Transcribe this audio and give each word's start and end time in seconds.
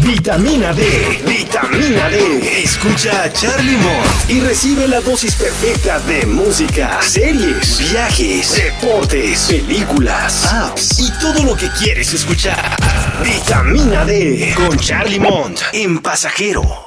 Vitamina 0.00 0.72
D, 0.72 0.82
vitamina 1.26 2.08
D. 2.08 2.62
Escucha 2.62 3.24
a 3.24 3.32
Charlie 3.32 3.76
Mott 3.76 4.28
y 4.30 4.40
recibe 4.40 4.86
la 4.86 5.00
dosis 5.00 5.34
perfecta 5.34 5.98
de 6.00 6.24
música, 6.24 7.00
series, 7.02 7.90
viajes, 7.90 8.54
deportes, 8.54 9.46
películas, 9.46 10.46
apps 10.52 10.98
y 11.00 11.10
todo 11.20 11.42
lo 11.44 11.56
que 11.56 11.68
quieres 11.70 12.12
escuchar. 12.14 12.76
Vitamina 13.24 14.04
D 14.04 14.54
con 14.56 14.78
Charlie 14.78 15.20
Mont 15.20 15.60
en 15.72 15.98
Pasajero. 15.98 16.86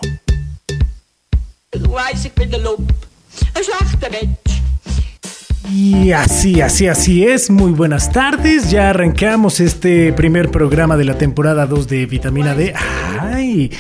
Y 5.74 6.12
así, 6.12 6.60
así, 6.60 6.88
así 6.88 7.24
es. 7.26 7.50
Muy 7.50 7.72
buenas 7.72 8.12
tardes. 8.12 8.70
Ya 8.72 8.90
arrancamos 8.90 9.62
este 9.62 10.12
primer 10.12 10.52
programa 10.52 10.98
de 10.98 11.06
la 11.06 11.18
temporada 11.18 11.66
2 11.66 11.88
de 11.88 12.06
Vitamina 12.08 12.56
D. 12.56 12.74
Ay, 13.20 13.72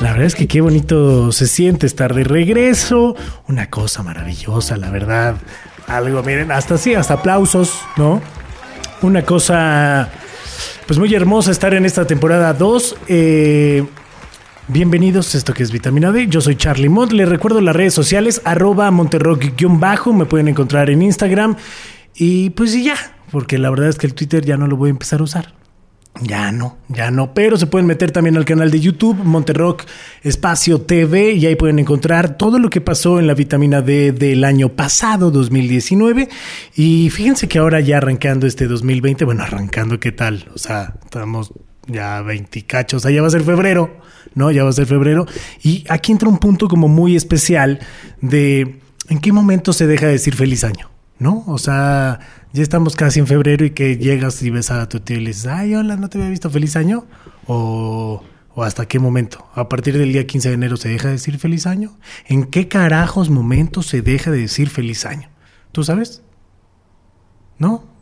la 0.00 0.10
verdad 0.10 0.26
es 0.26 0.34
que 0.34 0.46
qué 0.46 0.60
bonito 0.60 1.32
se 1.32 1.46
siente 1.46 1.86
estar 1.86 2.14
de 2.14 2.24
regreso. 2.24 3.16
Una 3.46 3.70
cosa 3.70 4.02
maravillosa, 4.02 4.76
la 4.76 4.90
verdad. 4.90 5.36
Algo, 5.86 6.22
miren, 6.22 6.52
hasta 6.52 6.74
así, 6.74 6.94
hasta 6.94 7.14
aplausos, 7.14 7.80
¿no? 7.96 8.20
Una 9.00 9.22
cosa, 9.22 10.10
pues 10.86 10.98
muy 10.98 11.14
hermosa 11.14 11.50
estar 11.50 11.72
en 11.72 11.86
esta 11.86 12.06
temporada 12.06 12.52
2. 12.52 12.96
Eh, 13.08 13.86
Bienvenidos 14.70 15.34
a 15.34 15.38
esto 15.38 15.54
que 15.54 15.62
es 15.62 15.72
Vitamina 15.72 16.12
D. 16.12 16.26
Yo 16.28 16.42
soy 16.42 16.54
Charlie 16.54 16.90
Mott. 16.90 17.12
Les 17.12 17.26
recuerdo 17.26 17.62
las 17.62 17.74
redes 17.74 17.94
sociales, 17.94 18.42
arroba 18.44 18.90
monterrock-bajo. 18.90 20.12
Me 20.12 20.26
pueden 20.26 20.46
encontrar 20.46 20.90
en 20.90 21.00
Instagram. 21.00 21.56
Y 22.14 22.50
pues 22.50 22.74
y 22.74 22.84
ya, 22.84 22.94
porque 23.30 23.56
la 23.56 23.70
verdad 23.70 23.88
es 23.88 23.96
que 23.96 24.06
el 24.06 24.12
Twitter 24.12 24.44
ya 24.44 24.58
no 24.58 24.66
lo 24.66 24.76
voy 24.76 24.88
a 24.88 24.90
empezar 24.90 25.20
a 25.20 25.22
usar. 25.22 25.54
Ya 26.20 26.52
no, 26.52 26.76
ya 26.88 27.10
no, 27.10 27.32
pero 27.32 27.56
se 27.56 27.66
pueden 27.66 27.86
meter 27.86 28.10
también 28.10 28.36
al 28.36 28.44
canal 28.44 28.70
de 28.70 28.80
YouTube, 28.80 29.16
Monterrock 29.16 29.84
Espacio 30.22 30.82
TV, 30.82 31.32
y 31.32 31.46
ahí 31.46 31.56
pueden 31.56 31.78
encontrar 31.78 32.36
todo 32.36 32.58
lo 32.58 32.68
que 32.68 32.82
pasó 32.82 33.18
en 33.20 33.26
la 33.26 33.32
vitamina 33.34 33.80
D 33.80 34.12
del 34.12 34.44
año 34.44 34.68
pasado, 34.68 35.30
2019. 35.30 36.28
Y 36.76 37.08
fíjense 37.08 37.48
que 37.48 37.58
ahora 37.58 37.80
ya 37.80 37.96
arrancando 37.96 38.46
este 38.46 38.66
2020, 38.66 39.24
bueno, 39.24 39.44
arrancando, 39.44 39.98
¿qué 39.98 40.12
tal? 40.12 40.46
O 40.54 40.58
sea, 40.58 40.94
estamos 41.04 41.54
ya 41.88 42.22
20 42.22 42.64
cachos, 42.66 42.98
o 42.98 43.02
sea, 43.02 43.10
ya 43.10 43.22
va 43.22 43.28
a 43.28 43.30
ser 43.30 43.42
febrero, 43.42 43.96
¿no? 44.34 44.50
Ya 44.50 44.62
va 44.62 44.70
a 44.70 44.72
ser 44.72 44.86
febrero. 44.86 45.26
Y 45.62 45.84
aquí 45.88 46.12
entra 46.12 46.28
un 46.28 46.38
punto 46.38 46.68
como 46.68 46.86
muy 46.86 47.16
especial 47.16 47.80
de 48.20 48.80
en 49.08 49.18
qué 49.20 49.32
momento 49.32 49.72
se 49.72 49.86
deja 49.86 50.06
de 50.06 50.12
decir 50.12 50.36
feliz 50.36 50.64
año, 50.64 50.90
¿no? 51.18 51.44
O 51.46 51.58
sea, 51.58 52.20
ya 52.52 52.62
estamos 52.62 52.94
casi 52.94 53.20
en 53.20 53.26
febrero 53.26 53.64
y 53.64 53.70
que 53.70 53.96
llegas 53.96 54.42
y 54.42 54.50
ves 54.50 54.70
a 54.70 54.88
tu 54.88 55.00
tío 55.00 55.16
y 55.16 55.20
le 55.20 55.28
dices, 55.28 55.46
ay, 55.46 55.74
hola, 55.74 55.96
¿no 55.96 56.08
te 56.08 56.18
había 56.18 56.30
visto 56.30 56.50
feliz 56.50 56.76
año? 56.76 57.06
O, 57.46 58.22
o 58.54 58.62
hasta 58.62 58.86
qué 58.86 58.98
momento. 58.98 59.48
A 59.54 59.68
partir 59.68 59.96
del 59.96 60.12
día 60.12 60.26
15 60.26 60.48
de 60.48 60.54
enero 60.54 60.76
se 60.76 60.90
deja 60.90 61.08
de 61.08 61.14
decir 61.14 61.38
feliz 61.38 61.66
año. 61.66 61.98
¿En 62.26 62.44
qué 62.44 62.68
carajos 62.68 63.30
momentos 63.30 63.86
se 63.86 64.02
deja 64.02 64.30
de 64.30 64.38
decir 64.38 64.68
feliz 64.68 65.06
año? 65.06 65.30
¿Tú 65.72 65.84
sabes? 65.84 66.22
¿No? 67.58 67.97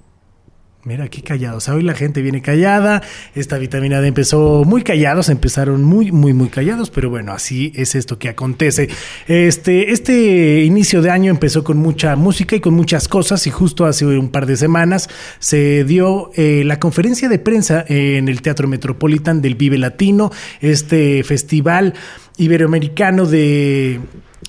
Mira, 0.87 1.03
aquí 1.03 1.21
callados. 1.21 1.69
Hoy 1.69 1.83
la 1.83 1.94
gente 1.94 2.22
viene 2.22 2.43
callada. 2.43 3.03
Esta 3.34 3.59
vitamina 3.59 4.00
D 4.00 4.06
empezó 4.06 4.62
muy 4.65 4.83
callados, 4.83 5.28
empezaron 5.28 5.83
muy, 5.83 6.12
muy, 6.12 6.33
muy 6.33 6.49
callados, 6.49 6.91
pero 6.91 7.10
bueno, 7.10 7.33
así 7.33 7.72
es 7.75 7.97
esto 7.97 8.21
que 8.21 8.28
acontece. 8.28 8.88
Este, 9.27 9.91
este 9.91 10.62
inicio 10.62 11.03
de 11.03 11.10
año 11.10 11.33
empezó 11.33 11.65
con 11.65 11.78
mucha 11.78 12.15
música 12.15 12.55
y 12.55 12.60
con 12.60 12.75
muchas 12.75 13.09
cosas, 13.09 13.49
y 13.49 13.50
justo 13.50 13.84
hace 13.84 14.06
un 14.06 14.28
par 14.28 14.47
de 14.47 14.56
semanas 14.56 15.10
se 15.41 15.83
dio 15.83 16.31
eh, 16.37 16.62
la 16.65 16.78
conferencia 16.78 17.28
de 17.28 17.41
prensa 17.41 17.84
en 17.89 18.28
el 18.28 18.41
Teatro 18.41 18.69
Metropolitan 18.69 19.43
del 19.43 19.56
Vive 19.56 19.78
Latino, 19.78 20.31
este 20.60 21.25
festival 21.25 21.94
iberoamericano 22.37 23.27
de 23.27 23.99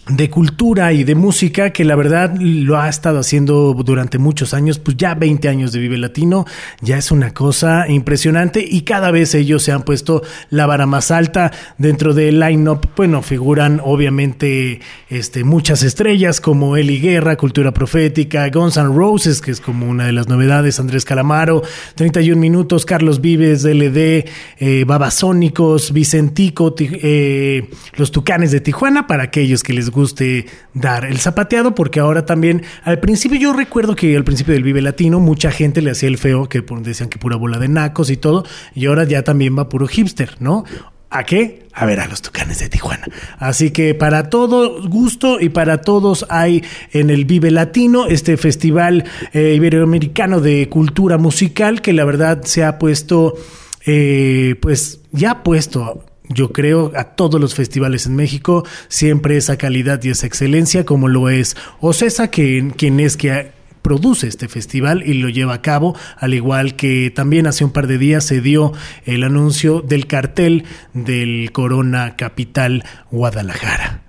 de 0.09 0.29
cultura 0.29 0.94
y 0.94 1.03
de 1.03 1.16
música 1.16 1.72
que 1.72 1.84
la 1.84 1.95
verdad 1.95 2.35
lo 2.40 2.79
ha 2.79 2.88
estado 2.88 3.19
haciendo 3.19 3.73
durante 3.73 4.18
muchos 4.18 4.53
años, 4.53 4.79
pues 4.79 4.95
ya 4.97 5.16
20 5.16 5.50
años 5.50 5.72
de 5.72 5.79
Vive 5.79 5.97
Latino, 5.97 6.45
ya 6.81 6.97
es 6.97 7.12
una 7.12 7.34
cosa 7.34 7.88
impresionante 7.90 8.66
y 8.67 8.81
cada 8.81 9.12
vez 9.12 9.35
ellos 9.35 9.63
se 9.63 9.72
han 9.72 9.84
puesto 9.84 10.23
la 10.50 10.66
vara 10.66 10.85
más 10.85 11.12
alta. 11.12 11.51
Dentro 11.78 12.13
del 12.13 12.40
line-up, 12.40 12.90
bueno, 12.96 13.22
figuran 13.22 13.81
obviamente 13.84 14.79
este, 15.09 15.44
muchas 15.44 15.84
estrellas 15.84 16.40
como 16.40 16.78
Eli 16.78 17.00
Guerra, 17.00 17.35
Cultura 17.35 17.73
Profética, 17.73 18.50
Guns 18.50 18.78
N' 18.78 18.96
Roses, 18.96 19.41
que 19.41 19.51
es 19.51 19.59
como 19.59 19.90
una 19.90 20.06
de 20.06 20.13
las 20.13 20.28
novedades, 20.28 20.79
Andrés 20.79 21.06
Calamaro, 21.06 21.63
31 21.96 22.40
Minutos, 22.40 22.85
Carlos 22.85 23.19
Vives, 23.22 23.63
DLD, 23.63 24.25
eh, 24.59 24.84
Babasónicos, 24.85 25.91
Vicentico, 25.91 26.73
eh, 26.79 27.69
Los 27.96 28.12
Tucanes 28.12 28.51
de 28.51 28.62
Tijuana, 28.62 29.07
para 29.07 29.23
aquellos 29.23 29.63
que 29.63 29.73
les 29.73 29.90
guste 29.97 30.46
dar 30.74 31.06
el 31.06 31.18
zapateado, 31.18 31.74
porque 31.74 32.00
ahora 32.00 32.25
también, 32.25 32.63
al 32.84 33.00
principio 33.00 33.40
yo 33.40 33.52
recuerdo 33.52 33.96
que 33.96 34.16
al 34.16 34.24
principio 34.24 34.53
del 34.53 34.63
Vive 34.63 34.81
Latino 34.81 35.19
mucha 35.19 35.52
gente 35.52 35.81
le 35.81 35.91
hacía 35.91 36.08
el 36.08 36.18
feo, 36.18 36.47
que 36.47 36.63
decían 36.84 37.09
que 37.09 37.18
pura 37.18 37.35
bola 37.35 37.58
de 37.58 37.68
nacos 37.68 38.09
y 38.09 38.18
todo, 38.18 38.46
y 38.75 38.85
ahora 38.85 39.03
ya 39.06 39.24
también 39.24 39.58
va 39.58 39.69
puro 39.69 39.88
hipster, 39.88 40.35
¿no? 40.40 40.66
¿A 41.09 41.24
qué? 41.24 41.68
A 41.74 41.85
ver, 41.85 42.00
a 42.00 42.08
los 42.08 42.22
tucanes 42.22 42.59
de 42.59 42.69
Tijuana. 42.69 43.06
Así 43.40 43.72
que 43.72 43.96
para 43.96 44.30
todo 44.30 44.88
gusto 44.88 45.40
y 45.40 45.50
para 45.50 45.81
todos 45.81 46.25
hay 46.29 46.64
en 46.91 47.09
el 47.09 47.25
Vive 47.25 47.50
Latino, 47.50 48.08
este 48.08 48.35
festival 48.35 49.06
eh, 49.34 49.53
iberoamericano 49.56 50.41
de 50.41 50.68
cultura 50.69 51.18
musical 51.18 51.81
que 51.81 51.94
la 51.94 52.03
verdad 52.03 52.44
se 52.44 52.64
ha 52.64 52.78
puesto, 52.78 53.35
eh, 53.85 54.56
pues 54.62 55.00
ya 55.12 55.31
ha 55.31 55.44
puesto 55.44 56.03
yo 56.29 56.51
creo 56.51 56.91
a 56.95 57.15
todos 57.15 57.39
los 57.39 57.55
festivales 57.55 58.05
en 58.05 58.15
México, 58.15 58.65
siempre 58.88 59.38
esa 59.38 59.57
calidad 59.57 60.03
y 60.03 60.09
esa 60.09 60.27
excelencia, 60.27 60.85
como 60.85 61.07
lo 61.07 61.29
es 61.29 61.55
Ocesa, 61.79 62.29
que, 62.29 62.71
quien 62.77 62.99
es 62.99 63.17
que 63.17 63.51
produce 63.81 64.27
este 64.27 64.49
festival 64.49 65.03
y 65.05 65.13
lo 65.13 65.29
lleva 65.29 65.53
a 65.53 65.61
cabo, 65.61 65.95
al 66.17 66.33
igual 66.33 66.75
que 66.75 67.09
también 67.09 67.47
hace 67.47 67.63
un 67.63 67.71
par 67.71 67.87
de 67.87 67.97
días 67.97 68.25
se 68.25 68.41
dio 68.41 68.73
el 69.05 69.23
anuncio 69.23 69.81
del 69.81 70.07
cartel 70.07 70.66
del 70.93 71.51
Corona 71.53 72.17
Capital 72.17 72.83
Guadalajara. 73.11 74.03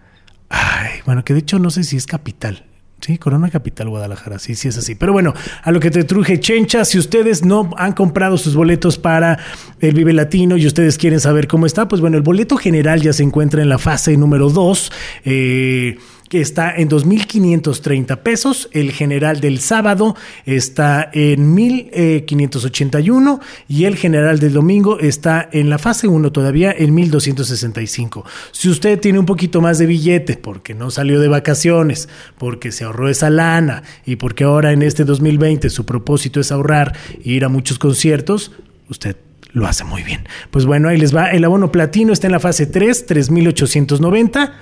Ay, 0.49 1.01
bueno, 1.07 1.25
que 1.25 1.33
de 1.33 1.41
hecho 1.41 1.61
no 1.61 1.71
sé 1.71 1.85
si 1.85 1.97
es 1.97 2.07
capital, 2.07 2.65
Sí, 3.01 3.17
Corona 3.17 3.49
Capital 3.49 3.89
Guadalajara, 3.89 4.39
sí, 4.41 4.57
sí 4.57 4.69
es 4.69 4.77
así. 4.77 4.97
Pero 4.97 5.13
bueno, 5.13 5.33
a 5.63 5.71
lo 5.71 5.79
que 5.79 5.91
te 5.91 6.03
truje 6.03 6.41
Chencha, 6.41 6.85
si 6.85 6.99
ustedes 6.99 7.45
no 7.45 7.71
han 7.77 7.93
comprado 7.93 8.37
sus 8.39 8.57
boletos 8.57 8.99
para 8.99 9.39
el 9.81 9.95
Vive 9.95 10.13
Latino 10.13 10.57
y 10.57 10.67
ustedes 10.67 10.99
quieren 10.99 11.21
saber 11.21 11.47
cómo 11.47 11.65
está, 11.65 11.87
pues 11.87 12.01
bueno, 12.01 12.17
el 12.17 12.25
boleto 12.25 12.57
general 12.57 13.01
ya 13.01 13.13
se 13.13 13.23
encuentra 13.23 13.63
en 13.63 13.69
la 13.69 13.79
fase 13.79 14.17
número 14.17 14.51
2. 14.51 14.93
Eh, 15.25 15.99
que 16.29 16.41
está 16.41 16.75
en 16.77 16.89
2.530 16.89 18.19
pesos. 18.19 18.69
El 18.73 18.93
general 18.93 19.41
del 19.41 19.61
sábado 19.61 20.17
está 20.45 21.11
en 21.13 21.57
1.581 21.57 23.41
y 23.69 23.85
el 23.85 23.97
general 23.97 24.39
del 24.39 24.53
domingo 24.53 24.99
está 24.99 25.49
en 25.53 25.71
la 25.71 25.79
fase 25.79 26.09
1 26.09 26.33
todavía 26.33 26.73
en 26.77 26.95
1.265. 26.97 28.25
Si 28.53 28.69
usted 28.69 29.01
tiene 29.01 29.19
un 29.19 29.27
poquito 29.27 29.61
más 29.61 29.79
de 29.79 29.87
billete 29.87 30.37
porque 30.37 30.75
no 30.75 30.91
salió 30.91 31.21
de 31.21 31.29
vacaciones, 31.29 32.09
porque 32.39 32.73
se 32.73 32.85
ahorró 32.85 33.09
esa 33.09 33.31
lana 33.31 33.83
y 34.05 34.17
porque 34.17 34.45
ahora 34.45 34.73
en 34.73 34.83
este 34.83 35.05
2020 35.05 35.71
su 35.71 35.85
propósito 35.87 36.41
es 36.41 36.53
ahorrar 36.53 36.95
e 37.25 37.31
ir 37.31 37.45
a 37.45 37.49
muchos 37.49 37.79
conciertos, 37.79 38.53
usted 38.89 39.17
lo 39.53 39.67
hace 39.67 39.85
muy 39.85 40.03
bien. 40.03 40.27
Pues 40.51 40.67
bueno, 40.67 40.89
ahí 40.89 40.99
les 40.99 41.15
va. 41.15 41.31
El 41.31 41.45
abono 41.45 41.73
platino 41.73 42.13
está 42.13 42.27
en 42.27 42.33
la 42.33 42.41
fase 42.41 42.67
3, 42.67 43.09
3.890. 43.09 44.53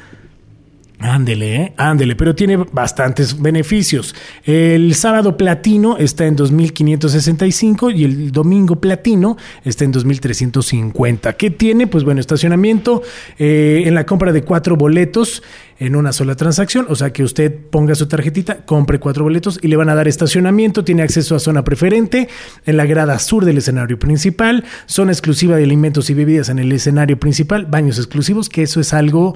Ándele, 0.99 1.57
¿eh? 1.57 1.73
ándele, 1.77 2.17
pero 2.17 2.35
tiene 2.35 2.57
bastantes 2.57 3.41
beneficios. 3.41 4.15
El 4.45 4.95
sábado 4.95 5.37
platino 5.37 5.99
está 5.99 6.25
en 6.25 6.37
2.565 6.39 7.95
y 7.95 8.05
el 8.05 8.33
domingo 8.33 8.77
platino 8.77 9.37
está 9.63 9.85
en 9.85 9.93
2.350. 9.93 11.37
¿Qué 11.37 11.51
tiene? 11.51 11.87
Pues 11.87 12.05
bueno, 12.05 12.21
estacionamiento 12.21 13.03
eh, 13.39 13.83
en 13.85 13.95
la 13.95 14.07
compra 14.07 14.33
de 14.33 14.43
cuatro 14.43 14.77
boletos 14.77 15.43
en 15.79 15.97
una 15.97 16.13
sola 16.13 16.35
transacción, 16.35 16.87
o 16.89 16.97
sea 16.97 17.13
que 17.13 17.23
usted 17.23 17.55
ponga 17.71 17.95
su 17.95 18.07
tarjetita, 18.07 18.65
compre 18.65 18.99
cuatro 18.99 19.25
boletos 19.25 19.59
y 19.63 19.69
le 19.69 19.77
van 19.77 19.89
a 19.89 19.95
dar 19.95 20.09
estacionamiento, 20.09 20.85
tiene 20.85 21.03
acceso 21.03 21.37
a 21.37 21.39
zona 21.39 21.65
preferente 21.65 22.29
en 22.65 22.77
la 22.77 22.87
grada 22.87 23.19
sur 23.19 23.45
del 23.45 23.59
escenario 23.59 23.99
principal, 23.99 24.65
zona 24.87 25.13
exclusiva 25.13 25.57
de 25.57 25.65
alimentos 25.65 26.09
y 26.11 26.15
bebidas 26.15 26.49
en 26.49 26.59
el 26.59 26.73
escenario 26.73 27.19
principal, 27.19 27.67
baños 27.67 27.99
exclusivos, 27.99 28.49
que 28.49 28.63
eso 28.63 28.81
es 28.81 28.95
algo, 28.95 29.35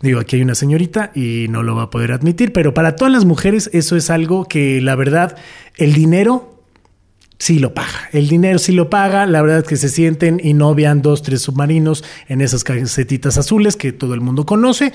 digo, 0.00 0.20
aquí 0.20 0.36
hay 0.36 0.42
una 0.42 0.54
señorita 0.54 1.10
y 1.14 1.46
no 1.48 1.62
lo 1.62 1.74
va 1.74 1.84
a 1.84 1.90
poder 1.90 2.12
admitir, 2.12 2.52
pero 2.52 2.74
para 2.74 2.96
todas 2.96 3.12
las 3.12 3.24
mujeres 3.24 3.70
eso 3.72 3.96
es 3.96 4.10
algo 4.10 4.46
que 4.46 4.80
la 4.80 4.94
verdad, 4.94 5.36
el 5.76 5.92
dinero 5.92 6.52
sí 7.42 7.58
lo 7.58 7.74
paga. 7.74 8.08
El 8.12 8.28
dinero 8.28 8.60
sí 8.60 8.70
lo 8.70 8.88
paga. 8.88 9.26
La 9.26 9.42
verdad 9.42 9.58
es 9.58 9.64
que 9.64 9.76
se 9.76 9.88
sienten 9.88 10.40
y 10.40 10.54
no 10.54 10.76
vean 10.76 11.02
dos, 11.02 11.22
tres 11.22 11.42
submarinos 11.42 12.04
en 12.28 12.40
esas 12.40 12.62
casetitas 12.62 13.36
azules 13.36 13.74
que 13.74 13.92
todo 13.92 14.14
el 14.14 14.20
mundo 14.20 14.46
conoce. 14.46 14.92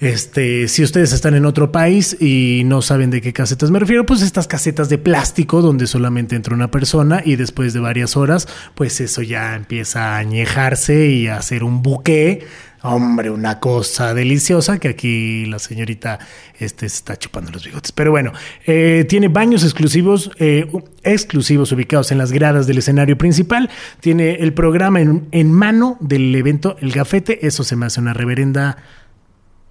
Este, 0.00 0.68
si 0.68 0.84
ustedes 0.84 1.12
están 1.12 1.34
en 1.34 1.44
otro 1.44 1.72
país 1.72 2.16
y 2.20 2.62
no 2.64 2.82
saben 2.82 3.10
de 3.10 3.20
qué 3.20 3.32
casetas 3.32 3.70
me 3.70 3.80
refiero, 3.80 4.06
pues 4.06 4.22
estas 4.22 4.46
casetas 4.46 4.88
de 4.88 4.98
plástico 4.98 5.60
donde 5.60 5.86
solamente 5.86 6.36
entra 6.36 6.54
una 6.54 6.70
persona 6.70 7.20
y 7.24 7.36
después 7.36 7.72
de 7.72 7.80
varias 7.80 8.16
horas, 8.16 8.46
pues 8.74 9.00
eso 9.00 9.22
ya 9.22 9.56
empieza 9.56 10.14
a 10.14 10.18
añejarse 10.18 11.08
y 11.08 11.26
a 11.26 11.36
hacer 11.36 11.64
un 11.64 11.82
buque 11.82 12.46
Hombre, 12.82 13.30
una 13.30 13.58
cosa 13.58 14.14
deliciosa 14.14 14.78
que 14.78 14.86
aquí 14.88 15.46
la 15.46 15.58
señorita 15.58 16.20
este, 16.60 16.86
está 16.86 17.16
chupando 17.16 17.50
los 17.50 17.64
bigotes. 17.64 17.90
Pero 17.90 18.12
bueno, 18.12 18.32
eh, 18.66 19.04
tiene 19.08 19.26
baños 19.26 19.64
exclusivos, 19.64 20.30
eh, 20.38 20.70
exclusivos 21.02 21.72
ubicados 21.72 22.12
en 22.12 22.18
las 22.18 22.30
gradas 22.30 22.68
del 22.68 22.78
escenario 22.78 23.18
principal. 23.18 23.68
Tiene 23.98 24.36
el 24.36 24.54
programa 24.54 25.00
en, 25.00 25.26
en 25.32 25.50
mano 25.50 25.96
del 25.98 26.32
evento 26.36 26.76
El 26.80 26.92
Gafete. 26.92 27.44
Eso 27.44 27.64
se 27.64 27.74
me 27.74 27.86
hace 27.86 28.00
una 28.00 28.14
reverenda 28.14 28.76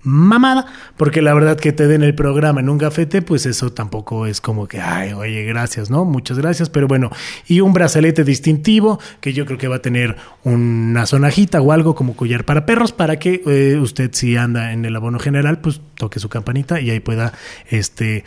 mamada, 0.04 0.66
porque 0.96 1.22
la 1.22 1.34
verdad 1.34 1.58
que 1.60 1.72
te 1.72 1.88
den 1.88 2.04
el 2.04 2.16
programa 2.16 2.62
en 2.62 2.70
un 2.70 2.78
gafete, 2.78 3.22
pues 3.22 3.46
eso 3.46 3.72
tampoco 3.72 4.26
es 4.26 4.42
como 4.42 4.68
que, 4.68 4.80
ay, 4.80 5.14
oye, 5.14 5.44
gracias, 5.44 5.90
¿no? 5.90 6.06
Muchas 6.06 6.38
gracias, 6.38 6.70
pero 6.70 6.88
bueno, 6.88 7.12
y 7.48 7.62
un 7.62 7.74
brazalete 7.74 8.24
distintivo 8.24 9.00
que 9.22 9.34
yo 9.34 9.46
creo 9.46 9.58
que 9.58 9.68
va 9.68 9.78
a 9.78 9.82
tener 9.82 10.16
una 10.44 11.06
sonajita 11.06 11.62
o 11.62 11.72
algo 11.72 11.96
como 11.96 12.16
collar 12.16 12.46
para 12.46 12.66
perros 12.66 12.92
para 12.92 13.18
que 13.20 13.42
eh, 13.46 13.78
usted 13.80 14.12
si 14.14 14.38
anda 14.38 14.72
en 14.72 14.86
el 14.86 14.96
abono 14.96 15.20
general, 15.20 15.60
pues 15.60 15.82
toque 15.96 16.20
su 16.20 16.30
campanita 16.30 16.80
y 16.80 16.90
ahí 16.90 17.00
pueda, 17.00 17.34
este 17.70 18.24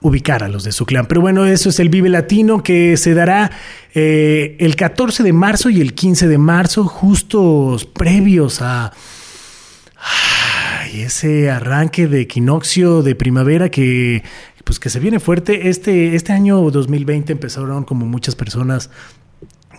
ubicar 0.00 0.44
a 0.44 0.48
los 0.48 0.64
de 0.64 0.72
su 0.72 0.86
clan. 0.86 1.06
Pero 1.06 1.20
bueno, 1.20 1.46
eso 1.46 1.70
es 1.70 1.80
el 1.80 1.88
Vive 1.88 2.08
Latino 2.08 2.62
que 2.62 2.96
se 2.96 3.14
dará 3.14 3.50
eh, 3.94 4.56
el 4.60 4.76
14 4.76 5.22
de 5.22 5.32
marzo 5.32 5.70
y 5.70 5.80
el 5.80 5.94
15 5.94 6.28
de 6.28 6.38
marzo, 6.38 6.84
justos 6.84 7.84
previos 7.84 8.62
a 8.62 8.92
ese 11.02 11.50
arranque 11.50 12.06
de 12.06 12.22
equinoccio 12.22 13.02
de 13.02 13.14
primavera 13.14 13.70
que 13.70 14.22
pues 14.68 14.78
que 14.78 14.90
se 14.90 15.00
viene 15.00 15.18
fuerte. 15.18 15.70
Este, 15.70 16.14
este 16.14 16.34
año 16.34 16.70
2020 16.70 17.32
empezaron 17.32 17.84
como 17.84 18.04
muchas 18.04 18.36
personas 18.36 18.90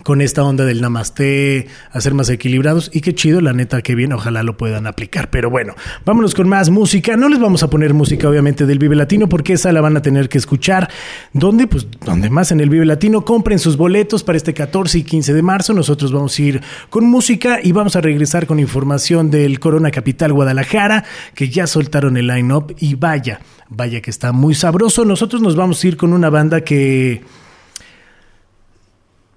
con 0.02 0.20
esta 0.20 0.42
onda 0.42 0.64
del 0.64 0.80
namaste, 0.80 1.66
a 1.92 2.00
ser 2.00 2.14
más 2.14 2.28
equilibrados 2.30 2.90
y 2.92 3.00
qué 3.00 3.14
chido, 3.14 3.40
la 3.40 3.52
neta, 3.52 3.82
que 3.82 3.94
bien, 3.94 4.12
ojalá 4.12 4.42
lo 4.42 4.56
puedan 4.56 4.86
aplicar. 4.86 5.30
Pero 5.30 5.50
bueno, 5.50 5.74
vámonos 6.04 6.34
con 6.34 6.48
más 6.48 6.70
música. 6.70 7.16
No 7.16 7.28
les 7.28 7.40
vamos 7.40 7.62
a 7.62 7.70
poner 7.70 7.94
música, 7.94 8.28
obviamente, 8.28 8.66
del 8.66 8.78
Vive 8.78 8.96
Latino, 8.96 9.28
porque 9.28 9.54
esa 9.54 9.72
la 9.72 9.80
van 9.80 9.96
a 9.96 10.02
tener 10.02 10.28
que 10.28 10.38
escuchar. 10.38 10.90
¿Dónde? 11.32 11.66
Pues 11.66 11.86
donde 12.04 12.30
más 12.30 12.52
en 12.52 12.60
el 12.60 12.70
Vive 12.70 12.86
Latino. 12.86 13.24
Compren 13.24 13.58
sus 13.58 13.76
boletos 13.76 14.24
para 14.24 14.36
este 14.36 14.54
14 14.54 14.98
y 14.98 15.02
15 15.02 15.34
de 15.34 15.42
marzo. 15.42 15.74
Nosotros 15.74 16.12
vamos 16.12 16.38
a 16.38 16.42
ir 16.42 16.62
con 16.88 17.04
música 17.04 17.60
y 17.62 17.72
vamos 17.72 17.96
a 17.96 18.00
regresar 18.00 18.46
con 18.46 18.58
información 18.58 19.30
del 19.30 19.60
Corona 19.60 19.90
Capital 19.90 20.32
Guadalajara, 20.32 21.04
que 21.34 21.48
ya 21.48 21.66
soltaron 21.66 22.16
el 22.16 22.26
line-up 22.26 22.74
y 22.78 22.94
vaya, 22.94 23.40
vaya 23.68 24.00
que 24.00 24.10
está 24.10 24.32
muy 24.32 24.54
sabroso. 24.54 25.04
Nosotros 25.04 25.42
nos 25.42 25.56
vamos 25.56 25.82
a 25.82 25.88
ir 25.88 25.96
con 25.96 26.12
una 26.12 26.30
banda 26.30 26.62
que 26.62 27.22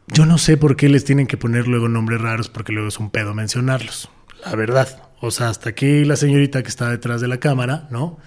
yo 0.08 0.26
no 0.26 0.38
sé 0.38 0.58
por 0.58 0.76
qué 0.76 0.90
les 0.90 1.06
tienen 1.06 1.28
que 1.28 1.38
poner 1.38 1.68
luego 1.68 1.90
nombres 1.90 2.22
raros 2.22 2.50
porque 2.50 2.74
luego 2.74 2.88
es 2.90 3.00
un 3.00 3.10
pedo 3.10 3.34
mencionarlos. 3.34 4.10
La 4.46 4.56
verdad. 4.56 5.10
O 5.22 5.32
sea, 5.32 5.50
hasta 5.50 5.70
aquí 5.70 6.04
la 6.04 6.18
señorita 6.18 6.64
que 6.64 6.70
está 6.70 6.90
detrás 6.90 7.22
de 7.22 7.30
la 7.30 7.40
cámara, 7.40 7.88
¿no? 7.92 8.20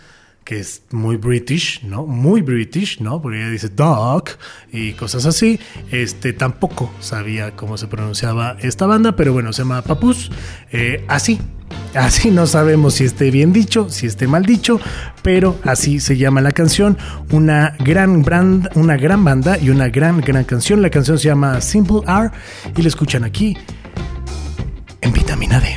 que 0.46 0.61
es 0.61 0.84
muy 0.93 1.17
british, 1.17 1.82
¿no? 1.82 2.06
Muy 2.06 2.40
british, 2.40 3.00
¿no? 3.00 3.20
Porque 3.20 3.38
ella 3.38 3.50
dice 3.50 3.69
dog 3.69 4.26
y 4.73 4.93
cosas 4.93 5.26
así. 5.26 5.58
Este 5.90 6.32
tampoco 6.32 6.94
sabía 7.00 7.56
cómo 7.56 7.76
se 7.76 7.88
pronunciaba 7.88 8.56
esta 8.61 8.87
banda, 8.87 9.17
pero 9.17 9.32
bueno, 9.32 9.52
se 9.52 9.62
llama 9.62 9.82
Papus. 9.82 10.31
Eh, 10.70 11.05
así, 11.08 11.40
así 11.94 12.30
no 12.30 12.46
sabemos 12.46 12.94
si 12.94 13.04
esté 13.04 13.30
bien 13.30 13.52
dicho, 13.52 13.88
si 13.90 14.06
esté 14.06 14.26
mal 14.26 14.44
dicho, 14.44 14.80
pero 15.22 15.58
así 15.64 16.00
se 16.00 16.16
llama 16.16 16.40
la 16.40 16.52
canción. 16.52 16.96
Una 17.30 17.74
gran 17.78 18.24
una 18.74 18.96
gran 18.96 19.24
banda 19.24 19.58
y 19.58 19.70
una 19.70 19.88
gran, 19.88 20.20
gran 20.20 20.44
canción. 20.44 20.82
La 20.82 20.90
canción 20.90 21.18
se 21.18 21.28
llama 21.28 21.60
Simple 21.60 22.00
R 22.06 22.30
y 22.76 22.82
la 22.82 22.88
escuchan 22.88 23.24
aquí 23.24 23.56
en 25.00 25.12
Vitamina 25.12 25.60
D. 25.60 25.76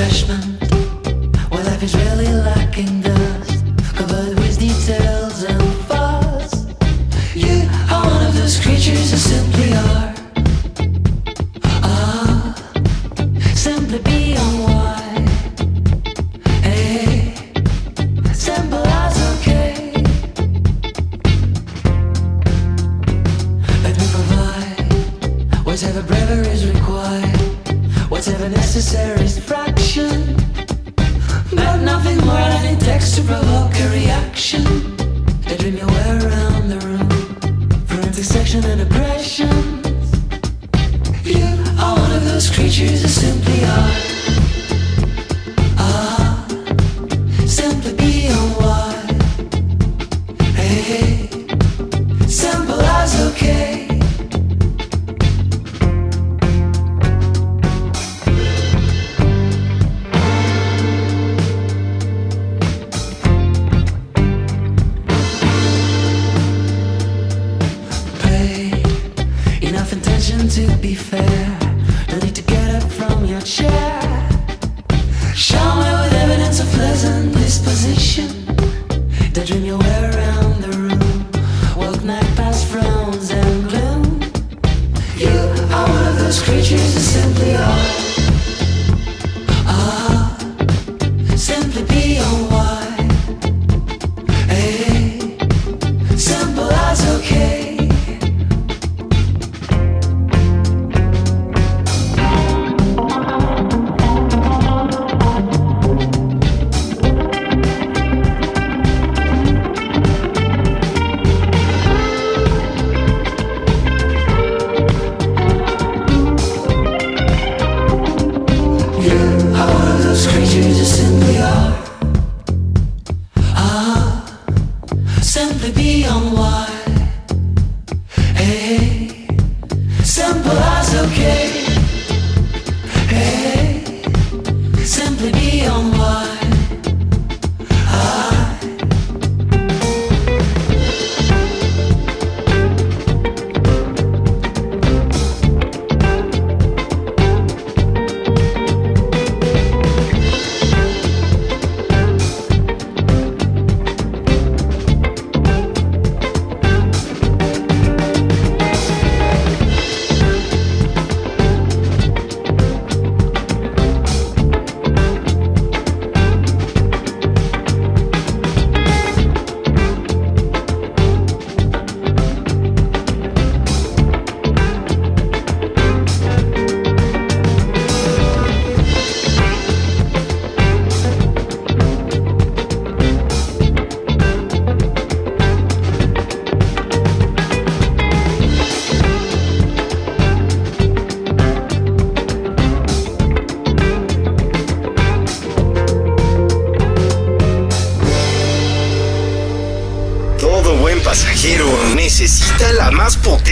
refreshment. 0.00 0.59
Dust, 2.86 3.09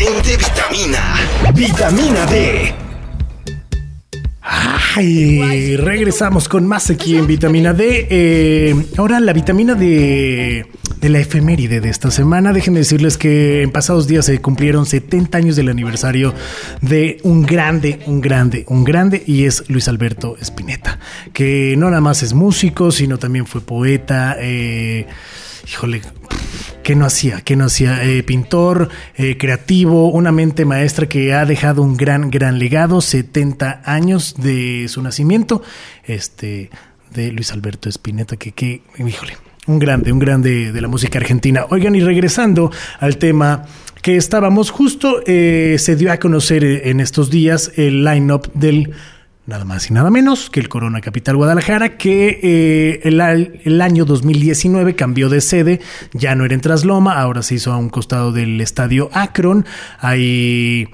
potente 0.09 0.37
vitamina. 0.37 1.15
Vitamina 1.55 2.27
D. 2.27 2.75
Ay, 4.97 5.77
regresamos 5.77 6.49
con 6.49 6.67
más 6.67 6.91
aquí 6.91 7.17
en 7.17 7.27
Vitamina 7.27 7.75
D. 7.75 8.07
Eh, 8.09 8.87
ahora 8.97 9.21
la 9.21 9.33
vitamina 9.33 9.75
D 9.75 10.67
de 11.01 11.09
la 11.11 11.19
efeméride 11.19 11.81
de 11.81 11.91
esta 11.91 12.11
semana. 12.11 12.53
Déjenme 12.53 12.79
decirles 12.81 13.19
que 13.19 13.63
en 13.63 13.71
pasados 13.71 14.09
días 14.09 14.25
se 14.25 14.41
cumplieron 14.41 14.87
70 14.87 15.37
años 15.37 15.57
del 15.57 15.69
aniversario 15.69 16.35
de 16.81 17.19
un 17.23 17.43
grande, 17.43 18.01
un 18.07 18.21
grande, 18.21 18.65
un 18.69 18.85
grande, 18.85 19.23
y 19.27 19.45
es 19.45 19.65
Luis 19.69 19.89
Alberto 19.89 20.37
Spinetta, 20.41 20.99
que 21.35 21.75
no 21.77 21.91
nada 21.91 22.01
más 22.01 22.23
es 22.23 22.33
músico, 22.33 22.91
sino 22.91 23.19
también 23.19 23.47
fue 23.47 23.61
poeta. 23.61 24.37
eh, 24.41 25.07
híjole, 25.71 26.01
¿qué 26.89 26.97
no 26.97 27.05
hacía? 27.05 27.43
¿Qué 27.43 27.55
no 27.55 27.67
hacía? 27.67 28.03
Eh, 28.03 28.23
pintor, 28.23 28.89
eh, 29.15 29.37
creativo, 29.37 30.11
una 30.11 30.33
mente 30.33 30.65
maestra 30.65 31.07
que 31.07 31.35
ha 31.35 31.45
dejado 31.45 31.83
un 31.83 31.99
gran, 31.99 32.31
gran 32.31 32.59
legado, 32.59 33.03
70 33.03 33.83
años 33.85 34.37
de 34.39 34.87
su 34.89 35.03
nacimiento, 35.03 35.61
este, 36.05 36.71
de 37.13 37.31
Luis 37.31 37.53
Alberto 37.53 37.91
Spinetta, 37.91 38.39
que, 38.39 38.53
que, 38.53 38.81
híjole, 39.07 39.37
un 39.67 39.79
grande, 39.79 40.13
un 40.13 40.19
grande 40.19 40.73
de 40.73 40.81
la 40.81 40.89
música 40.89 41.19
argentina. 41.19 41.67
Oigan, 41.69 41.95
y 41.95 42.01
regresando 42.01 42.73
al 43.01 43.19
tema 43.19 43.67
que 44.01 44.17
estábamos 44.17 44.71
justo, 44.71 45.21
eh, 45.27 45.77
se 45.79 45.95
dio 45.95 46.11
a 46.11 46.17
conocer 46.17 46.65
eh, 46.65 46.89
en 46.89 47.01
estos 47.01 47.29
días 47.29 47.71
el 47.77 48.03
line-up 48.03 48.51
del 48.55 48.95
nada 49.49 49.65
más 49.65 49.91
y 49.91 49.95
nada 49.95 50.11
menos 50.11 50.51
que 50.51 50.61
el 50.61 50.69
Corona 50.69 51.01
Capital 51.01 51.35
Guadalajara, 51.37 51.97
que 51.97 52.39
eh, 52.43 53.01
el, 53.05 53.81
año 53.81 54.05
2019 54.05 54.95
cambió 54.95 55.31
de 55.31 55.41
sede, 55.41 55.81
ya 56.13 56.35
no 56.35 56.45
era 56.45 56.55
en 56.55 56.61
Trasloma, 56.61 57.19
ahora 57.19 57.43
se 57.43 57.55
hizo 57.55 57.73
a 57.73 57.79
un 57.79 57.89
costado 57.89 58.31
del 58.31 58.61
estadio 58.61 59.09
Akron, 59.15 59.65
ahí 60.01 60.89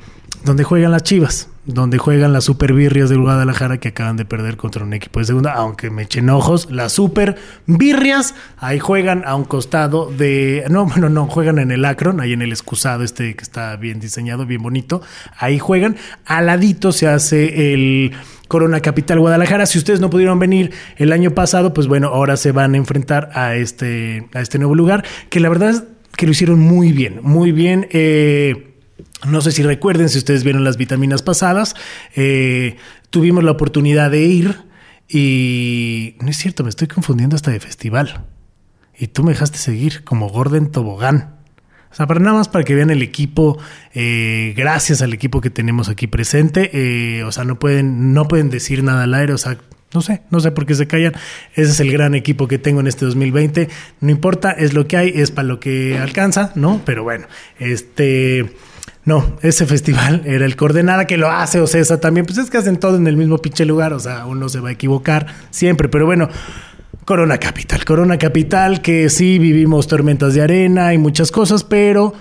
donde 0.45 0.63
juegan 0.63 0.93
las 0.93 1.03
Chivas, 1.03 1.49
donde 1.65 1.99
juegan 1.99 2.33
las 2.33 2.45
Super 2.45 2.75
Birrias 2.75 3.11
del 3.11 3.23
Guadalajara 3.23 3.79
que 3.79 3.89
acaban 3.89 4.17
de 4.17 4.25
perder 4.25 4.57
contra 4.57 4.85
un 4.85 4.93
equipo 4.93 5.19
de 5.19 5.25
segunda, 5.25 5.53
aunque 5.55 5.91
me 5.91 6.03
echen 6.03 6.31
ojos, 6.31 6.71
las 6.71 6.93
Super 6.93 7.37
Birrias, 7.67 8.37
ahí 8.59 8.79
juegan 8.79 9.25
a 9.27 9.35
un 9.35 9.45
costado 9.45 10.13
de, 10.13 10.65
no, 10.71 10.87
bueno, 10.87 11.09
no, 11.09 11.27
juegan 11.27 11.59
en 11.59 11.73
el 11.73 11.85
Akron, 11.85 12.21
ahí 12.21 12.35
en 12.35 12.43
el 12.43 12.53
excusado 12.53 13.03
este 13.03 13.35
que 13.35 13.43
está 13.43 13.75
bien 13.75 13.99
diseñado, 13.99 14.47
bien 14.47 14.63
bonito, 14.63 15.03
ahí 15.39 15.59
juegan, 15.59 15.97
al 16.25 16.45
se 16.93 17.09
hace 17.09 17.73
el 17.73 18.13
Corona 18.49 18.81
Capital 18.81 19.21
Guadalajara. 19.21 19.67
Si 19.67 19.79
ustedes 19.79 20.01
no 20.01 20.11
pudieron 20.11 20.39
venir 20.39 20.73
el 20.97 21.13
año 21.13 21.33
pasado, 21.33 21.75
pues 21.75 21.87
bueno, 21.87 22.09
ahora 22.09 22.37
se 22.37 22.53
van 22.53 22.75
a 22.75 22.77
enfrentar 22.77 23.31
a 23.35 23.57
este, 23.57 24.29
a 24.35 24.41
este 24.41 24.59
nuevo 24.59 24.75
lugar, 24.75 25.05
que 25.31 25.41
la 25.41 25.49
verdad 25.49 25.71
es 25.71 25.85
que 26.17 26.27
lo 26.27 26.33
hicieron 26.33 26.61
muy 26.61 26.93
bien, 26.93 27.21
muy 27.23 27.53
bien. 27.53 27.89
Eh, 27.91 28.75
no 29.27 29.41
sé 29.41 29.53
si 29.53 29.63
recuerden, 29.63 30.09
si 30.09 30.19
ustedes 30.19 30.45
vieron 30.45 30.65
las 30.65 30.77
vitaminas 30.77 31.23
pasadas, 31.23 31.75
eh, 32.15 32.77
tuvimos 33.11 33.43
la 33.45 33.53
oportunidad 33.53 34.11
de 34.11 34.23
ir 34.23 34.57
y 35.09 36.17
no 36.21 36.29
es 36.29 36.39
cierto, 36.39 36.63
me 36.63 36.71
estoy 36.71 36.89
confundiendo 36.89 37.37
hasta 37.37 37.51
de 37.51 37.61
festival. 37.61 38.27
Y 38.97 39.09
tú 39.09 39.25
me 39.25 39.33
dejaste 39.33 39.59
seguir 39.59 40.05
como 40.05 40.29
Gordon 40.29 40.71
Tobogán. 40.71 41.37
O 41.95 41.97
sea, 41.97 42.09
para 42.09 42.19
nada 42.19 42.39
más 42.39 42.49
para 42.49 42.65
que 42.65 42.75
vean 42.75 42.91
el 42.91 43.03
equipo, 43.03 43.57
eh, 43.95 44.53
gracias 44.57 45.01
al 45.01 45.13
equipo 45.13 45.41
que 45.41 45.49
tenemos 45.49 45.89
aquí 45.89 46.09
presente, 46.09 46.71
eh, 46.73 47.23
o 47.23 47.31
sea, 47.31 47.45
no 47.45 47.61
pueden, 47.61 48.13
no 48.13 48.27
pueden 48.27 48.51
decir 48.51 48.83
nada 48.83 49.05
al 49.05 49.15
aire, 49.15 49.33
o 49.33 49.39
sea, 49.39 49.59
no 49.93 50.03
sé, 50.03 50.23
no 50.29 50.41
sé 50.41 50.51
por 50.51 50.67
qué 50.67 50.75
se 50.75 50.89
callan. 50.89 51.13
Ese 51.55 51.71
es 51.71 51.79
el 51.79 51.93
gran 51.93 52.17
equipo 52.17 52.49
que 52.49 52.59
tengo 52.59 52.81
en 52.81 52.89
este 52.89 53.05
2020. 53.05 53.69
No 54.01 54.11
importa, 54.11 54.51
es 54.51 54.75
lo 54.75 54.89
que 54.89 54.97
hay, 54.97 55.13
es 55.15 55.31
para 55.31 55.47
lo 55.47 55.61
que 55.61 55.97
alcanza, 55.97 56.51
¿no? 56.57 56.83
Pero 56.85 57.05
bueno, 57.05 57.27
este... 57.61 58.53
No, 59.05 59.37
ese 59.43 59.67
festival 59.67 60.23
era 60.27 60.47
el 60.47 60.57
Coordenada 60.57 61.07
que 61.07 61.17
lo 61.17 61.31
hace 61.31 61.61
Ocesa 61.61 62.01
también. 62.01 62.27
Pues 62.27 62.39
es 62.39 62.51
que 62.51 62.59
hacen 62.59 62.79
todo 62.79 62.97
en 62.97 63.07
el 63.07 63.17
mismo 63.17 63.39
pinche 63.39 63.65
lugar, 63.65 63.93
o 63.93 64.01
sea, 64.01 64.27
uno 64.27 64.49
se 64.49 64.59
va 64.59 64.71
a 64.71 64.73
equivocar 64.73 65.27
siempre, 65.51 65.89
pero 65.89 66.07
bueno. 66.07 66.29
Corona 67.05 67.37
Capital, 67.37 67.85
Corona 67.85 68.17
Capital, 68.17 68.81
que 68.81 69.11
sí 69.11 69.39
vivimos 69.39 69.89
tormentas 69.89 70.33
de 70.33 70.41
arena 70.41 70.95
y 70.95 70.99
muchas 70.99 71.31
cosas, 71.31 71.63
pero 71.63 72.15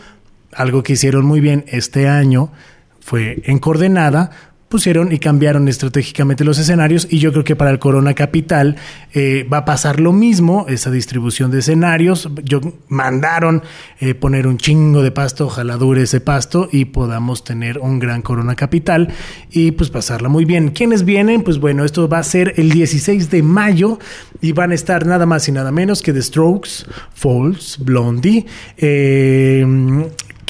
algo 0.52 0.84
que 0.84 0.94
hicieron 0.94 1.26
muy 1.26 1.40
bien 1.40 1.64
este 1.68 2.10
año 2.10 2.52
fue 3.00 3.42
en 3.46 3.60
coordenada 3.60 4.32
pusieron 4.74 5.12
y 5.12 5.20
cambiaron 5.20 5.68
estratégicamente 5.68 6.44
los 6.44 6.58
escenarios 6.58 7.08
y 7.08 7.20
yo 7.20 7.32
creo 7.32 7.44
que 7.44 7.56
para 7.56 7.70
el 7.70 7.78
Corona 7.78 8.16
Capital 8.16 8.76
eh, 9.14 9.48
va 9.48 9.58
a 9.58 9.66
pasar 9.66 10.00
lo 10.00 10.12
mismo, 10.14 10.66
esa 10.68 10.90
distribución 10.90 11.52
de 11.52 11.60
escenarios. 11.60 12.28
Yo 12.44 12.60
mandaron 12.88 13.62
eh, 14.00 14.16
poner 14.16 14.48
un 14.48 14.58
chingo 14.58 15.04
de 15.04 15.12
pasto, 15.12 15.46
ojalá 15.46 15.78
dure 15.78 16.02
ese 16.02 16.22
pasto 16.22 16.70
y 16.72 16.86
podamos 16.86 17.44
tener 17.44 17.78
un 17.78 18.00
gran 18.00 18.24
Corona 18.24 18.56
Capital 18.56 19.10
y 19.52 19.74
pues 19.74 19.92
pasarla 19.92 20.28
muy 20.28 20.44
bien. 20.44 20.72
¿Quiénes 20.72 21.06
vienen? 21.06 21.44
Pues 21.44 21.60
bueno, 21.60 21.86
esto 21.86 22.10
va 22.10 22.18
a 22.18 22.24
ser 22.24 22.56
el 22.58 22.72
16 22.72 23.30
de 23.30 23.44
mayo 23.44 24.00
y 24.42 24.54
van 24.54 24.72
a 24.72 24.74
estar 24.74 25.06
nada 25.06 25.28
más 25.28 25.48
y 25.48 25.52
nada 25.52 25.72
menos 25.72 26.02
que 26.02 26.14
The 26.14 26.24
Strokes, 26.24 26.88
Falls, 27.14 27.78
Blondie, 27.80 28.48
eh, 28.78 29.64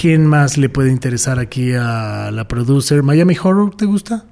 ¿Quién 0.03 0.25
más 0.25 0.57
le 0.57 0.67
puede 0.67 0.91
interesar 0.91 1.39
aquí 1.39 1.71
a 1.71 2.29
la 2.29 2.45
producer? 2.45 3.03
¿Miami 3.03 3.37
Horror 3.41 3.73
te 3.73 3.85
gusta? 3.85 4.25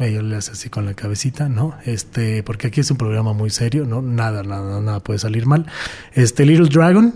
Ella 0.00 0.20
le 0.20 0.34
hace 0.34 0.50
así 0.50 0.68
con 0.68 0.84
la 0.84 0.94
cabecita, 0.94 1.48
¿no? 1.48 1.76
Este, 1.84 2.42
porque 2.42 2.66
aquí 2.66 2.80
es 2.80 2.90
un 2.90 2.96
programa 2.96 3.34
muy 3.34 3.50
serio, 3.50 3.86
¿no? 3.86 4.02
Nada, 4.02 4.42
nada, 4.42 4.80
nada 4.80 4.98
puede 4.98 5.20
salir 5.20 5.46
mal. 5.46 5.66
Este, 6.12 6.44
Little 6.44 6.68
Dragon. 6.70 7.14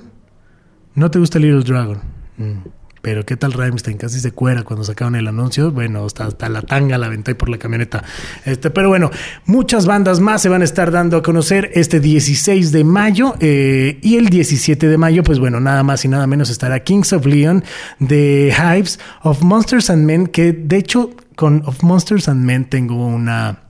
¿No 0.94 1.10
te 1.10 1.18
gusta 1.18 1.40
Little 1.40 1.64
Dragon? 1.64 1.98
Mm. 2.36 2.68
Pero 3.08 3.24
qué 3.24 3.38
tal 3.38 3.54
Rammstein, 3.54 3.96
casi 3.96 4.20
se 4.20 4.32
cuera 4.32 4.64
cuando 4.64 4.84
sacaron 4.84 5.16
el 5.16 5.26
anuncio. 5.28 5.72
Bueno, 5.72 6.04
hasta, 6.04 6.26
hasta 6.26 6.50
la 6.50 6.60
tanga 6.60 6.98
la 6.98 7.06
aventé 7.06 7.34
por 7.34 7.48
la 7.48 7.56
camioneta. 7.56 8.04
Este, 8.44 8.68
pero 8.68 8.90
bueno, 8.90 9.10
muchas 9.46 9.86
bandas 9.86 10.20
más 10.20 10.42
se 10.42 10.50
van 10.50 10.60
a 10.60 10.66
estar 10.66 10.90
dando 10.90 11.16
a 11.16 11.22
conocer 11.22 11.70
este 11.72 12.00
16 12.00 12.70
de 12.70 12.84
mayo. 12.84 13.34
eh, 13.40 13.98
y 14.02 14.16
el 14.16 14.28
17 14.28 14.88
de 14.88 14.98
mayo, 14.98 15.22
pues 15.22 15.38
bueno, 15.38 15.58
nada 15.58 15.82
más 15.84 16.04
y 16.04 16.08
nada 16.08 16.26
menos 16.26 16.50
estará 16.50 16.80
Kings 16.80 17.14
of 17.14 17.24
Leon 17.24 17.64
de 17.98 18.54
Hives 18.54 19.00
of 19.22 19.40
Monsters 19.40 19.88
and 19.88 20.04
Men. 20.04 20.26
Que 20.26 20.52
de 20.52 20.76
hecho, 20.76 21.12
con 21.34 21.62
Of 21.64 21.82
Monsters 21.82 22.28
and 22.28 22.44
Men 22.44 22.66
tengo 22.66 23.06
una. 23.06 23.67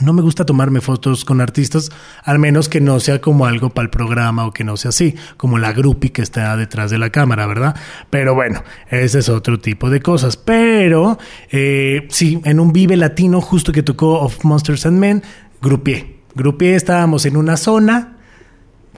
No 0.00 0.12
me 0.12 0.22
gusta 0.22 0.44
tomarme 0.44 0.80
fotos 0.80 1.24
con 1.24 1.40
artistas, 1.40 1.90
al 2.22 2.38
menos 2.38 2.68
que 2.68 2.80
no 2.80 3.00
sea 3.00 3.20
como 3.20 3.46
algo 3.46 3.70
para 3.70 3.84
el 3.84 3.90
programa 3.90 4.46
o 4.46 4.52
que 4.52 4.64
no 4.64 4.76
sea 4.76 4.90
así, 4.90 5.14
como 5.36 5.58
la 5.58 5.72
groupie 5.72 6.12
que 6.12 6.22
está 6.22 6.56
detrás 6.56 6.90
de 6.90 6.98
la 6.98 7.10
cámara, 7.10 7.46
¿verdad? 7.46 7.76
Pero 8.10 8.34
bueno, 8.34 8.62
ese 8.90 9.20
es 9.20 9.28
otro 9.28 9.58
tipo 9.58 9.88
de 9.88 10.00
cosas. 10.00 10.36
Pero 10.36 11.18
eh, 11.50 12.06
sí, 12.10 12.40
en 12.44 12.60
un 12.60 12.72
Vive 12.72 12.96
Latino 12.96 13.40
justo 13.40 13.72
que 13.72 13.82
tocó 13.82 14.20
Of 14.20 14.44
Monsters 14.44 14.86
and 14.86 14.98
Men, 14.98 15.22
grupié. 15.62 16.16
Grupié, 16.34 16.74
estábamos 16.74 17.24
en 17.24 17.36
una 17.36 17.56
zona 17.56 18.16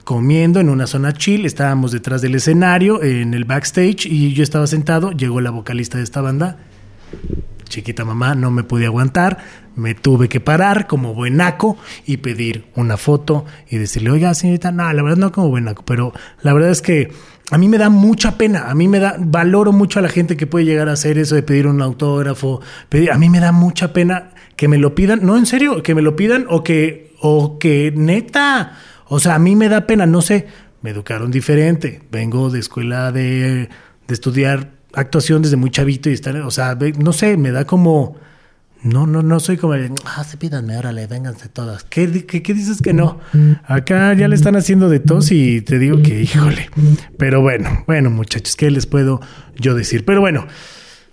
comiendo 0.03 0.59
en 0.59 0.69
una 0.69 0.87
zona 0.87 1.13
chill, 1.13 1.45
estábamos 1.45 1.91
detrás 1.91 2.23
del 2.23 2.33
escenario, 2.33 3.03
en 3.03 3.35
el 3.35 3.45
backstage, 3.45 4.07
y 4.07 4.33
yo 4.33 4.41
estaba 4.41 4.65
sentado, 4.65 5.11
llegó 5.11 5.39
la 5.39 5.51
vocalista 5.51 5.99
de 5.99 6.03
esta 6.03 6.19
banda, 6.19 6.57
chiquita 7.69 8.03
mamá, 8.03 8.35
no 8.35 8.51
me 8.51 8.63
pude 8.63 8.85
aguantar, 8.85 9.37
me 9.75 9.95
tuve 9.95 10.27
que 10.27 10.39
parar 10.39 10.87
como 10.87 11.13
buenaco 11.13 11.77
y 12.05 12.17
pedir 12.17 12.65
una 12.75 12.97
foto 12.97 13.45
y 13.69 13.77
decirle, 13.77 14.11
oiga, 14.11 14.33
señorita, 14.33 14.71
no, 14.71 14.91
la 14.91 15.01
verdad 15.01 15.17
no 15.17 15.31
como 15.31 15.49
buenaco, 15.49 15.85
pero 15.85 16.11
la 16.41 16.53
verdad 16.53 16.71
es 16.71 16.81
que 16.81 17.11
a 17.51 17.57
mí 17.57 17.67
me 17.67 17.77
da 17.77 17.89
mucha 17.89 18.37
pena, 18.37 18.69
a 18.69 18.75
mí 18.75 18.87
me 18.87 18.99
da, 18.99 19.15
valoro 19.17 19.71
mucho 19.71 19.99
a 19.99 20.01
la 20.01 20.09
gente 20.09 20.37
que 20.37 20.47
puede 20.47 20.65
llegar 20.65 20.89
a 20.89 20.93
hacer 20.93 21.17
eso 21.17 21.35
de 21.35 21.43
pedir 21.43 21.67
un 21.67 21.81
autógrafo, 21.81 22.61
pedir, 22.89 23.11
a 23.11 23.17
mí 23.17 23.29
me 23.29 23.39
da 23.39 23.51
mucha 23.51 23.93
pena 23.93 24.31
que 24.55 24.67
me 24.67 24.77
lo 24.77 24.93
pidan, 24.93 25.25
no 25.25 25.37
en 25.37 25.45
serio, 25.45 25.81
que 25.81 25.95
me 25.95 26.01
lo 26.01 26.15
pidan 26.15 26.45
o 26.49 26.63
que, 26.63 27.15
o 27.21 27.57
que 27.57 27.93
neta, 27.95 28.77
o 29.07 29.19
sea, 29.19 29.35
a 29.35 29.39
mí 29.39 29.55
me 29.55 29.69
da 29.69 29.87
pena, 29.87 30.05
no 30.05 30.21
sé, 30.21 30.47
me 30.81 30.91
educaron 30.91 31.31
diferente, 31.31 32.01
vengo 32.11 32.49
de 32.49 32.59
escuela 32.59 33.11
de, 33.11 33.69
de 34.07 34.13
estudiar 34.13 34.78
actuación 34.93 35.41
desde 35.41 35.55
muy 35.55 35.71
chavito 35.71 36.09
y 36.09 36.13
estar, 36.13 36.35
o 36.37 36.51
sea, 36.51 36.77
no 36.97 37.13
sé, 37.13 37.37
me 37.37 37.51
da 37.51 37.65
como, 37.65 38.17
no, 38.81 39.05
no, 39.07 39.21
no 39.21 39.39
soy 39.39 39.57
como, 39.57 39.73
el, 39.73 39.91
ah, 40.05 40.23
sí, 40.23 40.37
pídanme, 40.37 40.77
órale, 40.77 41.07
vénganse 41.07 41.49
todas. 41.49 41.83
¿Qué, 41.83 42.25
qué, 42.25 42.41
qué 42.41 42.53
dices 42.53 42.81
que 42.81 42.93
no? 42.93 43.19
Acá 43.65 44.13
ya 44.13 44.27
le 44.27 44.35
están 44.35 44.55
haciendo 44.55 44.89
de 44.89 44.99
tos 44.99 45.31
y 45.31 45.61
te 45.61 45.79
digo 45.79 46.01
que, 46.01 46.21
híjole. 46.21 46.69
Pero 47.17 47.41
bueno, 47.41 47.83
bueno, 47.87 48.09
muchachos, 48.09 48.55
¿qué 48.55 48.71
les 48.71 48.85
puedo 48.85 49.19
yo 49.57 49.75
decir? 49.75 50.05
Pero 50.05 50.21
bueno. 50.21 50.47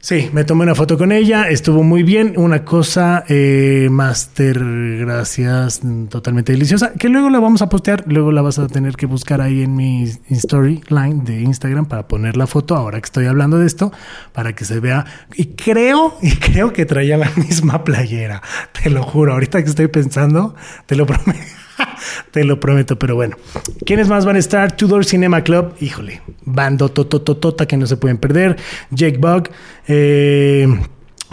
Sí, 0.06 0.30
me 0.32 0.44
tomé 0.44 0.62
una 0.62 0.76
foto 0.76 0.96
con 0.96 1.10
ella, 1.10 1.48
estuvo 1.48 1.82
muy 1.82 2.04
bien. 2.04 2.34
Una 2.36 2.64
cosa, 2.64 3.24
eh, 3.26 3.88
Master, 3.90 4.56
gracias, 5.00 5.80
totalmente 6.08 6.52
deliciosa. 6.52 6.92
Que 6.92 7.08
luego 7.08 7.28
la 7.28 7.40
vamos 7.40 7.60
a 7.60 7.68
postear, 7.68 8.04
luego 8.06 8.30
la 8.30 8.40
vas 8.40 8.60
a 8.60 8.68
tener 8.68 8.94
que 8.94 9.06
buscar 9.06 9.40
ahí 9.40 9.62
en 9.62 9.74
mi 9.74 10.06
storyline 10.06 11.24
de 11.24 11.40
Instagram 11.40 11.86
para 11.86 12.06
poner 12.06 12.36
la 12.36 12.46
foto 12.46 12.76
ahora 12.76 13.00
que 13.00 13.06
estoy 13.06 13.26
hablando 13.26 13.58
de 13.58 13.66
esto, 13.66 13.90
para 14.32 14.54
que 14.54 14.64
se 14.64 14.78
vea. 14.78 15.06
Y 15.34 15.46
creo, 15.56 16.16
y 16.22 16.36
creo 16.36 16.72
que 16.72 16.86
traía 16.86 17.16
la 17.16 17.32
misma 17.36 17.82
playera, 17.82 18.40
te 18.80 18.90
lo 18.90 19.02
juro. 19.02 19.32
Ahorita 19.32 19.60
que 19.64 19.70
estoy 19.70 19.88
pensando, 19.88 20.54
te 20.86 20.94
lo 20.94 21.04
prometo. 21.04 21.65
Te 22.30 22.44
lo 22.44 22.60
prometo, 22.60 22.98
pero 22.98 23.14
bueno. 23.14 23.36
¿Quiénes 23.84 24.08
más 24.08 24.24
van 24.24 24.36
a 24.36 24.38
estar? 24.38 24.76
Tudor 24.76 25.04
Cinema 25.04 25.42
Club, 25.42 25.74
híjole, 25.80 26.22
bando 26.44 26.88
totototota 26.88 27.66
que 27.66 27.76
no 27.76 27.86
se 27.86 27.96
pueden 27.96 28.18
perder. 28.18 28.56
Jake 28.90 29.18
Bug, 29.18 29.50
eh, 29.88 30.66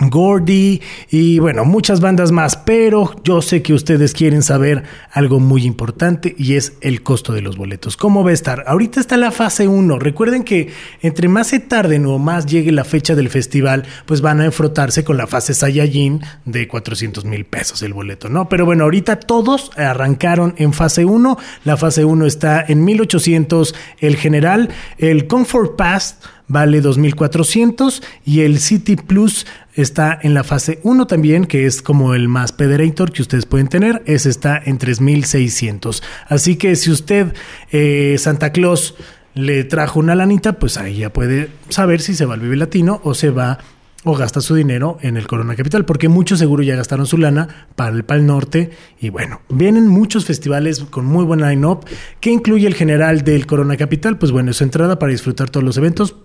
Gordy 0.10 0.82
y 1.10 1.40
bueno, 1.40 1.66
muchas 1.66 2.02
bandas 2.02 2.32
más, 2.32 2.56
pero 2.58 3.16
yo 3.24 3.42
sé 3.42 3.62
que 3.62 3.74
ustedes 3.74 4.14
quieren 4.14 4.44
saber 4.44 4.84
algo 5.12 5.40
muy 5.40 5.66
importante 5.66 6.36
y 6.38 6.56
es 6.56 6.74
el 6.82 7.04
costo 7.04 7.34
de 7.34 7.42
los 7.42 7.58
boletos. 7.58 7.98
¿Cómo 7.98 8.24
va 8.24 8.32
a 8.32 8.34
estar? 8.34 8.64
Ahorita 8.68 9.00
está 9.00 9.18
la 9.18 9.32
fase 9.32 9.68
1. 9.68 10.00
Recuerden 10.00 10.44
que 10.44 10.72
entre 11.02 11.28
más 11.28 11.48
se 11.48 11.60
tarden 11.60 12.06
o 12.06 12.20
más 12.20 12.46
llegue 12.46 12.72
la 12.72 12.84
fecha 12.84 13.16
del 13.16 13.30
festival, 13.30 13.86
pues 14.06 14.22
van 14.22 14.42
a 14.42 14.46
enfrotarse 14.46 15.04
con 15.04 15.18
la 15.18 15.28
fase 15.28 15.54
Saiyajin 15.54 16.22
de 16.46 16.68
400 16.68 17.26
mil 17.26 17.46
pesos 17.46 17.82
el 17.82 17.94
boleto, 17.94 18.30
¿no? 18.30 18.50
Pero 18.50 18.66
bueno, 18.66 18.84
ahorita 18.86 19.20
todos 19.20 19.72
arrancaron 19.78 20.56
en 20.58 20.74
fase 20.74 21.06
1. 21.06 21.38
La 21.66 21.78
fase 21.78 22.06
1 22.06 22.26
está 22.26 22.64
en 22.68 22.84
1800 22.84 23.76
el 24.00 24.16
general, 24.18 24.70
el 24.98 25.28
Comfort 25.28 25.76
Pass 25.76 26.20
vale 26.48 26.82
2400 26.82 28.04
y 28.26 28.42
el 28.42 28.60
City 28.60 28.96
Plus 28.96 29.46
está 29.76 30.18
en 30.22 30.34
la 30.34 30.44
fase 30.44 30.80
1 30.84 31.08
también, 31.08 31.46
que 31.46 31.66
es 31.66 31.82
como 31.82 32.14
el 32.14 32.28
más 32.28 32.52
pederator 32.52 33.12
que 33.12 33.22
ustedes 33.22 33.46
pueden 33.46 33.68
tener, 33.68 34.04
ese 34.06 34.30
está 34.30 34.62
en 34.64 34.78
3600. 34.78 36.04
Así 36.28 36.56
que 36.56 36.76
si 36.76 36.92
usted, 36.92 37.34
eh, 37.72 38.16
Santa 38.20 38.52
Claus, 38.52 38.96
le 39.36 39.64
trajo 39.64 40.00
una 40.00 40.16
lanita, 40.16 40.60
pues 40.60 40.78
ahí 40.78 40.98
ya 40.98 41.12
puede 41.12 41.50
saber 41.70 42.02
si 42.02 42.14
se 42.14 42.26
va 42.26 42.36
al 42.36 42.40
Vive 42.40 42.56
Latino 42.56 43.02
o 43.04 43.14
se 43.14 43.32
va 43.32 43.60
o 44.04 44.16
gasta 44.16 44.42
su 44.42 44.56
dinero 44.56 44.98
en 45.02 45.18
el 45.18 45.28
Corona 45.28 45.56
Capital, 45.56 45.86
porque 45.86 46.10
muchos 46.10 46.40
seguro 46.40 46.64
ya 46.64 46.76
gastaron 46.76 47.06
su 47.06 47.18
lana 47.18 47.68
para 47.76 47.96
el 47.96 48.04
Pal 48.04 48.26
Norte. 48.26 48.72
Y 49.00 49.10
bueno, 49.10 49.42
vienen 49.50 49.88
muchos 49.88 50.26
festivales 50.26 50.82
con 50.90 51.06
muy 51.06 51.26
buen 51.26 51.42
line-up. 51.42 51.86
¿Qué 52.20 52.32
incluye 52.32 52.68
el 52.68 52.76
general 52.76 53.24
del 53.24 53.46
Corona 53.46 53.78
Capital? 53.78 54.18
Pues 54.18 54.32
bueno, 54.32 54.52
es 54.52 54.58
su 54.58 54.64
entrada 54.64 55.00
para 55.00 55.12
disfrutar 55.12 55.50
todos 55.50 55.64
los 55.64 55.78
eventos. 55.78 56.16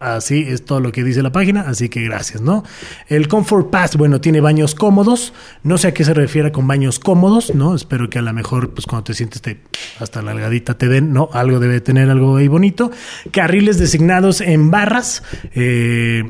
Así 0.00 0.44
es 0.46 0.66
todo 0.66 0.80
lo 0.80 0.92
que 0.92 1.02
dice 1.02 1.22
la 1.22 1.32
página, 1.32 1.62
así 1.62 1.88
que 1.88 2.02
gracias, 2.02 2.42
¿no? 2.42 2.62
El 3.08 3.26
Comfort 3.26 3.70
Pass, 3.70 3.96
bueno, 3.96 4.20
tiene 4.20 4.42
baños 4.42 4.74
cómodos. 4.74 5.32
No 5.62 5.78
sé 5.78 5.88
a 5.88 5.94
qué 5.94 6.04
se 6.04 6.12
refiere 6.12 6.52
con 6.52 6.66
baños 6.66 6.98
cómodos, 6.98 7.54
¿no? 7.54 7.74
Espero 7.74 8.10
que 8.10 8.18
a 8.18 8.22
lo 8.22 8.32
mejor, 8.34 8.74
pues 8.74 8.86
cuando 8.86 9.04
te 9.04 9.14
sientes 9.14 9.40
te, 9.40 9.62
hasta 10.00 10.20
la 10.20 10.32
algadita 10.32 10.76
te 10.76 10.88
den, 10.88 11.14
¿no? 11.14 11.30
Algo 11.32 11.58
debe 11.58 11.80
tener 11.80 12.10
algo 12.10 12.36
ahí 12.36 12.48
bonito. 12.48 12.90
Carriles 13.30 13.78
designados 13.78 14.42
en 14.42 14.70
barras. 14.70 15.22
Eh, 15.54 16.24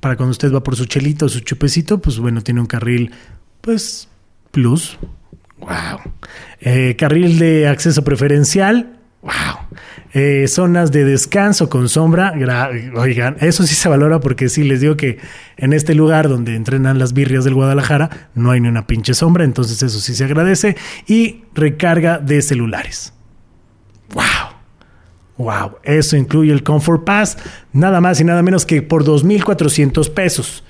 para 0.00 0.16
cuando 0.16 0.32
usted 0.32 0.52
va 0.52 0.62
por 0.62 0.76
su 0.76 0.86
chelito, 0.86 1.28
su 1.28 1.40
chupecito, 1.40 2.00
pues 2.00 2.18
bueno, 2.18 2.40
tiene 2.40 2.60
un 2.60 2.66
carril, 2.66 3.12
pues, 3.60 4.08
plus. 4.50 4.98
Wow. 5.58 6.00
Eh, 6.60 6.96
carril 6.98 7.38
de 7.38 7.68
acceso 7.68 8.02
preferencial. 8.02 8.98
Wow. 9.22 9.32
Eh, 10.12 10.46
zonas 10.48 10.90
de 10.90 11.04
descanso 11.04 11.68
con 11.68 11.88
sombra. 11.88 12.32
Oigan, 12.96 13.36
eso 13.40 13.64
sí 13.64 13.74
se 13.74 13.88
valora 13.88 14.20
porque 14.20 14.48
sí, 14.48 14.64
les 14.64 14.80
digo 14.80 14.96
que 14.96 15.18
en 15.56 15.72
este 15.72 15.94
lugar 15.94 16.28
donde 16.28 16.56
entrenan 16.56 16.98
las 16.98 17.12
birrias 17.12 17.44
del 17.44 17.54
Guadalajara 17.54 18.30
no 18.34 18.50
hay 18.50 18.60
ni 18.60 18.68
una 18.68 18.86
pinche 18.86 19.14
sombra, 19.14 19.44
entonces 19.44 19.82
eso 19.82 20.00
sí 20.00 20.14
se 20.14 20.24
agradece. 20.24 20.76
Y 21.06 21.44
recarga 21.54 22.18
de 22.18 22.42
celulares. 22.42 23.12
Wow. 24.14 24.49
Wow, 25.40 25.78
eso 25.84 26.18
incluye 26.18 26.52
el 26.52 26.62
Comfort 26.62 27.02
Pass, 27.04 27.38
nada 27.72 28.02
más 28.02 28.20
y 28.20 28.24
nada 28.24 28.42
menos 28.42 28.66
que 28.66 28.82
por 28.82 29.06
2.400 29.06 30.10
pesos. 30.10 30.62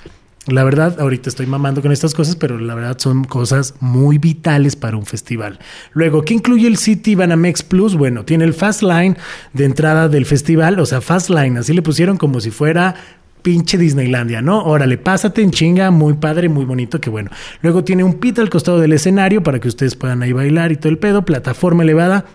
La 0.46 0.62
verdad, 0.62 1.00
ahorita 1.00 1.28
estoy 1.28 1.46
mamando 1.46 1.82
con 1.82 1.90
estas 1.90 2.14
cosas, 2.14 2.36
pero 2.36 2.56
la 2.56 2.76
verdad 2.76 2.96
son 3.00 3.24
cosas 3.24 3.74
muy 3.80 4.18
vitales 4.18 4.76
para 4.76 4.96
un 4.96 5.06
festival. 5.06 5.58
Luego, 5.92 6.22
¿qué 6.22 6.34
incluye 6.34 6.68
el 6.68 6.76
City 6.76 7.16
Banamex 7.16 7.64
Plus? 7.64 7.96
Bueno, 7.96 8.24
tiene 8.24 8.44
el 8.44 8.54
Fast 8.54 8.82
Line 8.82 9.16
de 9.54 9.64
entrada 9.64 10.08
del 10.08 10.24
festival, 10.24 10.78
o 10.78 10.86
sea, 10.86 11.00
Fast 11.00 11.30
Line, 11.30 11.58
así 11.58 11.72
le 11.72 11.82
pusieron 11.82 12.16
como 12.16 12.40
si 12.40 12.52
fuera 12.52 12.94
pinche 13.42 13.76
Disneylandia, 13.76 14.40
¿no? 14.40 14.62
Órale, 14.62 14.98
pásate 14.98 15.42
en 15.42 15.50
chinga, 15.50 15.90
muy 15.90 16.14
padre, 16.14 16.48
muy 16.48 16.64
bonito, 16.64 17.00
que 17.00 17.10
bueno. 17.10 17.30
Luego 17.60 17.82
tiene 17.82 18.04
un 18.04 18.14
pit 18.14 18.38
al 18.38 18.50
costado 18.50 18.78
del 18.78 18.92
escenario 18.92 19.42
para 19.42 19.58
que 19.58 19.66
ustedes 19.66 19.96
puedan 19.96 20.22
ahí 20.22 20.32
bailar 20.32 20.70
y 20.70 20.76
todo 20.76 20.90
el 20.90 20.98
pedo, 20.98 21.24
plataforma 21.24 21.82
elevada, 21.82 22.26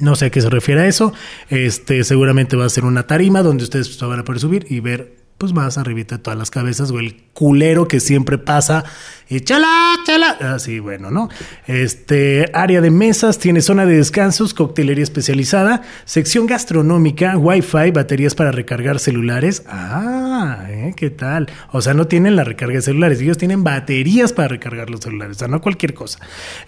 no 0.00 0.16
sé 0.16 0.26
a 0.26 0.30
qué 0.30 0.40
se 0.40 0.50
refiere 0.50 0.82
a 0.82 0.86
eso. 0.86 1.12
Este, 1.48 2.04
seguramente 2.04 2.56
va 2.56 2.64
a 2.64 2.70
ser 2.70 2.84
una 2.84 3.06
tarima 3.06 3.42
donde 3.42 3.64
ustedes 3.64 3.94
se 3.94 4.04
van 4.04 4.18
a 4.18 4.24
poder 4.24 4.40
subir 4.40 4.66
y 4.68 4.80
ver 4.80 5.19
pues 5.40 5.54
más 5.54 5.78
arribita 5.78 6.18
de 6.18 6.22
todas 6.22 6.38
las 6.38 6.50
cabezas 6.50 6.90
o 6.90 6.98
el 6.98 7.16
culero 7.32 7.88
que 7.88 7.98
siempre 7.98 8.36
pasa 8.36 8.84
y 9.30 9.40
chala, 9.40 9.94
chala. 10.04 10.32
Así, 10.54 10.80
bueno, 10.80 11.10
¿no? 11.10 11.30
Este, 11.66 12.50
área 12.52 12.82
de 12.82 12.90
mesas, 12.90 13.38
tiene 13.38 13.62
zona 13.62 13.86
de 13.86 13.96
descansos, 13.96 14.52
coctelería 14.52 15.02
especializada, 15.02 15.80
sección 16.04 16.46
gastronómica, 16.46 17.38
wifi, 17.38 17.90
baterías 17.90 18.34
para 18.34 18.52
recargar 18.52 18.98
celulares. 18.98 19.62
Ah, 19.66 20.66
¿eh? 20.68 20.92
¿qué 20.94 21.08
tal? 21.08 21.48
O 21.72 21.80
sea, 21.80 21.94
no 21.94 22.06
tienen 22.06 22.36
la 22.36 22.44
recarga 22.44 22.74
de 22.74 22.82
celulares, 22.82 23.18
ellos 23.22 23.38
tienen 23.38 23.64
baterías 23.64 24.34
para 24.34 24.48
recargar 24.48 24.90
los 24.90 25.00
celulares, 25.00 25.36
o 25.36 25.38
sea, 25.38 25.48
no 25.48 25.62
cualquier 25.62 25.94
cosa. 25.94 26.18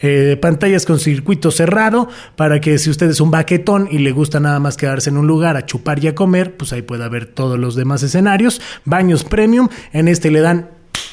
Eh, 0.00 0.38
pantallas 0.40 0.87
con 0.87 0.98
circuito 0.98 1.50
cerrado 1.50 2.08
para 2.37 2.58
que 2.61 2.78
si 2.78 2.88
usted 2.88 3.11
es 3.11 3.20
un 3.20 3.30
baquetón 3.30 3.87
y 3.90 3.98
le 3.98 4.12
gusta 4.12 4.40
nada 4.40 4.61
más 4.61 4.78
quedarse 4.78 5.11
en 5.11 5.18
un 5.18 5.26
lugar 5.26 5.58
a 5.58 5.66
chupar 5.66 6.02
y 6.02 6.08
a 6.08 6.14
comer, 6.14 6.56
pues 6.56 6.72
ahí 6.72 6.80
pueda 6.80 7.11
ver 7.11 7.26
todos 7.26 7.58
los 7.58 7.74
demás 7.74 8.02
escenarios. 8.02 8.62
Baños 8.85 9.25
premium, 9.25 9.68
en 9.92 10.09
este 10.09 10.31
le 10.31 10.40
dan 10.40 10.70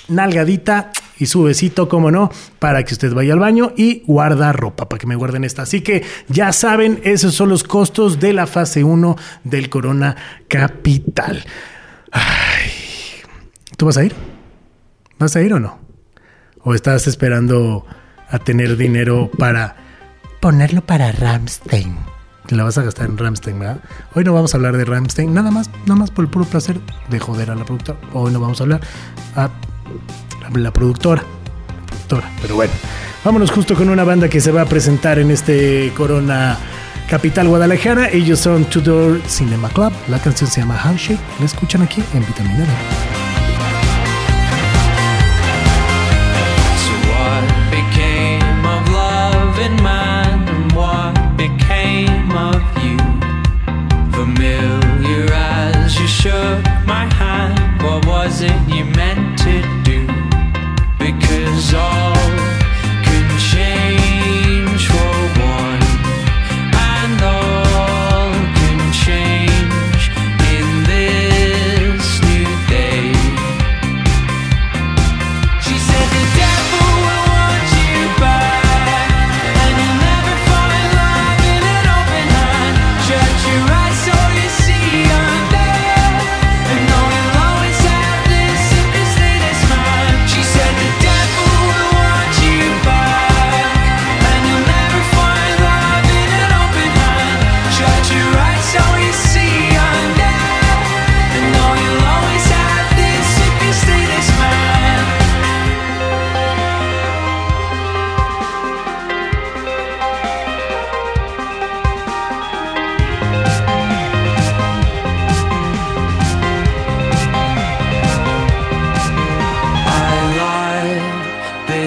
nalgadita 0.07 0.91
y 1.17 1.25
su 1.25 1.43
besito, 1.43 1.89
como 1.89 2.11
no, 2.11 2.31
para 2.59 2.83
que 2.83 2.93
usted 2.93 3.13
vaya 3.13 3.33
al 3.33 3.39
baño 3.39 3.73
y 3.75 4.03
guarda 4.07 4.53
ropa, 4.53 4.87
para 4.87 4.99
que 4.99 5.07
me 5.07 5.15
guarden 5.15 5.43
esta. 5.43 5.63
Así 5.63 5.81
que 5.81 6.03
ya 6.29 6.53
saben, 6.53 7.01
esos 7.03 7.35
son 7.35 7.49
los 7.49 7.63
costos 7.63 8.19
de 8.19 8.33
la 8.33 8.47
fase 8.47 8.83
1 8.83 9.17
del 9.43 9.69
Corona 9.69 10.15
Capital. 10.47 11.43
Ay, 12.11 12.71
¿Tú 13.79 13.85
vas 13.85 13.95
a 13.95 14.03
ir? 14.03 14.13
¿Vas 15.19 15.37
a 15.37 15.41
ir 15.41 15.53
o 15.53 15.59
no? 15.61 15.79
¿O 16.63 16.75
estás 16.75 17.07
esperando 17.07 17.85
a 18.29 18.39
tener 18.39 18.75
dinero 18.75 19.31
para 19.37 19.77
ponerlo 20.41 20.81
para 20.81 21.13
Ramstein? 21.13 22.08
Te 22.49 22.55
la 22.55 22.63
vas 22.63 22.79
a 22.79 22.81
gastar 22.81 23.07
en 23.07 23.15
Ramstein, 23.15 23.59
¿verdad? 23.59 23.77
Hoy 24.15 24.23
no 24.23 24.33
vamos 24.33 24.55
a 24.55 24.57
hablar 24.57 24.75
de 24.75 24.83
Ramstein, 24.83 25.31
nada 25.31 25.51
más, 25.51 25.69
nada 25.85 25.97
más 25.99 26.09
por 26.09 26.25
el 26.25 26.31
puro 26.31 26.45
placer 26.45 26.79
de 27.07 27.19
joder 27.19 27.51
a 27.51 27.55
la 27.55 27.63
productora. 27.63 27.99
Hoy 28.11 28.31
no 28.33 28.39
vamos 28.39 28.59
a 28.59 28.63
hablar 28.63 28.81
a 29.35 29.51
la 30.55 30.73
productora, 30.73 31.21
la 31.21 31.85
productora. 31.85 32.27
Pero 32.41 32.55
bueno, 32.55 32.73
vámonos 33.23 33.51
justo 33.51 33.75
con 33.75 33.87
una 33.87 34.03
banda 34.03 34.29
que 34.29 34.41
se 34.41 34.51
va 34.51 34.63
a 34.63 34.65
presentar 34.65 35.19
en 35.19 35.29
este 35.29 35.93
Corona 35.95 36.57
Capital 37.07 37.47
Guadalajara. 37.49 38.09
Ellos 38.09 38.39
son 38.39 38.65
Tudor 38.65 39.21
Cinema 39.27 39.69
Club. 39.69 39.93
La 40.07 40.17
canción 40.17 40.49
se 40.49 40.61
llama 40.61 40.81
Handshake. 40.81 41.19
La 41.37 41.45
escuchan 41.45 41.83
aquí 41.83 42.03
en 42.15 42.25
Vitamina 42.25 42.61
D. 42.61 43.18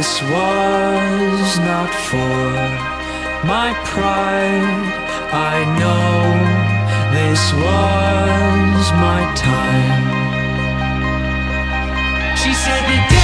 This 0.03 0.21
was 0.23 1.59
not 1.61 1.95
for 2.09 2.43
my 3.47 3.71
pride. 3.85 4.91
I 5.31 5.57
know 5.79 6.19
this 7.15 7.43
was 7.53 8.85
my 9.07 9.23
time. 9.37 10.07
She 12.37 12.53
said 12.53 12.83
the 12.91 13.22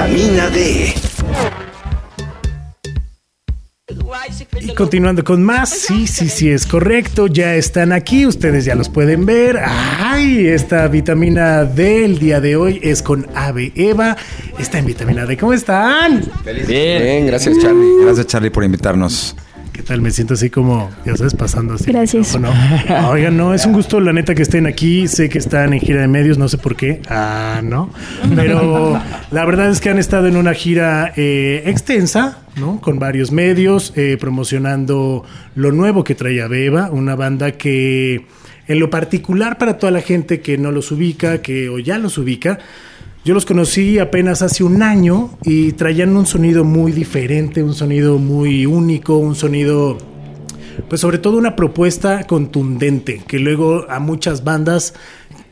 Vitamina 0.00 0.48
D. 0.48 0.94
Y 4.62 4.74
continuando 4.74 5.22
con 5.22 5.42
más, 5.42 5.68
sí, 5.68 6.06
sí, 6.06 6.30
sí, 6.30 6.48
es 6.48 6.64
correcto, 6.64 7.26
ya 7.26 7.54
están 7.54 7.92
aquí, 7.92 8.24
ustedes 8.24 8.64
ya 8.64 8.74
los 8.74 8.88
pueden 8.88 9.26
ver. 9.26 9.58
Ay, 9.62 10.46
esta 10.46 10.88
vitamina 10.88 11.64
D 11.64 12.06
el 12.06 12.18
día 12.18 12.40
de 12.40 12.56
hoy 12.56 12.80
es 12.82 13.02
con 13.02 13.26
Ave 13.34 13.72
Eva, 13.76 14.16
está 14.58 14.78
en 14.78 14.86
vitamina 14.86 15.26
D, 15.26 15.36
¿cómo 15.36 15.52
están? 15.52 16.24
Bien, 16.66 17.26
gracias 17.26 17.58
Charlie. 17.60 18.02
Gracias 18.02 18.26
Charlie 18.26 18.50
por 18.50 18.64
invitarnos. 18.64 19.36
¿Qué 19.80 19.86
tal? 19.86 20.02
Me 20.02 20.10
siento 20.10 20.34
así 20.34 20.50
como, 20.50 20.90
ya 21.06 21.16
sabes, 21.16 21.32
pasando 21.32 21.72
así. 21.72 21.86
Gracias. 21.86 22.38
¿no? 22.38 22.52
Oigan, 23.08 23.34
no, 23.34 23.54
es 23.54 23.64
un 23.64 23.72
gusto, 23.72 23.98
la 23.98 24.12
neta, 24.12 24.34
que 24.34 24.42
estén 24.42 24.66
aquí. 24.66 25.08
Sé 25.08 25.30
que 25.30 25.38
están 25.38 25.72
en 25.72 25.80
gira 25.80 26.02
de 26.02 26.06
medios, 26.06 26.36
no 26.36 26.48
sé 26.48 26.58
por 26.58 26.76
qué. 26.76 27.00
Ah, 27.08 27.62
no. 27.64 27.90
Pero 28.36 29.00
la 29.30 29.44
verdad 29.46 29.70
es 29.70 29.80
que 29.80 29.88
han 29.88 29.98
estado 29.98 30.26
en 30.26 30.36
una 30.36 30.52
gira 30.52 31.14
eh, 31.16 31.62
extensa, 31.64 32.40
¿no? 32.56 32.78
Con 32.82 32.98
varios 32.98 33.32
medios, 33.32 33.94
eh, 33.96 34.18
promocionando 34.20 35.24
lo 35.54 35.72
nuevo 35.72 36.04
que 36.04 36.14
traía 36.14 36.46
Beba, 36.46 36.90
una 36.90 37.16
banda 37.16 37.52
que, 37.52 38.26
en 38.68 38.80
lo 38.80 38.90
particular, 38.90 39.56
para 39.56 39.78
toda 39.78 39.92
la 39.92 40.02
gente 40.02 40.42
que 40.42 40.58
no 40.58 40.72
los 40.72 40.92
ubica, 40.92 41.40
que 41.40 41.70
o 41.70 41.78
ya 41.78 41.96
los 41.96 42.18
ubica, 42.18 42.58
yo 43.24 43.34
los 43.34 43.44
conocí 43.44 43.98
apenas 43.98 44.40
hace 44.40 44.64
un 44.64 44.82
año 44.82 45.30
y 45.42 45.72
traían 45.72 46.16
un 46.16 46.26
sonido 46.26 46.64
muy 46.64 46.92
diferente, 46.92 47.62
un 47.62 47.74
sonido 47.74 48.18
muy 48.18 48.64
único, 48.64 49.18
un 49.18 49.34
sonido, 49.34 49.98
pues 50.88 51.02
sobre 51.02 51.18
todo 51.18 51.36
una 51.36 51.54
propuesta 51.54 52.26
contundente, 52.26 53.22
que 53.26 53.38
luego 53.38 53.84
a 53.90 54.00
muchas 54.00 54.42
bandas 54.42 54.94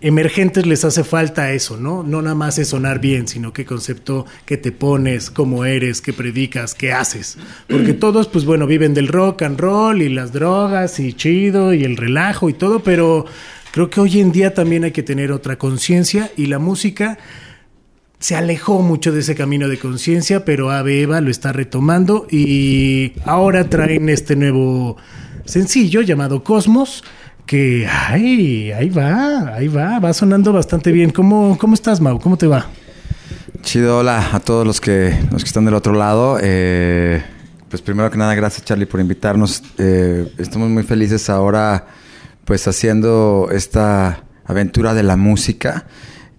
emergentes 0.00 0.64
les 0.64 0.84
hace 0.84 1.04
falta 1.04 1.52
eso, 1.52 1.76
¿no? 1.76 2.02
No 2.02 2.22
nada 2.22 2.34
más 2.34 2.58
es 2.58 2.68
sonar 2.68 3.00
bien, 3.00 3.28
sino 3.28 3.52
qué 3.52 3.66
concepto 3.66 4.24
que 4.46 4.56
te 4.56 4.72
pones, 4.72 5.30
cómo 5.30 5.66
eres, 5.66 6.00
qué 6.00 6.14
predicas, 6.14 6.74
qué 6.74 6.92
haces. 6.92 7.36
Porque 7.68 7.92
todos, 7.94 8.28
pues 8.28 8.46
bueno, 8.46 8.66
viven 8.66 8.94
del 8.94 9.08
rock 9.08 9.42
and 9.42 9.60
roll 9.60 10.00
y 10.00 10.08
las 10.08 10.32
drogas 10.32 11.00
y 11.00 11.12
chido 11.12 11.74
y 11.74 11.84
el 11.84 11.98
relajo 11.98 12.48
y 12.48 12.54
todo, 12.54 12.80
pero 12.80 13.26
creo 13.72 13.90
que 13.90 14.00
hoy 14.00 14.20
en 14.20 14.32
día 14.32 14.54
también 14.54 14.84
hay 14.84 14.92
que 14.92 15.02
tener 15.02 15.32
otra 15.32 15.58
conciencia 15.58 16.30
y 16.34 16.46
la 16.46 16.58
música 16.58 17.18
se 18.18 18.34
alejó 18.34 18.82
mucho 18.82 19.12
de 19.12 19.20
ese 19.20 19.34
camino 19.34 19.68
de 19.68 19.78
conciencia, 19.78 20.44
pero 20.44 20.70
Ave 20.70 21.02
Eva 21.02 21.20
lo 21.20 21.30
está 21.30 21.52
retomando 21.52 22.26
y 22.30 23.12
ahora 23.24 23.68
traen 23.68 24.08
este 24.08 24.34
nuevo 24.34 24.96
sencillo 25.44 26.02
llamado 26.02 26.42
Cosmos, 26.42 27.04
que 27.46 27.86
ay, 27.86 28.72
ahí 28.72 28.90
va, 28.90 29.54
ahí 29.54 29.68
va, 29.68 29.98
va 30.00 30.12
sonando 30.12 30.52
bastante 30.52 30.92
bien. 30.92 31.10
¿Cómo, 31.10 31.56
cómo 31.58 31.74
estás, 31.74 32.00
Mau? 32.00 32.18
¿Cómo 32.18 32.36
te 32.36 32.46
va? 32.46 32.66
Chido, 33.62 33.98
hola 33.98 34.30
a 34.32 34.40
todos 34.40 34.66
los 34.66 34.80
que, 34.80 35.16
los 35.30 35.42
que 35.42 35.48
están 35.48 35.64
del 35.64 35.74
otro 35.74 35.94
lado. 35.94 36.38
Eh, 36.42 37.22
pues 37.70 37.82
primero 37.82 38.10
que 38.10 38.18
nada, 38.18 38.34
gracias 38.34 38.64
Charlie 38.64 38.86
por 38.86 39.00
invitarnos. 39.00 39.62
Eh, 39.78 40.32
estamos 40.38 40.68
muy 40.68 40.82
felices 40.82 41.30
ahora 41.30 41.86
pues 42.44 42.66
haciendo 42.66 43.48
esta 43.52 44.24
aventura 44.44 44.94
de 44.94 45.02
la 45.04 45.16
música. 45.16 45.86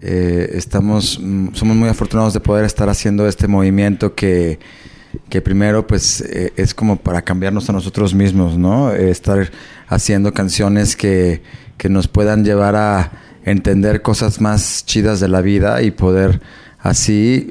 Eh, 0.01 0.51
estamos, 0.53 1.19
mm, 1.21 1.49
somos 1.53 1.75
muy 1.75 1.89
afortunados 1.89 2.33
de 2.33 2.39
poder 2.39 2.65
estar 2.65 2.87
haciendo 2.89 3.27
este 3.27 3.47
movimiento 3.47 4.15
que, 4.15 4.59
que 5.29 5.41
primero 5.41 5.85
pues 5.87 6.21
eh, 6.21 6.53
es 6.55 6.73
como 6.73 6.95
para 6.97 7.21
cambiarnos 7.21 7.69
a 7.69 7.73
nosotros 7.73 8.13
mismos, 8.13 8.57
¿no? 8.57 8.93
Eh, 8.93 9.09
estar 9.09 9.51
haciendo 9.87 10.33
canciones 10.33 10.95
que, 10.95 11.41
que 11.77 11.89
nos 11.89 12.07
puedan 12.07 12.45
llevar 12.45 12.75
a 12.75 13.11
entender 13.43 14.01
cosas 14.01 14.39
más 14.39 14.85
chidas 14.85 15.19
de 15.19 15.27
la 15.27 15.41
vida 15.41 15.81
y 15.81 15.91
poder 15.91 16.41
así 16.81 17.49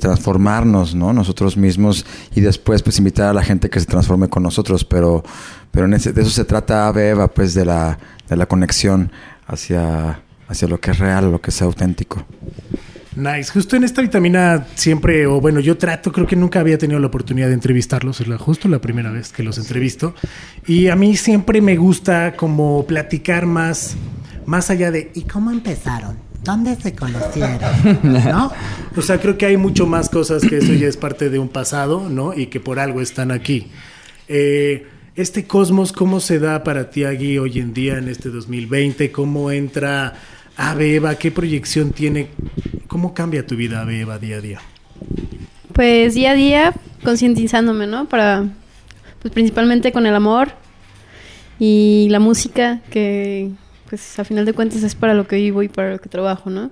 transformarnos, 0.00 0.94
¿no? 0.94 1.12
Nosotros 1.12 1.56
mismos 1.58 2.06
y 2.34 2.40
después 2.40 2.82
pues 2.82 2.96
invitar 2.98 3.28
a 3.28 3.34
la 3.34 3.42
gente 3.42 3.68
que 3.68 3.78
se 3.78 3.84
transforme 3.84 4.28
con 4.28 4.42
nosotros, 4.42 4.84
pero, 4.86 5.22
pero 5.70 5.84
en 5.86 5.92
ese- 5.94 6.12
de 6.14 6.22
eso 6.22 6.30
se 6.30 6.44
trata 6.44 6.86
Ave 6.88 7.10
Eva, 7.10 7.28
pues 7.28 7.52
de 7.52 7.66
la, 7.66 7.98
de 8.28 8.36
la 8.36 8.46
conexión 8.46 9.10
hacia, 9.46 10.22
hacia 10.50 10.66
lo 10.66 10.80
que 10.80 10.90
es 10.90 10.98
real, 10.98 11.30
lo 11.30 11.40
que 11.40 11.50
es 11.50 11.62
auténtico. 11.62 12.26
Nice. 13.14 13.52
Justo 13.52 13.76
en 13.76 13.84
esta 13.84 14.02
vitamina 14.02 14.66
siempre, 14.74 15.26
o 15.26 15.40
bueno, 15.40 15.60
yo 15.60 15.78
trato, 15.78 16.10
creo 16.10 16.26
que 16.26 16.36
nunca 16.36 16.60
había 16.60 16.76
tenido 16.76 16.98
la 16.98 17.06
oportunidad 17.06 17.48
de 17.48 17.54
entrevistarlos, 17.54 18.20
es 18.20 18.28
la, 18.28 18.36
justo 18.36 18.68
la 18.68 18.80
primera 18.80 19.10
vez 19.10 19.32
que 19.32 19.42
los 19.42 19.58
entrevisto. 19.58 20.14
Y 20.66 20.88
a 20.88 20.96
mí 20.96 21.16
siempre 21.16 21.60
me 21.60 21.76
gusta 21.76 22.34
como 22.36 22.84
platicar 22.86 23.46
más, 23.46 23.96
más 24.46 24.70
allá 24.70 24.90
de, 24.90 25.12
¿y 25.14 25.22
cómo 25.22 25.50
empezaron? 25.50 26.16
¿Dónde 26.42 26.74
se 26.76 26.94
conocieron? 26.94 27.60
¿No? 28.02 28.52
O 28.96 29.02
sea, 29.02 29.20
creo 29.20 29.38
que 29.38 29.46
hay 29.46 29.56
mucho 29.56 29.86
más 29.86 30.08
cosas 30.08 30.42
que 30.42 30.58
eso 30.58 30.72
ya 30.72 30.88
es 30.88 30.96
parte 30.96 31.30
de 31.30 31.38
un 31.38 31.48
pasado, 31.48 32.08
¿no? 32.08 32.34
Y 32.34 32.46
que 32.46 32.58
por 32.58 32.80
algo 32.80 33.00
están 33.00 33.30
aquí. 33.30 33.68
Eh, 34.26 34.84
este 35.14 35.44
cosmos, 35.46 35.92
¿cómo 35.92 36.18
se 36.18 36.38
da 36.38 36.64
para 36.64 36.90
ti, 36.90 37.04
Agui, 37.04 37.38
hoy 37.38 37.58
en 37.58 37.72
día, 37.72 37.98
en 37.98 38.08
este 38.08 38.30
2020? 38.30 39.12
¿Cómo 39.12 39.50
entra 39.50 40.14
Ave 40.56 40.96
Eva? 40.96 41.14
¿Qué 41.16 41.30
proyección 41.30 41.92
tiene? 41.92 42.28
¿Cómo 42.86 43.14
cambia 43.14 43.46
tu 43.46 43.56
vida, 43.56 43.82
Ave 43.82 44.00
Eva, 44.00 44.18
día 44.18 44.36
a 44.36 44.40
día? 44.40 44.60
Pues 45.72 46.14
día 46.14 46.32
a 46.32 46.34
día 46.34 46.74
concientizándome, 47.02 47.86
¿no? 47.86 48.06
Para, 48.08 48.46
pues 49.22 49.32
principalmente 49.32 49.92
con 49.92 50.06
el 50.06 50.14
amor 50.14 50.52
y 51.58 52.08
la 52.10 52.20
música, 52.20 52.80
que 52.90 53.50
pues 53.88 54.18
a 54.18 54.24
final 54.24 54.44
de 54.44 54.52
cuentas 54.52 54.82
es 54.82 54.94
para 54.94 55.14
lo 55.14 55.26
que 55.26 55.36
vivo 55.36 55.62
y 55.62 55.68
para 55.68 55.92
lo 55.92 55.98
que 56.00 56.08
trabajo, 56.08 56.50
¿no? 56.50 56.70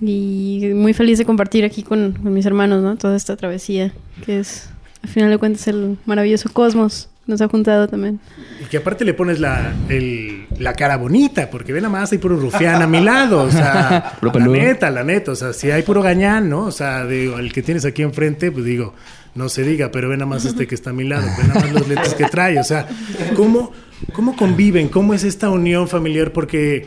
Y 0.00 0.70
muy 0.74 0.94
feliz 0.94 1.18
de 1.18 1.24
compartir 1.24 1.64
aquí 1.64 1.82
con, 1.82 2.12
con 2.12 2.32
mis 2.32 2.46
hermanos, 2.46 2.82
¿no? 2.82 2.96
Toda 2.96 3.16
esta 3.16 3.36
travesía, 3.36 3.92
que 4.24 4.40
es 4.40 4.68
a 5.02 5.06
final 5.06 5.30
de 5.30 5.38
cuentas 5.38 5.68
el 5.68 5.98
maravilloso 6.06 6.48
cosmos 6.52 7.08
nos 7.26 7.40
ha 7.40 7.48
juntado 7.48 7.86
también. 7.88 8.18
Y 8.60 8.64
que 8.66 8.78
aparte 8.78 9.04
le 9.04 9.14
pones 9.14 9.38
la, 9.40 9.72
el- 9.88 10.46
la 10.58 10.72
cara 10.74 10.96
bonita, 10.96 11.48
porque 11.50 11.72
ve 11.72 11.80
nada 11.80 11.92
más 11.92 12.10
hay 12.12 12.18
puro 12.18 12.36
rufián 12.36 12.82
a 12.82 12.86
mi 12.86 13.00
lado, 13.00 13.42
o 13.42 13.50
sea, 13.50 14.14
Puro 14.20 14.38
la 14.38 14.46
neta, 14.46 14.90
la 14.90 15.04
neta, 15.04 15.32
o 15.32 15.36
sea, 15.36 15.52
si 15.52 15.70
hay 15.70 15.82
puro 15.82 16.02
gañán, 16.02 16.48
¿no? 16.48 16.60
O 16.66 16.72
sea, 16.72 17.06
digo, 17.06 17.38
el 17.38 17.52
que 17.52 17.62
tienes 17.62 17.84
aquí 17.84 18.02
enfrente, 18.02 18.50
pues 18.50 18.64
digo, 18.64 18.94
no 19.34 19.48
se 19.48 19.62
diga, 19.62 19.90
pero 19.90 20.08
ve 20.08 20.16
nada 20.16 20.26
más 20.26 20.44
este 20.44 20.66
que 20.66 20.74
está 20.74 20.90
a 20.90 20.92
mi 20.92 21.04
lado, 21.04 21.26
ve 21.38 21.48
nada 21.48 21.60
más 21.60 21.72
los 21.72 21.88
lentes 21.88 22.14
que 22.14 22.24
trae, 22.26 22.58
o 22.58 22.64
sea, 22.64 22.86
¿cómo, 23.34 23.72
cómo 24.12 24.36
conviven? 24.36 24.88
¿Cómo 24.88 25.14
es 25.14 25.24
esta 25.24 25.48
unión 25.48 25.88
familiar? 25.88 26.32
Porque 26.32 26.86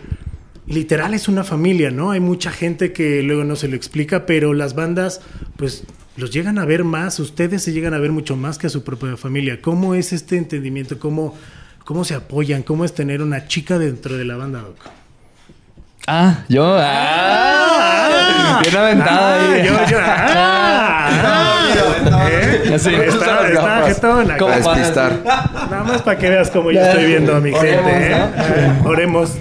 literal 0.68 1.14
es 1.14 1.28
una 1.28 1.44
familia, 1.44 1.92
¿no? 1.92 2.12
Hay 2.12 2.20
mucha 2.20 2.52
gente 2.52 2.92
que 2.94 3.22
luego 3.24 3.44
no 3.44 3.56
se 3.56 3.68
lo 3.68 3.76
explica, 3.76 4.26
pero 4.26 4.54
las 4.54 4.76
bandas, 4.76 5.22
pues 5.58 5.84
los 6.18 6.32
llegan 6.32 6.58
a 6.60 6.66
ver 6.66 6.84
más, 6.84 7.20
ustedes 7.20 7.64
se 7.64 7.74
llegan 7.74 7.94
a 7.94 8.00
ver 8.00 8.12
mucho 8.12 8.36
más 8.36 8.58
que 8.58 8.68
a 8.68 8.70
su 8.70 8.84
propia 8.84 9.18
familia. 9.18 9.62
¿Cómo 9.62 9.96
es 9.96 10.14
este 10.14 10.38
entendimiento? 10.38 10.98
¿Cómo, 11.00 11.36
cómo 11.84 12.04
se 12.06 12.16
apoyan? 12.16 12.64
¿Cómo 12.64 12.86
es 12.86 12.94
tener 12.94 13.22
una 13.22 13.48
chica 13.48 13.78
dentro 13.78 14.18
de 14.18 14.26
la 14.26 14.38
banda, 14.38 14.62
Doc? 14.62 14.78
Ah, 16.08 16.44
yo. 16.48 16.78
Ah, 16.80 18.60
bien 18.64 18.78
aventado 18.78 19.20
Ah, 19.20 19.52
ahí. 19.52 19.66
yo, 19.66 19.74
yo, 19.90 19.98
ah, 20.00 21.10
ah, 22.12 22.30
¿eh? 22.32 22.72
Así, 22.76 22.94
Está-. 22.94 24.38
¿Cómo 24.38 24.52
Para 24.52 24.56
despistar. 24.58 25.22
Nada 25.24 25.84
más 25.84 26.02
para 26.04 26.18
que 26.20 26.30
veas 26.30 26.52
cómo 26.52 26.72
yo 26.72 26.80
estoy 26.80 27.06
viendo 27.06 27.36
a 27.36 27.40
mi 27.40 27.52
gente. 27.52 27.68
Oremos, 27.80 27.92
¿eh? 27.92 28.10
¿no? 28.12 28.44
Eh, 28.44 28.82
Oremos. 28.86 29.32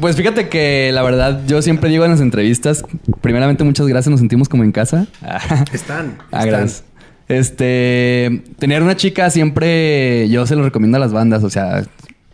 Pues 0.00 0.16
fíjate 0.16 0.48
que 0.48 0.90
la 0.92 1.02
verdad, 1.02 1.40
yo 1.46 1.62
siempre 1.62 1.90
digo 1.90 2.04
en 2.04 2.10
las 2.10 2.20
entrevistas, 2.20 2.84
primeramente 3.20 3.64
muchas 3.64 3.86
gracias, 3.86 4.10
nos 4.10 4.20
sentimos 4.20 4.48
como 4.48 4.64
en 4.64 4.72
casa. 4.72 5.06
Están. 5.72 6.18
Ah, 6.32 6.44
gracias. 6.44 6.84
Este, 7.28 8.42
tener 8.58 8.82
una 8.82 8.96
chica 8.96 9.30
siempre, 9.30 10.28
yo 10.28 10.46
se 10.46 10.56
lo 10.56 10.62
recomiendo 10.62 10.96
a 10.96 11.00
las 11.00 11.12
bandas, 11.12 11.42
o 11.42 11.50
sea, 11.50 11.82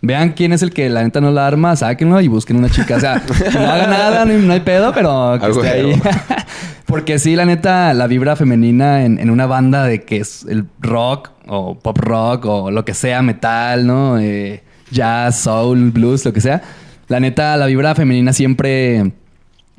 vean 0.03 0.33
quién 0.33 0.53
es 0.53 0.62
el 0.62 0.73
que 0.73 0.88
la 0.90 1.03
neta 1.05 1.21
no 1.21 1.31
la 1.31 1.47
arma, 1.47 1.77
sáquenlo 1.77 2.21
y 2.21 2.29
busquen 2.29 2.57
una 2.57 2.69
chica, 2.71 2.97
o 2.97 3.01
sea, 3.01 3.23
no 3.55 3.61
haga 3.71 3.87
nada, 3.87 4.25
no, 4.25 4.33
hay- 4.33 4.38
no 4.43 4.53
hay 4.53 4.61
pedo, 4.61 4.93
pero 4.93 5.37
que 5.38 5.47
Ah, 5.47 5.49
esté 5.51 5.69
ahí. 5.69 6.03
Porque 6.87 7.21
sí, 7.21 7.37
la 7.37 7.45
neta, 7.45 7.95
la 7.95 8.09
vibra 8.09 8.35
femenina 8.35 9.05
en, 9.05 9.21
en 9.21 9.31
una 9.31 9.47
banda 9.47 9.85
de 9.85 10.03
que 10.03 10.16
es 10.16 10.45
el 10.49 10.64
rock 10.81 11.31
o 11.47 11.79
pop 11.79 11.97
rock 11.99 12.45
o 12.47 12.71
lo 12.73 12.85
que 12.85 12.95
sea, 12.95 13.23
metal, 13.23 13.87
¿no? 13.87 14.19
Eh, 14.19 14.64
jazz, 14.90 15.37
soul, 15.38 15.93
blues, 15.93 16.25
lo 16.25 16.33
que 16.33 16.40
sea. 16.40 16.62
La 17.11 17.18
neta, 17.18 17.57
la 17.57 17.66
vibra 17.66 17.96
femenina 17.96 18.33
siempre, 18.33 19.11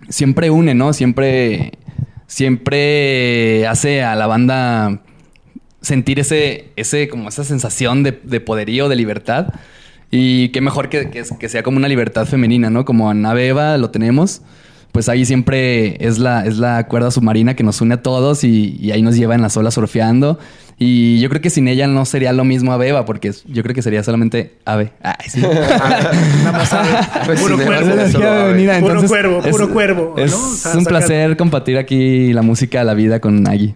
siempre 0.10 0.50
une, 0.50 0.76
¿no? 0.76 0.92
Siempre, 0.92 1.72
siempre 2.28 3.66
hace 3.68 4.04
a 4.04 4.18
la 4.18 4.28
banda 4.28 5.00
sentir 5.80 6.20
ese, 6.20 6.74
ese, 6.76 7.08
como 7.08 7.30
esa 7.30 7.46
sensación 7.46 8.04
de, 8.04 8.20
de 8.22 8.42
poderío, 8.42 8.90
de 8.90 8.98
libertad. 8.98 9.48
Y 10.12 10.50
qué 10.50 10.60
mejor 10.60 10.90
que, 10.90 11.10
que, 11.10 11.24
que 11.40 11.48
sea 11.48 11.64
como 11.64 11.78
una 11.78 11.88
libertad 11.88 12.26
femenina, 12.26 12.70
¿no? 12.70 12.84
Como 12.84 13.10
en 13.10 13.26
Aveva 13.26 13.78
lo 13.78 13.92
tenemos. 13.92 14.42
Pues 14.92 15.08
ahí 15.10 15.26
siempre 15.26 16.06
es 16.06 16.18
la, 16.20 16.46
es 16.46 16.58
la 16.58 16.86
cuerda 16.88 17.12
submarina 17.12 17.56
que 17.56 17.64
nos 17.64 17.80
une 17.82 17.94
a 17.96 18.02
todos 18.02 18.44
y, 18.44 18.78
y 18.80 18.92
ahí 18.92 19.02
nos 19.02 19.16
lleva 19.16 19.36
en 19.36 19.42
las 19.42 19.56
olas 19.58 19.74
surfeando. 19.74 20.38
Y 20.78 21.20
yo 21.20 21.30
creo 21.30 21.42
que 21.42 21.50
sin 21.52 21.68
ella 21.68 21.86
no 21.88 22.06
sería 22.06 22.34
lo 22.34 22.44
mismo 22.44 22.74
Aveva, 22.74 23.06
porque 23.06 23.32
yo 23.46 23.62
creo 23.62 23.76
que 23.76 23.84
sería 23.84 24.04
solamente 24.04 24.56
Ave. 24.66 24.92
Ay, 25.04 25.30
sí. 25.30 25.40
Nada 26.44 26.52
más. 26.52 26.76
Pues 27.26 27.40
puro 27.40 27.56
cuervo. 27.56 27.92
Puro 28.12 28.72
entonces 28.74 29.10
cuervo, 29.10 29.42
es- 29.46 29.52
puro 29.52 29.70
cuervo, 29.70 30.14
¿no? 30.18 30.24
Es 30.24 30.34
O 30.34 30.56
sea, 30.56 30.78
un 30.78 30.86
placer 30.86 31.38
compartir 31.38 31.78
aquí 31.78 32.34
la 32.34 32.42
música, 32.42 32.84
la 32.84 32.94
vida 32.96 33.20
con 33.20 33.48
Aggie. 33.48 33.76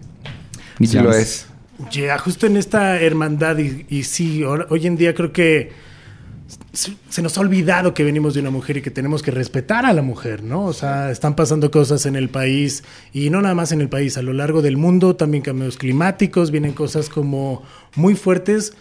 Y 0.78 0.86
Sí 0.88 0.98
lo 0.98 1.12
es. 1.12 1.46
Ya, 1.92 2.18
justo 2.18 2.46
en 2.46 2.56
esta 2.56 3.00
hermandad, 3.00 3.58
y, 3.58 3.86
y 3.88 4.02
sí, 4.04 4.42
hoy 4.44 4.86
en 4.86 4.96
día 4.96 5.14
creo 5.14 5.32
que 5.32 5.70
se 6.72 7.22
nos 7.22 7.38
ha 7.38 7.40
olvidado 7.40 7.94
que 7.94 8.04
venimos 8.04 8.34
de 8.34 8.40
una 8.40 8.50
mujer 8.50 8.76
y 8.76 8.82
que 8.82 8.90
tenemos 8.90 9.22
que 9.22 9.30
respetar 9.30 9.86
a 9.86 9.92
la 9.92 10.02
mujer, 10.02 10.42
¿no? 10.42 10.64
O 10.64 10.72
sea, 10.72 11.10
están 11.10 11.34
pasando 11.34 11.70
cosas 11.70 12.06
en 12.06 12.16
el 12.16 12.28
país 12.28 12.84
y 13.12 13.30
no 13.30 13.40
nada 13.40 13.54
más 13.54 13.72
en 13.72 13.80
el 13.80 13.88
país, 13.88 14.16
a 14.18 14.22
lo 14.22 14.32
largo 14.32 14.62
del 14.62 14.76
mundo, 14.76 15.16
también 15.16 15.42
cambios 15.42 15.76
climáticos, 15.76 16.50
vienen 16.50 16.72
cosas 16.72 17.08
como 17.08 17.62
muy 17.94 18.14
fuertes 18.14 18.74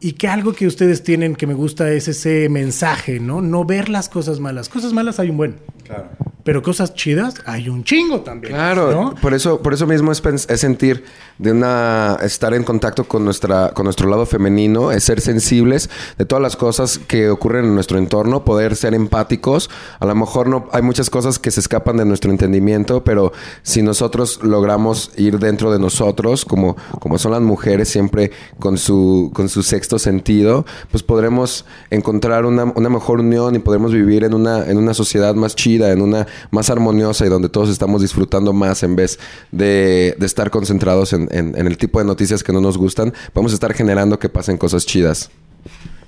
y 0.00 0.14
que 0.14 0.26
algo 0.26 0.52
que 0.52 0.66
ustedes 0.66 1.04
tienen 1.04 1.36
que 1.36 1.46
me 1.46 1.54
gusta 1.54 1.92
es 1.92 2.08
ese 2.08 2.48
mensaje, 2.48 3.20
¿no? 3.20 3.40
No 3.40 3.64
ver 3.64 3.88
las 3.88 4.08
cosas 4.08 4.40
malas. 4.40 4.68
Cosas 4.68 4.92
malas 4.92 5.20
hay 5.20 5.30
un 5.30 5.36
buen. 5.36 5.56
Claro. 5.84 6.08
Pero 6.44 6.60
cosas 6.62 6.94
chidas 6.94 7.34
hay 7.46 7.68
un 7.68 7.84
chingo 7.84 8.20
también. 8.22 8.54
Claro, 8.54 8.90
¿no? 8.90 9.14
por 9.14 9.32
eso, 9.32 9.62
por 9.62 9.74
eso 9.74 9.86
mismo 9.86 10.10
es, 10.10 10.22
es 10.24 10.60
sentir 10.60 11.04
de 11.38 11.52
una 11.52 12.18
estar 12.22 12.52
en 12.54 12.64
contacto 12.64 13.04
con 13.04 13.24
nuestra, 13.24 13.70
con 13.74 13.84
nuestro 13.84 14.08
lado 14.08 14.26
femenino, 14.26 14.90
es 14.90 15.04
ser 15.04 15.20
sensibles 15.20 15.88
de 16.18 16.24
todas 16.24 16.42
las 16.42 16.56
cosas 16.56 16.98
que 16.98 17.30
ocurren 17.30 17.66
en 17.66 17.74
nuestro 17.74 17.98
entorno, 17.98 18.44
poder 18.44 18.74
ser 18.74 18.94
empáticos. 18.94 19.70
A 20.00 20.06
lo 20.06 20.14
mejor 20.14 20.48
no 20.48 20.68
hay 20.72 20.82
muchas 20.82 21.10
cosas 21.10 21.38
que 21.38 21.50
se 21.50 21.60
escapan 21.60 21.96
de 21.96 22.04
nuestro 22.04 22.30
entendimiento, 22.30 23.04
pero 23.04 23.32
si 23.62 23.82
nosotros 23.82 24.40
logramos 24.42 25.12
ir 25.16 25.38
dentro 25.38 25.72
de 25.72 25.78
nosotros, 25.78 26.44
como, 26.44 26.76
como 26.98 27.18
son 27.18 27.32
las 27.32 27.40
mujeres 27.40 27.88
siempre 27.88 28.32
con 28.58 28.78
su, 28.78 29.30
con 29.32 29.48
su 29.48 29.62
sexto 29.62 29.98
sentido, 29.98 30.66
pues 30.90 31.04
podremos 31.04 31.66
encontrar 31.90 32.46
una, 32.46 32.64
una 32.64 32.88
mejor 32.88 33.20
unión 33.20 33.54
y 33.54 33.60
podremos 33.60 33.92
vivir 33.92 34.24
en 34.24 34.34
una, 34.34 34.68
en 34.68 34.76
una 34.76 34.92
sociedad 34.92 35.34
más 35.34 35.54
chida, 35.54 35.71
en 35.80 36.02
una 36.02 36.26
más 36.50 36.68
armoniosa 36.70 37.24
y 37.24 37.28
donde 37.28 37.48
todos 37.48 37.70
estamos 37.70 38.02
disfrutando 38.02 38.52
más 38.52 38.82
en 38.82 38.94
vez 38.96 39.18
de, 39.50 40.16
estar 40.20 40.50
concentrados 40.50 41.12
en, 41.12 41.28
en- 41.32 41.56
en 41.58 41.66
el 41.66 41.78
tipo 41.78 41.98
de 41.98 42.04
noticias 42.04 42.42
que 42.42 42.52
no 42.52 42.60
nos 42.60 42.76
gustan, 42.76 43.12
vamos 43.34 43.52
a 43.52 43.54
estar 43.54 43.72
generando 43.72 44.18
que 44.18 44.28
pasen 44.28 44.58
cosas 44.58 44.84
chidas. 44.86 45.30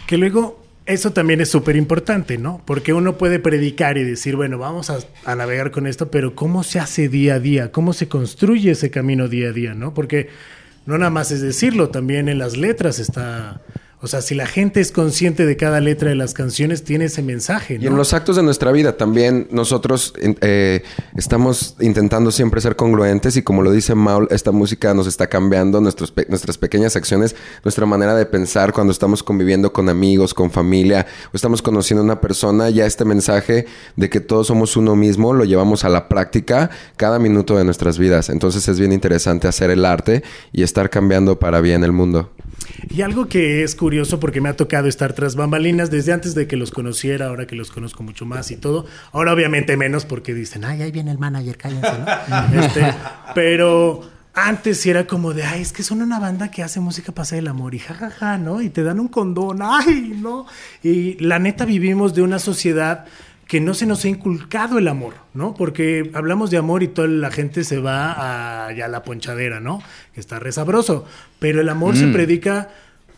Que 0.07 0.19
luego 0.19 0.61
eso 0.87 1.13
también 1.13 1.41
es 1.41 1.49
súper 1.49 1.77
importante, 1.77 2.37
¿no? 2.37 2.61
Porque 2.67 2.93
uno 2.93 3.17
puede 3.17 3.39
predicar 3.39 3.97
y 3.97 4.05
decir, 4.05 4.37
bueno, 4.37 4.59
vamos 4.59 4.91
a, 4.91 4.99
a 5.25 5.35
navegar 5.35 5.71
con 5.71 5.87
esto, 5.87 6.11
pero 6.11 6.35
¿cómo 6.35 6.63
se 6.63 6.79
hace 6.79 7.09
día 7.09 7.37
a 7.37 7.41
día? 7.41 7.73
¿Cómo 7.73 7.95
se 7.95 8.07
construye 8.09 8.73
ese 8.73 8.91
camino 8.91 9.29
día 9.29 9.49
a 9.49 9.53
día, 9.53 9.75
¿no? 9.75 9.95
Porque 9.95 10.29
no 10.85 10.99
nada 10.99 11.11
más 11.11 11.31
es 11.31 11.41
decirlo, 11.41 11.89
también 11.89 12.29
en 12.29 12.39
las 12.39 12.57
letras 12.59 12.99
está... 12.99 13.63
O 14.05 14.07
sea, 14.07 14.21
si 14.21 14.35
la 14.35 14.47
gente 14.47 14.83
es 14.83 14.93
consciente 14.93 15.47
de 15.47 15.57
cada 15.57 15.81
letra 15.81 16.11
de 16.11 16.15
las 16.15 16.35
canciones, 16.35 16.85
tiene 16.85 17.07
ese 17.07 17.23
mensaje, 17.23 17.79
¿no? 17.79 17.85
Y 17.85 17.87
en 17.87 17.97
los 17.97 18.13
actos 18.13 18.37
de 18.37 18.43
nuestra 18.43 18.71
vida 18.71 18.99
también 18.99 19.49
nosotros 19.51 20.13
eh, 20.43 20.83
estamos 21.17 21.75
intentando 21.81 22.31
siempre 22.31 22.61
ser 22.61 22.77
congruentes 22.77 23.39
y 23.39 23.43
como 23.43 23.63
lo 23.63 23.73
dice 23.73 23.95
Maul, 23.95 24.29
esta 24.31 24.53
música 24.53 24.93
nos 24.93 25.07
está 25.07 25.29
cambiando 25.29 25.81
nuestros 25.81 26.11
pe- 26.11 26.27
nuestras 26.29 26.59
pequeñas 26.59 26.97
acciones, 26.97 27.35
nuestra 27.65 27.87
manera 27.87 28.15
de 28.15 28.27
pensar 28.27 28.75
cuando 28.75 28.93
estamos 28.93 29.23
conviviendo 29.23 29.73
con 29.73 29.89
amigos, 29.89 30.35
con 30.35 30.51
familia 30.51 31.07
o 31.33 31.37
estamos 31.37 31.63
conociendo 31.63 32.03
a 32.03 32.05
una 32.05 32.21
persona, 32.21 32.69
ya 32.69 32.85
este 32.85 33.07
mensaje 33.07 33.65
de 33.97 34.11
que 34.11 34.21
todos 34.21 34.49
somos 34.49 34.77
uno 34.77 34.97
mismo 34.97 35.33
lo 35.33 35.47
llevamos 35.47 35.83
a 35.87 35.89
la 35.89 36.11
práctica 36.11 36.69
cada 36.99 37.19
minuto 37.19 37.57
de 37.57 37.65
nuestras 37.65 37.99
vidas. 37.99 38.29
Entonces 38.29 38.69
es 38.69 38.79
bien 38.79 38.93
interesante 38.93 39.49
hacer 39.49 39.71
el 39.71 39.87
arte 39.87 40.23
y 40.53 40.63
estar 40.63 40.91
cambiando 40.91 41.39
para 41.39 41.63
bien 41.63 41.85
el 41.85 41.93
mundo. 41.93 42.31
Y 42.91 43.03
algo 43.03 43.27
que 43.27 43.63
es 43.63 43.75
curioso 43.75 43.94
porque 44.21 44.41
me 44.41 44.49
ha 44.49 44.57
tocado 44.57 44.89
estar 44.89 45.13
tras 45.13 45.37
bambalinas 45.37 45.91
desde 45.91 46.13
antes 46.13 46.35
de 46.35 46.47
que 46.47 46.57
los 46.57 46.71
conociera, 46.71 47.27
ahora 47.27 47.47
que 47.47 47.55
los 47.55 47.71
conozco 47.71 48.03
mucho 48.03 48.27
más 48.27 48.51
y 48.51 48.57
todo. 48.57 48.87
Ahora 49.13 49.33
obviamente 49.33 49.77
menos 49.77 50.05
porque 50.05 50.35
dicen, 50.35 50.65
ay, 50.65 50.83
ahí 50.83 50.91
viene 50.91 51.11
el 51.11 51.19
manager, 51.19 51.57
cállense, 51.57 51.93
¿no? 51.99 52.61
Este, 52.65 52.95
pero 53.35 54.03
antes 54.35 54.81
sí 54.81 54.91
era 54.91 55.07
como 55.07 55.33
de, 55.33 55.45
ay, 55.45 55.63
es 55.63 55.73
que 55.73 55.83
son 55.83 56.03
una 56.03 56.19
banda 56.19 56.51
que 56.51 56.63
hace 56.63 56.81
música 56.81 57.13
para 57.13 57.23
hacer 57.23 57.39
el 57.39 57.49
amor 57.49 57.75
y 57.75 57.79
jajaja, 57.79 58.39
¿no? 58.39 58.61
Y 58.61 58.69
te 58.69 58.83
dan 58.83 58.99
un 58.99 59.09
condón, 59.09 59.61
ay, 59.63 60.19
¿no? 60.21 60.47
Y 60.83 61.15
la 61.25 61.39
neta 61.39 61.65
vivimos 61.65 62.15
de 62.15 62.23
una 62.23 62.39
sociedad 62.39 63.07
que 63.47 63.61
no 63.61 63.75
se 63.75 63.87
nos 63.87 64.05
ha 64.05 64.09
inculcado 64.09 64.79
el 64.79 64.89
amor, 64.89 65.15
¿no? 65.35 65.55
Porque 65.55 66.11
hablamos 66.15 66.51
de 66.51 66.57
amor 66.57 66.83
y 66.83 66.89
toda 66.89 67.09
la 67.09 67.31
gente 67.31 67.63
se 67.63 67.79
va 67.79 68.67
a, 68.67 68.73
ya 68.73 68.87
a 68.87 68.89
la 68.89 69.03
ponchadera, 69.03 69.61
¿no? 69.61 69.83
Que 70.15 70.21
está 70.21 70.39
re 70.39 70.51
sabroso. 70.51 71.05
Pero 71.39 71.61
el 71.61 71.69
amor 71.69 71.97
se 71.97 72.09
predica 72.09 72.71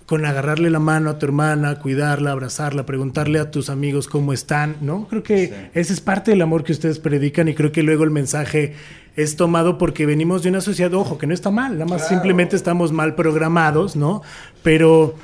con 0.07 0.25
agarrarle 0.25 0.71
la 0.71 0.79
mano 0.79 1.11
a 1.11 1.19
tu 1.19 1.27
hermana, 1.27 1.81
cuidarla, 1.81 2.31
abrazarla, 2.31 2.87
preguntarle 2.87 3.41
a 3.41 3.51
tus 3.51 3.69
amigos 3.69 4.07
cómo 4.07 4.33
están, 4.33 4.77
¿no? 4.81 5.09
Creo 5.09 5.25
que 5.25 5.71
ese 5.75 5.93
es 5.93 6.01
parte 6.01 6.31
del 6.31 6.43
amor 6.43 6.63
que 6.63 6.73
ustedes 6.73 7.01
predican 7.01 7.49
y 7.49 7.55
creo 7.55 7.73
que 7.73 7.83
luego 7.83 8.05
el 8.05 8.11
mensaje 8.11 8.75
es 9.17 9.35
tomado 9.35 9.79
porque 9.79 10.07
venimos 10.07 10.45
de 10.45 10.51
una 10.51 10.61
sociedad, 10.61 10.95
ojo, 10.95 11.19
que 11.19 11.27
no 11.27 11.35
está 11.35 11.51
mal, 11.51 11.73
nada 11.73 11.87
más 11.87 12.07
simplemente 12.07 12.55
estamos 12.55 12.93
mal 12.93 13.17
programados, 13.17 13.97
¿no? 13.97 14.23
Pero 14.63 15.17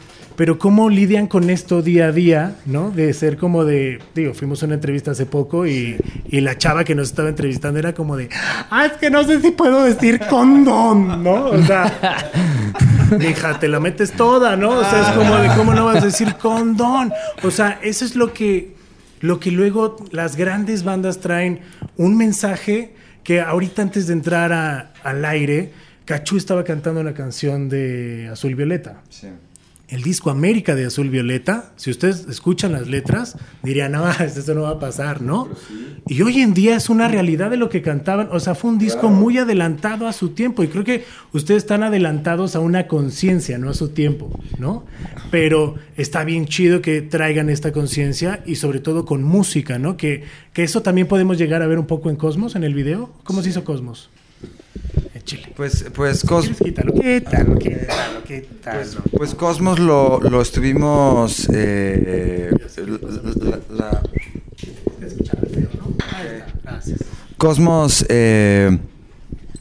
pero 0.42 0.58
cómo 0.58 0.90
lidian 0.90 1.28
con 1.28 1.50
esto 1.50 1.82
día 1.82 2.06
a 2.08 2.10
día, 2.10 2.56
¿no? 2.66 2.90
De 2.90 3.14
ser 3.14 3.36
como 3.36 3.64
de, 3.64 4.00
digo, 4.12 4.34
fuimos 4.34 4.60
a 4.64 4.66
una 4.66 4.74
entrevista 4.74 5.12
hace 5.12 5.24
poco 5.24 5.68
y, 5.68 5.96
y 6.26 6.40
la 6.40 6.58
chava 6.58 6.82
que 6.82 6.96
nos 6.96 7.10
estaba 7.10 7.28
entrevistando 7.28 7.78
era 7.78 7.94
como 7.94 8.16
de, 8.16 8.28
ah, 8.68 8.86
es 8.86 8.94
que 8.94 9.08
no 9.08 9.22
sé 9.22 9.40
si 9.40 9.52
puedo 9.52 9.84
decir 9.84 10.18
condón, 10.28 11.22
¿no? 11.22 11.44
O 11.44 11.62
sea, 11.62 11.92
hija, 13.20 13.60
te 13.60 13.68
la 13.68 13.78
metes 13.78 14.10
toda, 14.14 14.56
¿no? 14.56 14.70
O 14.70 14.84
sea, 14.84 15.02
es 15.02 15.16
como 15.16 15.36
de, 15.36 15.46
¿cómo 15.56 15.74
no 15.74 15.84
vas 15.84 16.02
a 16.02 16.06
decir 16.06 16.34
condón? 16.34 17.12
O 17.44 17.52
sea, 17.52 17.78
eso 17.80 18.04
es 18.04 18.16
lo 18.16 18.32
que, 18.32 18.74
lo 19.20 19.38
que 19.38 19.52
luego 19.52 19.94
las 20.10 20.34
grandes 20.34 20.82
bandas 20.82 21.20
traen, 21.20 21.60
un 21.96 22.16
mensaje 22.16 22.94
que 23.22 23.40
ahorita 23.40 23.80
antes 23.82 24.08
de 24.08 24.14
entrar 24.14 24.52
a- 24.52 24.92
al 25.04 25.24
aire, 25.24 25.70
Cachú 26.04 26.36
estaba 26.36 26.64
cantando 26.64 27.00
una 27.00 27.14
canción 27.14 27.68
de 27.68 28.28
Azul 28.32 28.56
Violeta 28.56 29.02
el 29.92 30.02
disco 30.02 30.30
América 30.30 30.74
de 30.74 30.86
Azul 30.86 31.10
Violeta, 31.10 31.74
si 31.76 31.90
ustedes 31.90 32.26
escuchan 32.26 32.72
las 32.72 32.88
letras, 32.88 33.36
dirían, 33.62 33.92
no, 33.92 34.10
esto 34.20 34.54
no 34.54 34.62
va 34.62 34.70
a 34.70 34.78
pasar, 34.78 35.20
¿no? 35.20 35.50
Y 36.08 36.22
hoy 36.22 36.40
en 36.40 36.54
día 36.54 36.76
es 36.76 36.88
una 36.88 37.08
realidad 37.08 37.50
de 37.50 37.58
lo 37.58 37.68
que 37.68 37.82
cantaban, 37.82 38.28
o 38.32 38.40
sea, 38.40 38.54
fue 38.54 38.70
un 38.70 38.78
disco 38.78 39.10
muy 39.10 39.36
adelantado 39.36 40.08
a 40.08 40.14
su 40.14 40.30
tiempo 40.30 40.62
y 40.62 40.68
creo 40.68 40.82
que 40.82 41.04
ustedes 41.34 41.64
están 41.64 41.82
adelantados 41.82 42.56
a 42.56 42.60
una 42.60 42.86
conciencia, 42.86 43.58
no 43.58 43.68
a 43.68 43.74
su 43.74 43.90
tiempo, 43.90 44.30
¿no? 44.58 44.86
Pero 45.30 45.74
está 45.98 46.24
bien 46.24 46.46
chido 46.46 46.80
que 46.80 47.02
traigan 47.02 47.50
esta 47.50 47.70
conciencia 47.70 48.42
y 48.46 48.54
sobre 48.54 48.80
todo 48.80 49.04
con 49.04 49.22
música, 49.22 49.78
¿no? 49.78 49.98
Que, 49.98 50.24
que 50.54 50.62
eso 50.62 50.80
también 50.80 51.06
podemos 51.06 51.36
llegar 51.36 51.60
a 51.60 51.66
ver 51.66 51.78
un 51.78 51.86
poco 51.86 52.08
en 52.08 52.16
Cosmos, 52.16 52.56
en 52.56 52.64
el 52.64 52.72
video. 52.72 53.10
¿Cómo 53.24 53.42
se 53.42 53.50
hizo 53.50 53.62
Cosmos? 53.62 54.08
Échale. 55.14 55.52
Pues, 55.56 55.84
pues, 55.94 56.20
Si 56.20 56.26
Cos- 56.26 56.42
quieres, 56.46 56.58
quítalo, 56.62 56.92
quítalo, 56.94 57.58
quítalo, 57.58 58.24
quítalo. 58.24 58.80
pues 59.16 59.34
Cosmos 59.34 59.78
lo, 59.78 60.20
lo 60.20 60.40
estuvimos... 60.42 61.48
eh, 61.52 62.50
la- 63.40 63.44
la- 63.44 63.60
la- 63.70 64.02
Gracias. 66.64 67.00
Cosmos, 67.36 68.06
eh, 68.08 68.78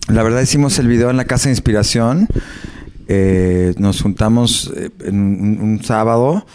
la 0.08 0.24
verdad 0.24 0.42
hicimos 0.42 0.78
el 0.80 0.88
video 0.88 1.10
en 1.10 1.18
la 1.18 1.26
Casa 1.26 1.46
de 1.46 1.52
Inspiración. 1.54 2.28
Eh, 3.08 3.74
nos 3.78 4.02
juntamos 4.02 4.72
eh, 4.76 4.90
en 5.04 5.16
un, 5.20 5.60
un 5.62 5.84
sábado 5.84 6.46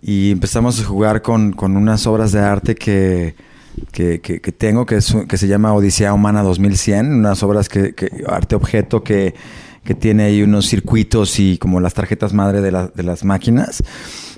y 0.00 0.30
empezamos 0.30 0.80
a 0.80 0.84
jugar 0.84 1.22
con, 1.22 1.52
con 1.52 1.76
unas 1.76 2.06
obras 2.06 2.32
de 2.32 2.40
arte 2.40 2.74
que, 2.74 3.34
que, 3.92 4.20
que- 4.20 4.40
que 4.40 4.52
tengo, 4.52 4.86
que, 4.86 4.96
es 4.96 5.14
que 5.28 5.36
se 5.36 5.48
llama 5.48 5.72
Odisea 5.74 6.12
Humana 6.12 6.42
2100, 6.42 7.12
unas 7.12 7.42
obras 7.42 7.68
que, 7.68 7.94
que- 7.94 8.10
arte 8.28 8.54
objeto 8.56 9.02
que, 9.02 9.34
que 9.84 9.94
tiene 9.94 10.24
ahí 10.24 10.42
unos 10.42 10.66
circuitos 10.66 11.38
y 11.38 11.58
como 11.58 11.80
las 11.80 11.94
tarjetas 11.94 12.32
madre 12.32 12.60
de, 12.60 12.72
la- 12.72 12.88
de 12.88 13.02
las 13.02 13.24
máquinas. 13.24 13.82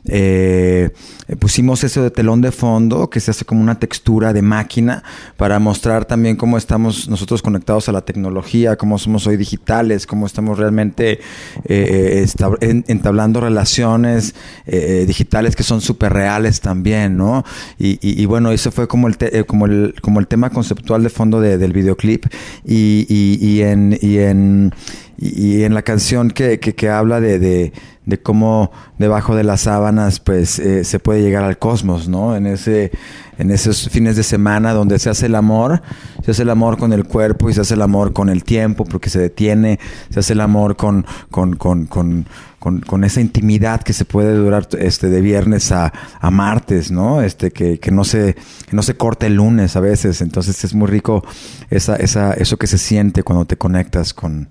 Eh, 0.07 0.91
pusimos 1.39 1.85
eso 1.85 2.03
de 2.03 2.11
telón 2.11 2.41
de 2.41 2.53
fondo 2.53 3.11
que 3.11 3.21
se 3.21 3.31
hace 3.31 3.45
como 3.45 3.61
una 3.61 3.79
textura 3.79 4.33
de 4.33 4.43
máquina 4.43 5.03
para 5.37 5.59
mostrar 5.59 6.05
también 6.05 6.37
cómo 6.37 6.57
estamos 6.57 7.09
nosotros 7.09 7.43
conectados 7.43 7.89
a 7.89 7.93
la 7.93 8.03
tecnología, 8.03 8.77
cómo 8.77 8.99
somos 8.99 9.27
hoy 9.27 9.37
digitales, 9.37 10.07
cómo 10.07 10.27
estamos 10.27 10.59
realmente 10.59 11.21
eh, 11.65 12.27
entablando 12.61 13.41
relaciones 13.41 14.35
eh, 14.67 15.05
digitales 15.07 15.57
que 15.57 15.63
son 15.63 15.81
súper 15.81 16.13
reales 16.13 16.61
también, 16.61 17.17
¿no? 17.17 17.45
Y, 17.79 18.25
bueno, 18.27 18.51
eso 18.53 18.71
fue 18.71 18.87
como 18.89 19.09
el, 19.09 19.17
te- 19.19 19.45
como 19.45 19.67
el, 19.67 19.95
como 20.01 20.21
el 20.21 20.27
tema 20.27 20.51
conceptual 20.51 21.03
de 21.03 21.09
fondo 21.11 21.41
de- 21.41 21.59
del 21.59 21.73
videoclip 21.73 22.27
y, 22.65 23.07
y- 23.09 23.63
en... 23.63 23.99
En 24.01 24.73
y, 25.21 25.65
en 25.65 25.75
la 25.75 25.83
canción 25.83 26.31
que, 26.31 26.61
que, 26.61 26.89
habla 26.89 27.21
de, 27.21 27.73
de 28.09 28.19
cómo 28.19 28.73
debajo 28.97 29.37
de 29.37 29.45
las 29.45 29.61
sábanas 29.61 30.19
pues 30.19 30.59
eh, 30.59 30.83
se 30.85 30.99
puede 30.99 31.21
llegar 31.21 31.45
al 31.45 31.59
cosmos, 31.59 32.09
¿no? 32.09 32.35
En 32.35 32.47
ese 32.47 32.91
en 33.37 33.51
esos 33.51 33.91
fines 33.91 34.17
de 34.17 34.23
semana 34.23 34.73
donde 34.73 34.99
se 34.99 35.11
hace 35.11 35.27
el 35.27 35.35
amor, 35.35 35.83
se 36.25 36.31
hace 36.31 36.43
el 36.43 36.51
amor 36.51 36.79
con 36.79 36.95
el 36.95 37.05
cuerpo 37.05 37.51
y 37.51 37.53
se 37.53 37.61
hace 37.61 37.75
el 37.75 37.83
amor 37.83 38.15
con 38.15 38.31
el 38.31 38.45
tiempo 38.45 38.87
porque 38.87 39.11
se 39.11 39.19
detiene, 39.21 39.79
se 40.09 40.21
hace 40.21 40.33
el 40.33 40.41
amor 40.41 40.77
con 40.77 41.05
con, 41.31 41.57
con, 41.57 41.85
con, 41.85 42.25
con, 42.59 43.05
esa 43.05 43.21
intimidad 43.21 43.83
que 43.83 43.93
se 43.93 44.07
puede 44.07 44.35
durar 44.35 44.69
este 44.79 45.11
de 45.11 45.21
viernes 45.21 45.71
a, 45.71 45.93
a 46.19 46.31
martes, 46.31 46.91
¿no? 46.91 47.21
Este 47.21 47.51
que, 47.51 47.79
que 47.79 47.91
no 47.91 48.05
se 48.05 48.37
que 48.69 48.75
no 48.75 48.83
se 48.83 48.97
corta 48.97 49.27
el 49.27 49.35
lunes 49.35 49.77
a 49.77 49.81
veces, 49.81 50.23
entonces 50.23 50.65
es 50.65 50.75
muy 50.75 50.89
rico 50.89 51.23
esa 51.69 51.97
esa 51.97 52.33
eso 52.33 52.57
que 52.57 52.67
se 52.67 52.79
siente 52.79 53.23
cuando 53.23 53.45
te 53.45 53.59
conectas 53.59 54.15
con 54.15 54.49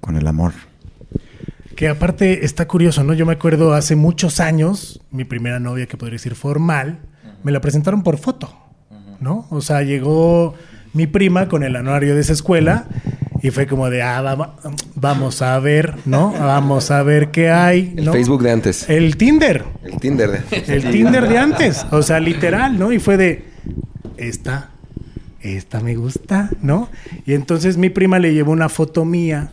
con 0.00 0.16
el 0.16 0.28
amor. 0.28 0.52
Que 1.76 1.88
aparte 1.88 2.44
está 2.44 2.66
curioso, 2.66 3.02
¿no? 3.02 3.14
Yo 3.14 3.26
me 3.26 3.32
acuerdo 3.32 3.74
hace 3.74 3.96
muchos 3.96 4.40
años, 4.40 5.00
mi 5.10 5.24
primera 5.24 5.58
novia, 5.58 5.86
que 5.86 5.96
podría 5.96 6.16
decir 6.16 6.34
formal, 6.34 7.00
me 7.42 7.52
la 7.52 7.60
presentaron 7.60 8.02
por 8.02 8.18
foto, 8.18 8.54
¿no? 9.20 9.46
O 9.50 9.60
sea, 9.60 9.82
llegó 9.82 10.54
mi 10.92 11.06
prima 11.06 11.48
con 11.48 11.62
el 11.62 11.76
anuario 11.76 12.14
de 12.14 12.20
esa 12.20 12.32
escuela 12.32 12.86
y 13.42 13.50
fue 13.50 13.66
como 13.66 13.90
de, 13.90 14.02
ah, 14.02 14.20
vamos, 14.20 14.48
vamos 14.94 15.42
a 15.42 15.58
ver, 15.58 15.96
¿no? 16.04 16.32
Vamos 16.32 16.90
a 16.90 17.02
ver 17.02 17.30
qué 17.30 17.50
hay, 17.50 17.94
El. 17.96 18.10
Facebook 18.10 18.42
de 18.42 18.50
antes. 18.52 18.88
El 18.88 19.16
Tinder, 19.16 19.64
El 19.82 19.98
Tinder 19.98 20.30
de... 20.30 20.74
el 20.74 20.90
Tinder 20.90 21.28
de 21.28 21.38
antes, 21.38 21.84
o 21.90 22.02
sea, 22.02 22.20
literal, 22.20 22.78
¿no? 22.78 22.92
Y 22.92 22.98
fue 22.98 23.16
de, 23.16 23.44
esta, 24.16 24.70
esta 25.40 25.80
me 25.80 25.96
gusta, 25.96 26.50
¿no? 26.62 26.88
Y 27.26 27.34
entonces 27.34 27.76
mi 27.76 27.90
prima 27.90 28.18
le 28.18 28.32
llevó 28.32 28.52
una 28.52 28.68
foto 28.68 29.04
mía 29.04 29.52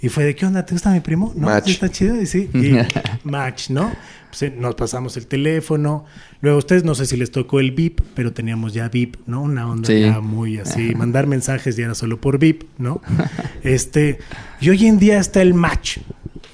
y 0.00 0.08
fue 0.08 0.24
de, 0.24 0.34
¿qué 0.34 0.46
onda? 0.46 0.64
¿Te 0.66 0.74
gusta 0.74 0.90
mi 0.90 1.00
primo? 1.00 1.32
¿No? 1.36 1.46
Match. 1.46 1.64
¿Sí 1.66 1.70
¿Está 1.72 1.88
chido? 1.88 2.20
Y 2.20 2.26
sí, 2.26 2.50
y 2.54 2.76
match, 3.28 3.70
¿no? 3.70 3.92
Pues, 4.28 4.42
eh, 4.42 4.54
nos 4.56 4.74
pasamos 4.74 5.16
el 5.16 5.26
teléfono. 5.26 6.04
Luego 6.42 6.56
a 6.56 6.58
ustedes 6.58 6.84
no 6.84 6.94
sé 6.94 7.06
si 7.06 7.16
les 7.16 7.30
tocó 7.30 7.60
el 7.60 7.70
VIP, 7.72 8.00
pero 8.14 8.32
teníamos 8.32 8.74
ya 8.74 8.88
VIP, 8.88 9.16
¿no? 9.26 9.42
Una 9.42 9.68
onda 9.70 9.86
Sí. 9.88 10.00
ya 10.02 10.20
muy 10.20 10.58
así. 10.58 10.94
Mandar 10.94 11.26
mensajes 11.26 11.76
ya 11.76 11.86
era 11.86 11.94
solo 11.94 12.20
por 12.20 12.38
VIP, 12.38 12.64
¿no? 12.78 13.00
Este, 13.62 14.18
y 14.60 14.68
hoy 14.68 14.86
en 14.86 14.98
día 14.98 15.18
está 15.18 15.40
el 15.42 15.54
match. 15.54 15.98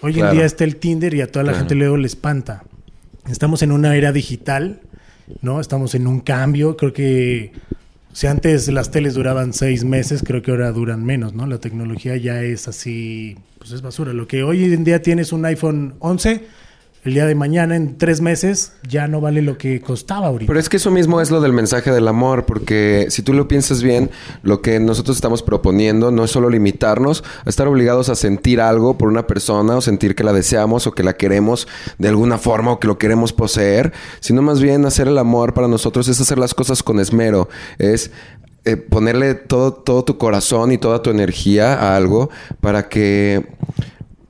Hoy 0.00 0.14
Claro. 0.14 0.30
en 0.30 0.36
día 0.38 0.46
está 0.46 0.64
el 0.64 0.76
Tinder 0.76 1.12
y 1.14 1.20
a 1.20 1.30
toda 1.30 1.42
la 1.44 1.52
Claro. 1.52 1.58
gente 1.60 1.74
luego 1.74 1.96
le 1.96 2.06
espanta. 2.06 2.62
Estamos 3.28 3.62
en 3.62 3.72
una 3.72 3.94
era 3.96 4.12
digital, 4.12 4.80
¿no? 5.42 5.60
Estamos 5.60 5.94
en 5.94 6.06
un 6.06 6.20
cambio. 6.20 6.76
Creo 6.76 6.92
que 6.92 7.52
si 8.12 8.26
antes 8.26 8.68
las 8.68 8.90
teles 8.90 9.14
duraban 9.14 9.52
seis 9.52 9.84
meses, 9.84 10.22
creo 10.24 10.42
que 10.42 10.50
ahora 10.50 10.70
duran 10.72 11.04
menos, 11.04 11.32
¿no? 11.32 11.46
La 11.46 11.58
tecnología 11.58 12.16
ya 12.16 12.42
es 12.42 12.68
así, 12.68 13.36
pues 13.58 13.72
es 13.72 13.80
basura. 13.80 14.12
Lo 14.12 14.26
que 14.26 14.42
hoy 14.42 14.64
en 14.64 14.84
día 14.84 15.00
tienes 15.00 15.32
un 15.32 15.44
iPhone 15.46 15.94
11, 15.98 16.44
el 17.04 17.14
día 17.14 17.26
de 17.26 17.34
mañana, 17.34 17.74
en 17.74 17.98
tres 17.98 18.20
meses, 18.20 18.74
ya 18.88 19.08
no 19.08 19.20
vale 19.20 19.42
lo 19.42 19.58
que 19.58 19.80
costaba 19.80 20.28
ahorita. 20.28 20.48
Pero 20.48 20.60
es 20.60 20.68
que 20.68 20.76
eso 20.76 20.92
mismo 20.92 21.20
es 21.20 21.32
lo 21.32 21.40
del 21.40 21.52
mensaje 21.52 21.90
del 21.90 22.06
amor, 22.06 22.46
porque 22.46 23.06
si 23.10 23.22
tú 23.22 23.32
lo 23.32 23.48
piensas 23.48 23.82
bien, 23.82 24.10
lo 24.44 24.62
que 24.62 24.78
nosotros 24.78 25.16
estamos 25.16 25.42
proponiendo 25.42 26.12
no 26.12 26.22
es 26.22 26.30
solo 26.30 26.48
limitarnos 26.48 27.24
a 27.44 27.50
estar 27.50 27.66
obligados 27.66 28.08
a 28.08 28.14
sentir 28.14 28.60
algo 28.60 28.98
por 28.98 29.08
una 29.08 29.26
persona 29.26 29.76
o 29.76 29.80
sentir 29.80 30.14
que 30.14 30.22
la 30.22 30.32
deseamos 30.32 30.86
o 30.86 30.92
que 30.92 31.02
la 31.02 31.16
queremos 31.16 31.66
de 31.98 32.08
alguna 32.08 32.38
forma 32.38 32.70
o 32.70 32.78
que 32.78 32.86
lo 32.86 32.98
queremos 32.98 33.32
poseer, 33.32 33.92
sino 34.20 34.40
más 34.40 34.60
bien 34.60 34.86
hacer 34.86 35.08
el 35.08 35.18
amor 35.18 35.54
para 35.54 35.66
nosotros 35.66 36.06
es 36.06 36.20
hacer 36.20 36.38
las 36.38 36.54
cosas 36.54 36.84
con 36.84 37.00
esmero, 37.00 37.48
es 37.78 38.12
eh, 38.64 38.76
ponerle 38.76 39.34
todo, 39.34 39.72
todo 39.72 40.04
tu 40.04 40.18
corazón 40.18 40.70
y 40.70 40.78
toda 40.78 41.02
tu 41.02 41.10
energía 41.10 41.74
a 41.74 41.96
algo 41.96 42.30
para 42.60 42.88
que 42.88 43.44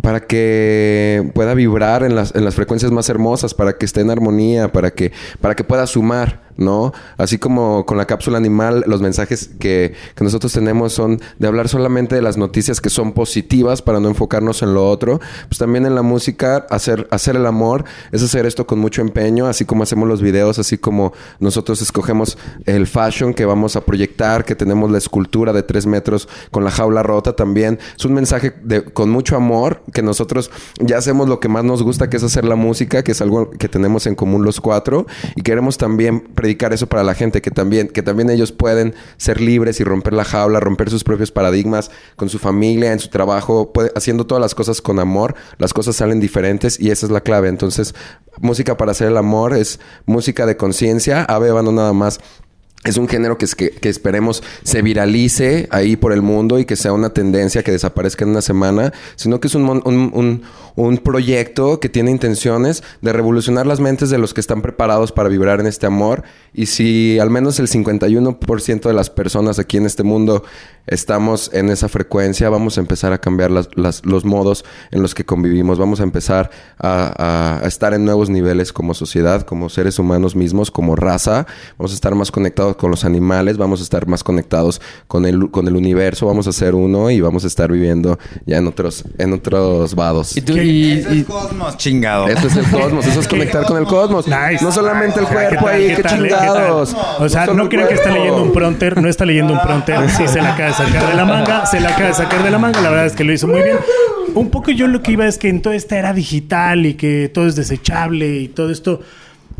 para 0.02 0.20
que 0.20 1.30
pueda 1.32 1.54
vibrar 1.54 2.02
en 2.02 2.14
las, 2.14 2.34
en 2.34 2.44
las 2.44 2.54
frecuencias 2.54 2.92
más 2.92 3.08
hermosas, 3.08 3.54
para 3.54 3.78
que 3.78 3.86
esté 3.86 4.02
en 4.02 4.10
armonía, 4.10 4.70
para 4.70 4.90
que, 4.90 5.12
para 5.40 5.54
que 5.54 5.64
pueda 5.64 5.86
sumar, 5.86 6.41
¿no? 6.56 6.92
Así 7.16 7.38
como 7.38 7.86
con 7.86 7.96
la 7.98 8.06
cápsula 8.06 8.38
animal, 8.38 8.84
los 8.86 9.02
mensajes 9.02 9.50
que, 9.58 9.94
que 10.14 10.24
nosotros 10.24 10.52
tenemos 10.52 10.92
son 10.92 11.20
de 11.38 11.46
hablar 11.46 11.68
solamente 11.68 12.14
de 12.14 12.22
las 12.22 12.36
noticias 12.36 12.80
que 12.80 12.90
son 12.90 13.12
positivas 13.12 13.82
para 13.82 14.00
no 14.00 14.08
enfocarnos 14.08 14.62
en 14.62 14.74
lo 14.74 14.88
otro. 14.88 15.20
Pues 15.48 15.58
también 15.58 15.86
en 15.86 15.94
la 15.94 16.02
música, 16.02 16.66
hacer, 16.70 17.08
hacer 17.10 17.36
el 17.36 17.46
amor 17.46 17.84
es 18.12 18.22
hacer 18.22 18.46
esto 18.46 18.66
con 18.66 18.78
mucho 18.78 19.02
empeño, 19.02 19.46
así 19.46 19.64
como 19.64 19.82
hacemos 19.82 20.08
los 20.08 20.22
videos, 20.22 20.58
así 20.58 20.78
como 20.78 21.12
nosotros 21.40 21.82
escogemos 21.82 22.38
el 22.66 22.86
fashion 22.86 23.34
que 23.34 23.44
vamos 23.44 23.76
a 23.76 23.82
proyectar, 23.82 24.44
que 24.44 24.54
tenemos 24.54 24.90
la 24.90 24.98
escultura 24.98 25.52
de 25.52 25.62
tres 25.62 25.86
metros 25.86 26.28
con 26.50 26.64
la 26.64 26.70
jaula 26.70 27.02
rota 27.02 27.34
también. 27.34 27.78
Es 27.96 28.04
un 28.04 28.14
mensaje 28.14 28.54
de, 28.62 28.84
con 28.84 29.10
mucho 29.10 29.36
amor 29.36 29.82
que 29.92 30.02
nosotros 30.02 30.50
ya 30.80 30.98
hacemos 30.98 31.28
lo 31.28 31.40
que 31.40 31.48
más 31.48 31.64
nos 31.64 31.82
gusta, 31.82 32.10
que 32.10 32.16
es 32.16 32.22
hacer 32.22 32.44
la 32.44 32.56
música, 32.56 33.02
que 33.02 33.12
es 33.12 33.20
algo 33.20 33.50
que 33.50 33.68
tenemos 33.68 34.06
en 34.06 34.14
común 34.14 34.44
los 34.44 34.60
cuatro. 34.60 35.06
Y 35.36 35.42
queremos 35.42 35.78
también 35.78 36.20
predicar 36.42 36.72
eso 36.72 36.88
para 36.88 37.04
la 37.04 37.14
gente, 37.14 37.40
que 37.40 37.52
también, 37.52 37.86
que 37.86 38.02
también 38.02 38.28
ellos 38.28 38.50
pueden 38.50 38.96
ser 39.16 39.40
libres 39.40 39.78
y 39.78 39.84
romper 39.84 40.12
la 40.12 40.24
jaula, 40.24 40.58
romper 40.58 40.90
sus 40.90 41.04
propios 41.04 41.30
paradigmas 41.30 41.92
con 42.16 42.28
su 42.28 42.40
familia, 42.40 42.92
en 42.92 42.98
su 42.98 43.10
trabajo, 43.10 43.72
puede- 43.72 43.92
haciendo 43.94 44.26
todas 44.26 44.40
las 44.42 44.56
cosas 44.56 44.82
con 44.82 44.98
amor. 44.98 45.36
Las 45.58 45.72
cosas 45.72 45.94
salen 45.94 46.18
diferentes 46.18 46.80
y 46.80 46.90
esa 46.90 47.06
es 47.06 47.12
la 47.12 47.20
clave. 47.20 47.48
Entonces, 47.48 47.94
música 48.40 48.76
para 48.76 48.90
hacer 48.90 49.06
el 49.06 49.16
amor 49.18 49.54
es 49.54 49.78
música 50.04 50.44
de 50.44 50.56
conciencia. 50.56 51.22
Ave 51.22 51.50
no 51.62 51.70
nada 51.70 51.92
más 51.92 52.18
es 52.84 52.96
un 52.96 53.06
género 53.08 53.38
que, 53.38 53.44
es 53.44 53.54
que, 53.54 53.70
que 53.70 53.88
esperemos 53.88 54.42
se 54.64 54.82
viralice 54.82 55.68
ahí 55.70 55.94
por 55.96 56.12
el 56.12 56.20
mundo 56.22 56.58
y 56.58 56.64
que 56.64 56.74
sea 56.74 56.92
una 56.92 57.10
tendencia 57.10 57.62
que 57.62 57.70
desaparezca 57.70 58.24
en 58.24 58.30
una 58.30 58.42
semana, 58.42 58.92
sino 59.14 59.38
que 59.40 59.46
es 59.48 59.54
un, 59.54 59.68
un, 59.84 60.42
un- 60.76 60.98
proyecto 60.98 61.78
que 61.80 61.88
tiene 61.88 62.10
intenciones 62.10 62.82
de 63.02 63.12
revolucionar 63.12 63.66
las 63.66 63.78
mentes 63.80 64.10
de 64.10 64.18
los 64.18 64.34
que 64.34 64.40
están 64.40 64.62
preparados 64.62 65.12
para 65.12 65.28
vibrar 65.28 65.60
en 65.60 65.66
este 65.66 65.86
amor. 65.86 66.22
Y 66.54 66.66
si 66.66 67.18
al 67.20 67.30
menos 67.30 67.60
el 67.60 67.68
51% 67.68 68.82
de 68.88 68.92
las 68.94 69.10
personas 69.10 69.58
aquí 69.58 69.76
en 69.76 69.86
este 69.86 70.02
mundo 70.02 70.44
estamos 70.86 71.50
en 71.52 71.70
esa 71.70 71.88
frecuencia, 71.88 72.48
vamos 72.50 72.78
a 72.78 72.80
empezar 72.80 73.12
a 73.12 73.18
cambiar 73.20 73.50
las- 73.50 73.68
los 74.04 74.24
modos 74.24 74.64
en 74.90 75.02
los 75.02 75.14
que 75.14 75.24
convivimos, 75.24 75.78
vamos 75.78 76.00
a 76.00 76.04
empezar 76.04 76.50
a- 76.78 77.60
a 77.62 77.66
estar 77.66 77.94
en 77.94 78.04
nuevos 78.04 78.30
niveles 78.30 78.72
como 78.72 78.94
sociedad, 78.94 79.42
como 79.42 79.68
seres 79.68 79.98
humanos 79.98 80.34
mismos, 80.34 80.70
como 80.70 80.96
raza, 80.96 81.46
vamos 81.78 81.92
a 81.92 81.94
estar 81.94 82.14
más 82.14 82.30
conectados 82.32 82.71
con 82.76 82.90
los 82.90 83.04
animales, 83.04 83.56
vamos 83.58 83.80
a 83.80 83.82
estar 83.82 84.06
más 84.06 84.22
conectados 84.24 84.80
con 85.08 85.26
el, 85.26 85.50
con 85.50 85.66
el 85.68 85.76
universo, 85.76 86.26
vamos 86.26 86.46
a 86.46 86.52
ser 86.52 86.74
uno 86.74 87.10
y 87.10 87.20
vamos 87.20 87.44
a 87.44 87.46
estar 87.46 87.70
viviendo 87.70 88.18
ya 88.46 88.58
en 88.58 88.66
otros, 88.66 89.04
en 89.18 89.32
otros 89.32 89.94
vados. 89.94 90.36
Y 90.36 90.40
tú, 90.42 90.56
y, 90.56 90.92
Ese 90.92 91.14
y- 91.14 91.20
es 91.20 91.26
cosmos, 91.26 91.76
chingado. 91.76 92.28
Esto 92.28 92.46
es 92.48 92.56
el 92.56 92.66
cosmos, 92.70 93.06
eso 93.06 93.20
es 93.20 93.28
conectar 93.32 93.64
con 93.66 93.78
el 93.78 93.84
cosmos. 93.84 94.26
Nice. 94.26 94.64
No 94.64 94.72
solamente 94.72 95.20
el 95.20 95.26
¿Qué 95.26 95.32
cuerpo 95.34 95.68
ahí, 95.68 95.94
qué 95.96 96.02
chingados. 96.04 96.96
O 97.18 97.28
sea, 97.28 97.46
no 97.46 97.64
el 97.64 97.68
creen 97.68 97.88
que 97.88 97.94
está 97.94 98.08
cuerpo. 98.10 98.18
leyendo 98.24 98.42
un 98.44 98.52
prompter, 98.52 99.00
no 99.00 99.08
está 99.08 99.24
leyendo 99.24 99.52
un 99.52 99.60
prompter, 99.60 100.10
sí 100.16 100.26
se 100.28 100.40
la 100.40 100.54
acaba 100.54 100.68
de 100.70 100.74
sacar 100.74 101.08
de 101.08 101.14
la 101.14 101.24
manga, 101.24 101.66
se 101.66 101.80
la 101.80 101.90
acaba 101.90 102.08
de 102.08 102.14
sacar 102.14 102.42
de 102.42 102.50
la 102.50 102.58
manga, 102.58 102.80
la 102.80 102.90
verdad 102.90 103.06
es 103.06 103.12
que 103.14 103.24
lo 103.24 103.32
hizo 103.32 103.46
muy 103.48 103.62
bien. 103.62 103.76
Un 104.34 104.48
poco 104.50 104.70
yo 104.70 104.86
lo 104.86 105.02
que 105.02 105.12
iba 105.12 105.26
es 105.26 105.36
que 105.38 105.48
en 105.48 105.60
toda 105.60 105.74
esta 105.74 105.98
era 105.98 106.12
digital 106.14 106.86
y 106.86 106.94
que 106.94 107.30
todo 107.32 107.46
es 107.46 107.54
desechable 107.56 108.38
y 108.38 108.48
todo 108.48 108.70
esto, 108.70 109.00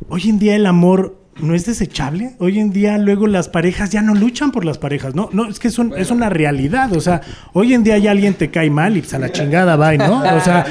hoy 0.08 0.28
en 0.30 0.38
día 0.38 0.56
el 0.56 0.64
amor 0.66 1.16
no 1.42 1.54
es 1.54 1.66
desechable. 1.66 2.34
Hoy 2.38 2.58
en 2.58 2.70
día 2.72 2.96
luego 2.98 3.26
las 3.26 3.48
parejas 3.48 3.90
ya 3.90 4.00
no 4.00 4.14
luchan 4.14 4.52
por 4.52 4.64
las 4.64 4.78
parejas, 4.78 5.14
no, 5.14 5.28
no, 5.32 5.48
es 5.48 5.58
que 5.58 5.68
es, 5.68 5.78
un- 5.78 5.92
es 5.96 6.10
una 6.10 6.28
realidad, 6.30 6.92
o 6.96 7.00
sea, 7.00 7.20
hoy 7.52 7.74
en 7.74 7.82
día 7.84 7.98
ya 7.98 8.12
alguien 8.12 8.34
te 8.34 8.50
cae 8.50 8.70
mal 8.70 8.96
y 8.96 9.00
pues 9.00 9.12
a 9.14 9.18
la 9.18 9.30
chingada 9.30 9.76
va, 9.76 9.92
¿no? 9.96 10.20
O 10.22 10.40
sea, 10.40 10.64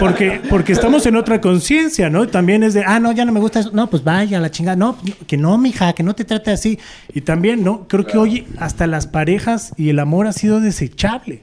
porque 0.00 0.40
porque 0.48 0.72
estamos 0.72 1.06
en 1.06 1.16
otra 1.16 1.40
conciencia, 1.40 2.10
¿no? 2.10 2.26
También 2.26 2.62
es 2.62 2.74
de, 2.74 2.82
ah, 2.84 2.98
no, 2.98 3.12
ya 3.12 3.24
no 3.24 3.32
me 3.32 3.40
gusta 3.40 3.60
eso. 3.60 3.70
No, 3.72 3.88
pues 3.90 4.02
vaya 4.02 4.38
a 4.38 4.40
la 4.40 4.50
chingada. 4.50 4.76
No, 4.76 4.96
que 5.26 5.36
no, 5.36 5.56
mija, 5.58 5.92
que 5.92 6.02
no 6.02 6.14
te 6.14 6.24
trate 6.24 6.50
así. 6.50 6.78
Y 7.12 7.20
también, 7.20 7.62
¿no? 7.62 7.86
Creo 7.88 8.06
que 8.06 8.18
hoy 8.18 8.46
hasta 8.58 8.86
las 8.86 9.06
parejas 9.06 9.72
y 9.76 9.90
el 9.90 9.98
amor 9.98 10.26
ha 10.26 10.32
sido 10.32 10.60
desechable, 10.60 11.42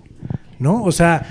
¿no? 0.60 0.84
O 0.84 0.92
sea, 0.92 1.26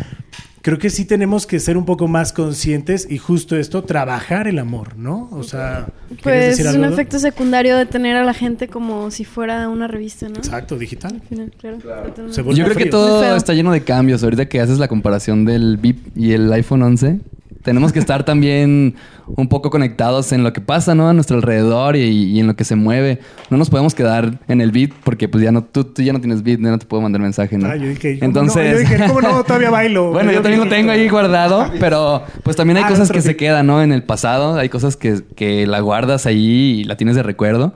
creo 0.63 0.79
que 0.79 0.91
sí 0.91 1.05
tenemos 1.05 1.47
que 1.47 1.59
ser 1.61 1.77
un 1.77 1.85
poco 1.85 2.09
más 2.09 2.33
conscientes 2.33 3.07
y 3.11 3.19
justo 3.19 3.57
esto, 3.57 3.85
trabajar 3.85 4.49
el 4.49 4.59
amor, 4.59 4.97
¿no? 4.97 5.29
O 5.33 5.43
sea, 5.43 5.87
¿quieres 6.09 6.23
Pues 6.23 6.47
decir 6.59 6.67
es 6.67 6.75
un 6.75 6.85
efecto 6.85 7.19
secundario 7.19 7.77
de 7.77 7.87
tener 7.87 8.17
a 8.17 8.25
la 8.25 8.35
gente 8.35 8.69
como 8.69 9.11
si 9.11 9.25
fuera 9.25 9.69
una 9.69 9.87
revista, 9.87 10.29
¿no? 10.29 10.37
Exacto, 10.37 10.77
digital. 10.77 11.15
Al 11.15 11.23
final, 11.23 11.53
claro. 11.59 11.79
totalmente. 11.79 12.33
Se 12.33 12.43
vuelve 12.43 12.59
Yo 12.59 12.65
creo 12.65 12.77
que 12.77 12.87
todo 12.87 13.37
está 13.37 13.55
lleno 13.55 13.73
de 13.73 13.83
cambios. 13.83 14.23
Ahorita 14.23 14.47
que 14.47 14.61
haces 14.61 14.79
la 14.79 14.89
comparación 14.89 15.45
del 15.45 15.77
VIP 15.77 16.17
y 16.17 16.33
el 16.33 16.53
iPhone 16.53 16.83
11, 16.83 17.21
tenemos 17.63 17.93
que 17.93 17.99
estar 17.99 18.25
también 18.25 18.95
un 19.27 19.49
poco 19.49 19.69
conectados 19.71 20.33
en 20.33 20.43
lo 20.43 20.53
que 20.53 20.61
pasa, 20.61 20.95
¿no? 20.95 21.09
A 21.09 21.13
nuestro 21.13 21.37
alrededor 21.37 21.95
y, 21.97 22.01
y 22.01 22.41
en 22.41 22.47
lo 22.47 22.57
que 22.57 22.65
se 22.65 22.75
mueve. 22.75 23.21
No 23.51 23.57
nos 23.59 23.69
podemos 23.71 23.95
quedar 23.95 24.39
en 24.49 24.61
el 24.61 24.71
beat 24.71 24.91
porque 25.05 25.29
pues 25.29 25.45
ya 25.45 25.53
no, 25.53 25.63
tú, 25.65 25.85
tú 25.85 26.03
ya 26.03 26.13
no 26.13 26.21
tienes 26.21 26.43
beat, 26.43 26.59
ya 26.61 26.71
no 26.71 26.79
te 26.79 26.87
puedo 26.87 27.03
mandar 27.03 27.21
mensaje, 27.21 27.59
¿no? 27.59 27.69
Ah, 27.69 27.77
yo 27.77 27.89
dije, 27.89 28.19
¿cómo 28.19 28.25
Entonces... 28.27 28.65
no? 28.67 28.73
Yo 28.73 28.79
dije, 28.79 29.07
¿cómo 29.07 29.21
no? 29.21 29.45
Todavía 29.45 29.71
bailo. 29.71 30.11
bueno, 30.13 30.33
yo 30.33 30.43
también 30.43 30.61
lo 30.65 30.69
tengo 30.69 30.91
ahí 30.93 31.09
guardado, 31.09 31.71
pero 31.81 32.23
pues 32.43 32.57
también 32.57 32.79
hay 32.79 32.85
Ah, 32.85 32.89
cosas 32.89 33.11
que 33.13 33.21
se 33.21 33.37
quedan, 33.37 33.67
¿no? 33.67 33.83
En 33.83 33.93
el 33.93 34.03
pasado, 34.03 34.55
hay 34.57 34.69
cosas 34.69 34.97
que, 34.97 35.21
que 35.37 35.67
la 35.67 35.81
guardas 35.81 36.27
ahí 36.27 36.81
y 36.81 36.85
la 36.85 36.97
tienes 36.97 37.15
de 37.17 37.23
recuerdo, 37.23 37.75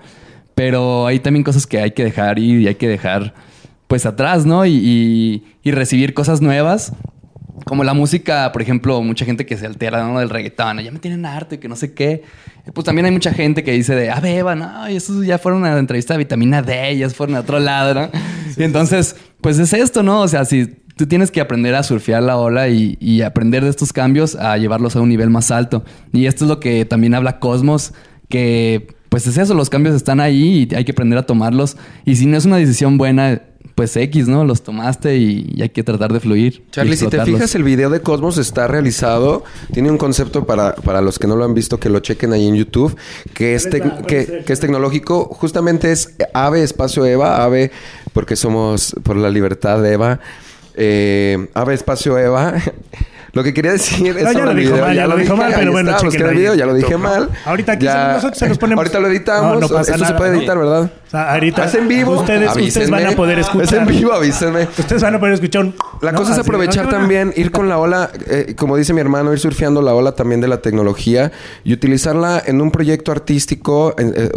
pero 0.54 1.06
hay 1.06 1.18
también 1.20 1.44
cosas 1.44 1.66
que 1.66 1.78
hay 1.80 1.90
que 1.90 2.04
dejar 2.04 2.38
ir 2.38 2.60
y 2.60 2.68
hay 2.68 2.76
que 2.76 2.88
dejar 2.88 3.34
pues 3.86 4.06
atrás, 4.06 4.46
¿no? 4.46 4.64
Y, 4.64 4.70
y- 4.72 5.44
y 5.62 5.70
recibir 5.72 6.14
cosas 6.14 6.40
nuevas. 6.40 6.92
Como 7.64 7.84
la 7.84 7.94
música, 7.94 8.50
por 8.52 8.62
ejemplo, 8.62 9.00
mucha 9.02 9.24
gente 9.24 9.46
que 9.46 9.56
se 9.56 9.66
altera 9.66 10.06
¿no? 10.06 10.18
del 10.18 10.28
reggaetón, 10.28 10.80
ya 10.80 10.90
me 10.90 10.98
tienen 10.98 11.24
harto 11.24 11.54
y 11.54 11.58
que 11.58 11.68
no 11.68 11.76
sé 11.76 11.94
qué. 11.94 12.22
Pues 12.72 12.84
también 12.84 13.06
hay 13.06 13.12
mucha 13.12 13.32
gente 13.32 13.62
que 13.62 13.72
dice 13.72 13.94
de, 13.94 14.10
ah, 14.10 14.20
beba, 14.20 14.54
no, 14.54 14.90
y 14.90 14.96
esos 14.96 15.24
ya 15.24 15.38
fueron 15.38 15.64
a 15.64 15.72
la 15.72 15.78
entrevista 15.78 16.14
de 16.14 16.18
vitamina 16.18 16.62
D, 16.62 16.96
ya 16.98 17.08
fueron 17.10 17.36
a 17.36 17.40
otro 17.40 17.60
lado, 17.60 17.94
¿no? 17.94 18.10
y 18.56 18.62
entonces, 18.62 19.16
pues 19.40 19.58
es 19.58 19.72
esto, 19.72 20.02
¿no? 20.02 20.20
O 20.20 20.28
sea, 20.28 20.44
si 20.44 20.66
tú 20.96 21.06
tienes 21.06 21.30
que 21.30 21.40
aprender 21.40 21.74
a 21.74 21.82
surfear 21.82 22.22
la 22.22 22.36
ola 22.36 22.68
y, 22.68 22.96
y 23.00 23.22
aprender 23.22 23.62
de 23.62 23.70
estos 23.70 23.92
cambios 23.92 24.34
a 24.34 24.56
llevarlos 24.56 24.96
a 24.96 25.00
un 25.00 25.08
nivel 25.08 25.30
más 25.30 25.50
alto. 25.50 25.84
Y 26.12 26.26
esto 26.26 26.44
es 26.44 26.48
lo 26.48 26.60
que 26.60 26.84
también 26.84 27.14
habla 27.14 27.38
Cosmos, 27.38 27.92
que 28.28 28.94
pues 29.14 29.28
es 29.28 29.38
eso, 29.38 29.54
los 29.54 29.70
cambios 29.70 29.94
están 29.94 30.18
ahí 30.18 30.66
y 30.68 30.74
hay 30.74 30.84
que 30.84 30.90
aprender 30.90 31.18
a 31.18 31.22
tomarlos. 31.22 31.76
Y 32.04 32.16
si 32.16 32.26
no 32.26 32.36
es 32.36 32.46
una 32.46 32.56
decisión 32.56 32.98
buena, 32.98 33.42
pues 33.74 33.96
X, 33.96 34.28
¿no? 34.28 34.44
Los 34.44 34.62
tomaste 34.62 35.16
y, 35.16 35.52
y 35.54 35.62
hay 35.62 35.70
que 35.70 35.82
tratar 35.82 36.12
de 36.12 36.20
fluir. 36.20 36.62
Charlie, 36.70 36.96
si 36.96 37.06
te 37.08 37.16
fijas, 37.24 37.54
el 37.56 37.64
video 37.64 37.90
de 37.90 38.00
Cosmos 38.00 38.38
está 38.38 38.68
realizado. 38.68 39.42
Tiene 39.72 39.90
un 39.90 39.98
concepto 39.98 40.44
para, 40.46 40.74
para 40.76 41.00
los 41.00 41.18
que 41.18 41.26
no 41.26 41.34
lo 41.34 41.44
han 41.44 41.54
visto, 41.54 41.78
que 41.80 41.88
lo 41.90 41.98
chequen 42.00 42.32
ahí 42.32 42.46
en 42.46 42.54
YouTube, 42.54 42.96
que 43.32 43.54
es, 43.54 43.68
tec- 43.68 44.06
que, 44.06 44.42
que 44.46 44.52
es 44.52 44.60
tecnológico. 44.60 45.24
Justamente 45.26 45.90
es 45.90 46.14
AVE 46.34 46.62
Espacio 46.62 47.04
Eva, 47.04 47.42
AVE, 47.44 47.72
porque 48.12 48.36
somos 48.36 48.94
por 49.02 49.16
la 49.16 49.28
libertad 49.30 49.82
de 49.82 49.92
Eva. 49.94 50.20
Eh, 50.76 51.48
AVE 51.54 51.74
Espacio 51.74 52.16
Eva. 52.18 52.54
Lo 53.34 53.42
que 53.42 53.52
quería 53.52 53.72
decir 53.72 54.16
es 54.16 54.22
No, 54.24 54.32
ya 54.32 54.44
lo 54.44 54.54
dijo 54.54 54.72
video. 54.72 54.84
mal, 54.86 54.94
ya 54.96 55.06
lo 55.06 55.16
dijo 55.16 55.36
mal, 55.36 55.52
pero 55.56 55.72
bueno, 55.72 55.96
chéquenlo 55.98 56.30
el 56.30 56.36
video, 56.36 56.54
ya 56.54 56.66
lo 56.66 56.74
dije 56.74 56.96
mal. 56.96 57.28
Ahorita 57.44 57.72
aquí 57.72 57.84
Ya- 57.84 58.12
nosotros 58.14 58.38
se 58.38 58.48
los 58.48 58.58
ponemos. 58.58 58.80
Ahorita 58.82 59.00
lo 59.00 59.08
editamos. 59.08 59.54
No, 59.54 59.60
no 59.60 59.68
pasa 59.68 59.80
Esto 59.92 59.94
se 59.94 60.00
nada, 60.04 60.16
puede 60.16 60.38
editar, 60.38 60.56
¿verdad? 60.58 60.82
O 61.06 61.10
sea, 61.10 61.32
ahorita 61.32 61.64
¿Es 61.64 61.74
en 61.74 61.88
vivo? 61.88 62.12
Ustedes, 62.20 62.56
ustedes 62.56 62.90
van 62.90 63.06
a 63.06 63.12
poder 63.12 63.38
escuchar. 63.40 63.64
Es 63.66 63.72
en 63.72 63.86
vivo, 63.86 64.12
avísenme. 64.12 64.68
Ustedes 64.78 65.02
van 65.02 65.14
a 65.16 65.18
poder 65.20 65.34
escuchar 65.34 65.64
un... 65.64 65.74
La 66.00 66.12
cosa 66.12 66.32
es 66.32 66.38
aprovechar 66.38 66.84
¿no? 66.84 66.90
¿Qué 66.90 66.96
también, 66.96 67.32
ir 67.36 67.50
con 67.50 67.68
la 67.68 67.78
ola, 67.78 68.10
eh, 68.28 68.54
como 68.56 68.76
dice 68.76 68.92
mi 68.92 69.00
hermano, 69.00 69.32
ir 69.32 69.38
surfeando 69.38 69.82
la 69.82 69.94
ola 69.94 70.12
también 70.12 70.40
de 70.40 70.48
la 70.48 70.58
tecnología 70.62 71.32
y 71.64 71.72
utilizarla 71.72 72.42
en 72.46 72.60
un 72.60 72.70
proyecto 72.70 73.10
artístico 73.12 73.94
en- 73.98 74.14
eh, 74.16 74.30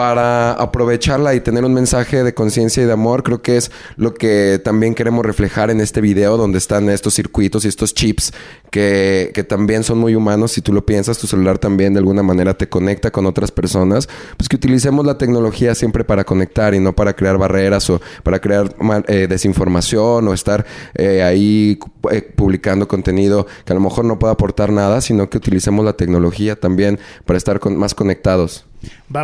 para 0.00 0.52
aprovecharla 0.52 1.34
y 1.34 1.40
tener 1.40 1.62
un 1.62 1.74
mensaje 1.74 2.24
de 2.24 2.32
conciencia 2.32 2.82
y 2.82 2.86
de 2.86 2.92
amor. 2.92 3.22
Creo 3.22 3.42
que 3.42 3.58
es 3.58 3.70
lo 3.96 4.14
que 4.14 4.58
también 4.64 4.94
queremos 4.94 5.26
reflejar 5.26 5.70
en 5.70 5.78
este 5.82 6.00
video 6.00 6.38
donde 6.38 6.56
están 6.56 6.88
estos 6.88 7.12
circuitos 7.12 7.66
y 7.66 7.68
estos 7.68 7.92
chips 7.92 8.32
que, 8.70 9.30
también 9.46 9.84
son 9.84 9.98
muy 9.98 10.14
humanos. 10.14 10.52
Si 10.52 10.62
tú 10.62 10.72
lo 10.72 10.86
piensas, 10.86 11.18
tu 11.18 11.26
celular 11.26 11.58
también 11.58 11.92
de 11.92 11.98
alguna 11.98 12.22
manera 12.22 12.54
te 12.54 12.66
conecta 12.66 13.10
con 13.10 13.26
otras 13.26 13.50
personas. 13.52 14.08
Pues 14.38 14.48
que 14.48 14.56
utilicemos 14.56 15.04
la 15.04 15.18
tecnología 15.18 15.74
siempre 15.74 16.02
para 16.02 16.24
conectar 16.24 16.72
y 16.72 16.80
no 16.80 16.94
para 16.96 17.12
crear 17.12 17.36
barreras 17.36 17.90
o 17.90 18.00
para 18.22 18.38
crear 18.38 18.74
eh, 19.06 19.26
desinformación 19.28 20.28
o 20.28 20.32
estar 20.32 20.64
eh, 20.94 21.22
ahí 21.22 21.78
eh, 22.10 22.22
publicando 22.22 22.88
contenido 22.88 23.46
que 23.66 23.74
a 23.74 23.76
lo 23.76 23.82
mejor 23.82 24.06
no 24.06 24.18
pueda 24.18 24.32
aportar 24.32 24.72
nada, 24.72 25.02
sino 25.02 25.28
que 25.28 25.36
utilicemos 25.36 25.84
la 25.84 25.92
tecnología 25.92 26.58
también 26.58 26.98
para 27.26 27.36
estar 27.36 27.60
con- 27.60 27.76
más 27.76 27.94
conectados. 27.94 28.64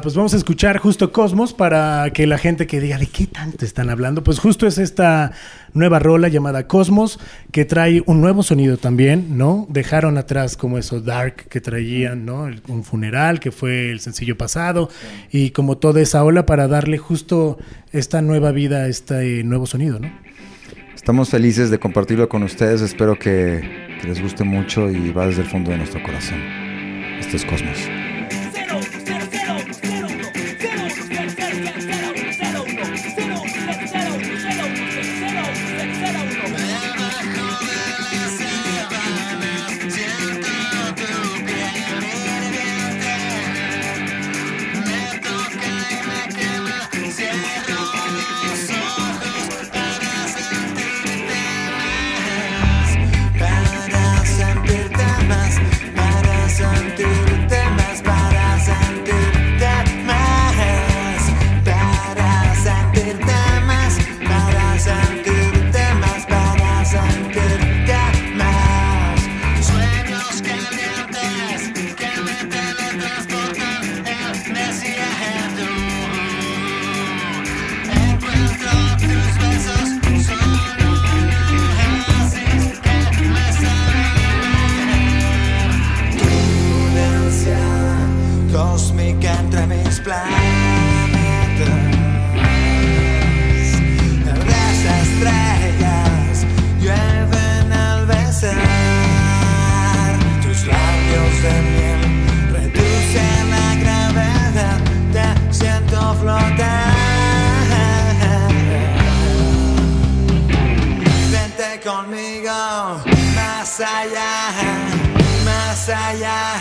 Pues 0.02 0.14
vamos 0.14 0.34
a 0.34 0.36
escuchar 0.36 0.78
justo 0.78 1.12
Cosmos 1.12 1.52
para 1.54 2.10
que 2.12 2.26
la 2.26 2.38
gente 2.38 2.66
que 2.66 2.80
diga 2.80 2.98
de 2.98 3.06
qué 3.06 3.26
tanto 3.26 3.64
están 3.64 3.88
hablando, 3.88 4.22
pues 4.22 4.38
justo 4.38 4.66
es 4.66 4.78
esta 4.78 5.32
nueva 5.72 5.98
rola 5.98 6.28
llamada 6.28 6.66
Cosmos 6.66 7.18
que 7.52 7.64
trae 7.64 8.02
un 8.06 8.20
nuevo 8.20 8.42
sonido 8.42 8.76
también, 8.76 9.38
¿no? 9.38 9.66
Dejaron 9.70 10.18
atrás 10.18 10.56
como 10.56 10.78
eso 10.78 11.00
dark 11.00 11.48
que 11.48 11.60
traían, 11.60 12.24
¿no? 12.24 12.48
Un 12.68 12.84
funeral 12.84 13.40
que 13.40 13.50
fue 13.50 13.90
el 13.90 14.00
sencillo 14.00 14.36
pasado 14.36 14.90
y 15.30 15.50
como 15.50 15.78
toda 15.78 16.00
esa 16.00 16.22
ola 16.24 16.46
para 16.46 16.68
darle 16.68 16.98
justo 16.98 17.58
esta 17.92 18.22
nueva 18.22 18.52
vida 18.52 18.82
a 18.82 18.88
este 18.88 19.44
nuevo 19.44 19.66
sonido, 19.66 19.98
¿no? 19.98 20.10
Estamos 20.94 21.30
felices 21.30 21.70
de 21.70 21.78
compartirlo 21.78 22.28
con 22.28 22.42
ustedes. 22.42 22.82
Espero 22.82 23.16
que, 23.18 23.96
que 24.00 24.08
les 24.08 24.20
guste 24.20 24.42
mucho 24.44 24.90
y 24.90 25.12
va 25.12 25.26
desde 25.26 25.42
el 25.42 25.48
fondo 25.48 25.70
de 25.70 25.78
nuestro 25.78 26.02
corazón. 26.02 26.40
Este 27.20 27.36
es 27.36 27.44
Cosmos. 27.44 28.05
Conmigo, 111.82 112.50
más 113.34 113.80
allá, 113.80 114.50
más 115.44 115.88
allá, 115.88 116.54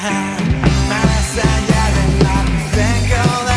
más 0.89 1.37
allá 1.37 1.83
del 1.95 2.23
mar. 2.23 2.45
Vengo 2.75 3.54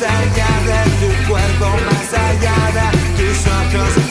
más 0.00 0.10
allá 0.10 0.46
de 0.64 0.90
tu 1.00 1.28
cuerpo, 1.28 1.66
más 1.86 2.12
allá 2.12 2.56
de 2.72 2.98
tus 3.16 3.46
ojos, 3.46 4.07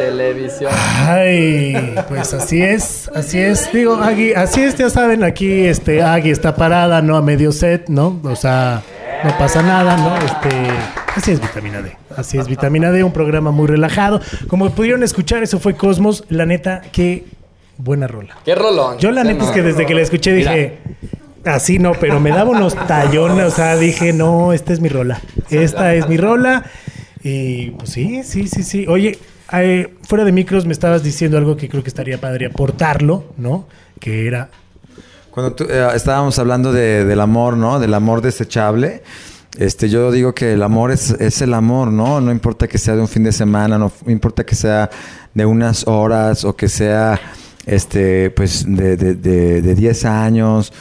televisión. 0.00 0.72
Ay, 1.06 1.94
pues 2.08 2.32
así 2.32 2.62
es, 2.62 3.10
así 3.14 3.38
es. 3.38 3.70
Digo, 3.70 3.96
Agui, 3.96 4.32
así 4.32 4.62
es, 4.62 4.74
ya 4.76 4.88
saben, 4.88 5.22
aquí 5.22 5.66
este 5.66 6.02
Agui 6.02 6.30
está 6.30 6.56
parada, 6.56 7.02
¿no? 7.02 7.16
A 7.16 7.22
medio 7.22 7.52
set, 7.52 7.88
¿no? 7.88 8.18
O 8.24 8.34
sea, 8.34 8.82
no 9.22 9.36
pasa 9.36 9.62
nada, 9.62 9.98
¿no? 9.98 10.16
Este, 10.16 10.48
así 11.14 11.32
es 11.32 11.40
vitamina 11.40 11.82
D. 11.82 11.92
Así 12.16 12.38
es 12.38 12.48
vitamina 12.48 12.90
D, 12.90 13.04
un 13.04 13.12
programa 13.12 13.50
muy 13.50 13.66
relajado. 13.66 14.22
Como 14.48 14.70
pudieron 14.70 15.02
escuchar, 15.02 15.42
eso 15.42 15.60
fue 15.60 15.74
Cosmos. 15.74 16.24
La 16.30 16.46
neta, 16.46 16.80
qué 16.92 17.26
buena 17.76 18.06
rola. 18.06 18.38
Qué 18.42 18.54
rolón. 18.54 18.96
Yo 18.98 19.10
la 19.10 19.22
neta 19.22 19.44
es 19.44 19.50
que 19.50 19.60
desde 19.60 19.84
que 19.84 19.94
la 19.94 20.00
escuché 20.00 20.32
dije, 20.32 20.78
así 21.44 21.78
no, 21.78 21.92
pero 21.92 22.20
me 22.20 22.30
daba 22.30 22.50
unos 22.50 22.74
tallones, 22.86 23.44
o 23.44 23.50
sea, 23.50 23.76
dije, 23.76 24.14
no, 24.14 24.54
esta 24.54 24.72
es 24.72 24.80
mi 24.80 24.88
rola. 24.88 25.20
Esta 25.50 25.94
es 25.94 26.08
mi 26.08 26.16
rola. 26.16 26.64
Y 27.22 27.72
pues 27.72 27.90
sí, 27.90 28.22
sí, 28.24 28.48
sí, 28.48 28.62
sí. 28.62 28.86
Oye, 28.88 29.18
eh, 29.52 29.94
fuera 30.02 30.24
de 30.24 30.32
micros 30.32 30.66
me 30.66 30.72
estabas 30.72 31.02
diciendo 31.02 31.36
algo 31.38 31.56
que 31.56 31.68
creo 31.68 31.82
que 31.82 31.88
estaría 31.88 32.18
padre 32.20 32.46
aportarlo, 32.46 33.24
¿no? 33.36 33.66
Que 33.98 34.26
era... 34.26 34.48
Cuando 35.30 35.52
tú- 35.54 35.64
eh, 35.68 35.88
estábamos 35.94 36.38
hablando 36.38 36.72
de- 36.72 37.04
del 37.04 37.20
amor, 37.20 37.56
¿no? 37.56 37.78
Del 37.78 37.94
amor 37.94 38.20
desechable. 38.22 39.02
Este, 39.58 39.88
yo 39.88 40.10
digo 40.12 40.32
que 40.34 40.52
el 40.52 40.62
amor 40.62 40.90
es, 40.92 41.10
es 41.12 41.42
el 41.42 41.54
amor, 41.54 41.88
¿no? 41.88 42.20
No 42.20 42.30
importa 42.30 42.68
que 42.68 42.78
sea 42.78 42.94
de 42.94 43.00
un 43.00 43.08
fin 43.08 43.24
de 43.24 43.32
semana, 43.32 43.78
no 43.78 43.92
importa 44.06 44.44
que 44.44 44.54
sea 44.54 44.88
de 45.34 45.44
unas 45.46 45.86
horas 45.88 46.44
o 46.44 46.54
que 46.54 46.68
sea, 46.68 47.20
este, 47.66 48.30
pues, 48.30 48.64
de, 48.66 48.96
de, 48.96 49.14
de, 49.14 49.60
de 49.62 49.74
10 49.74 50.04
años. 50.04 50.72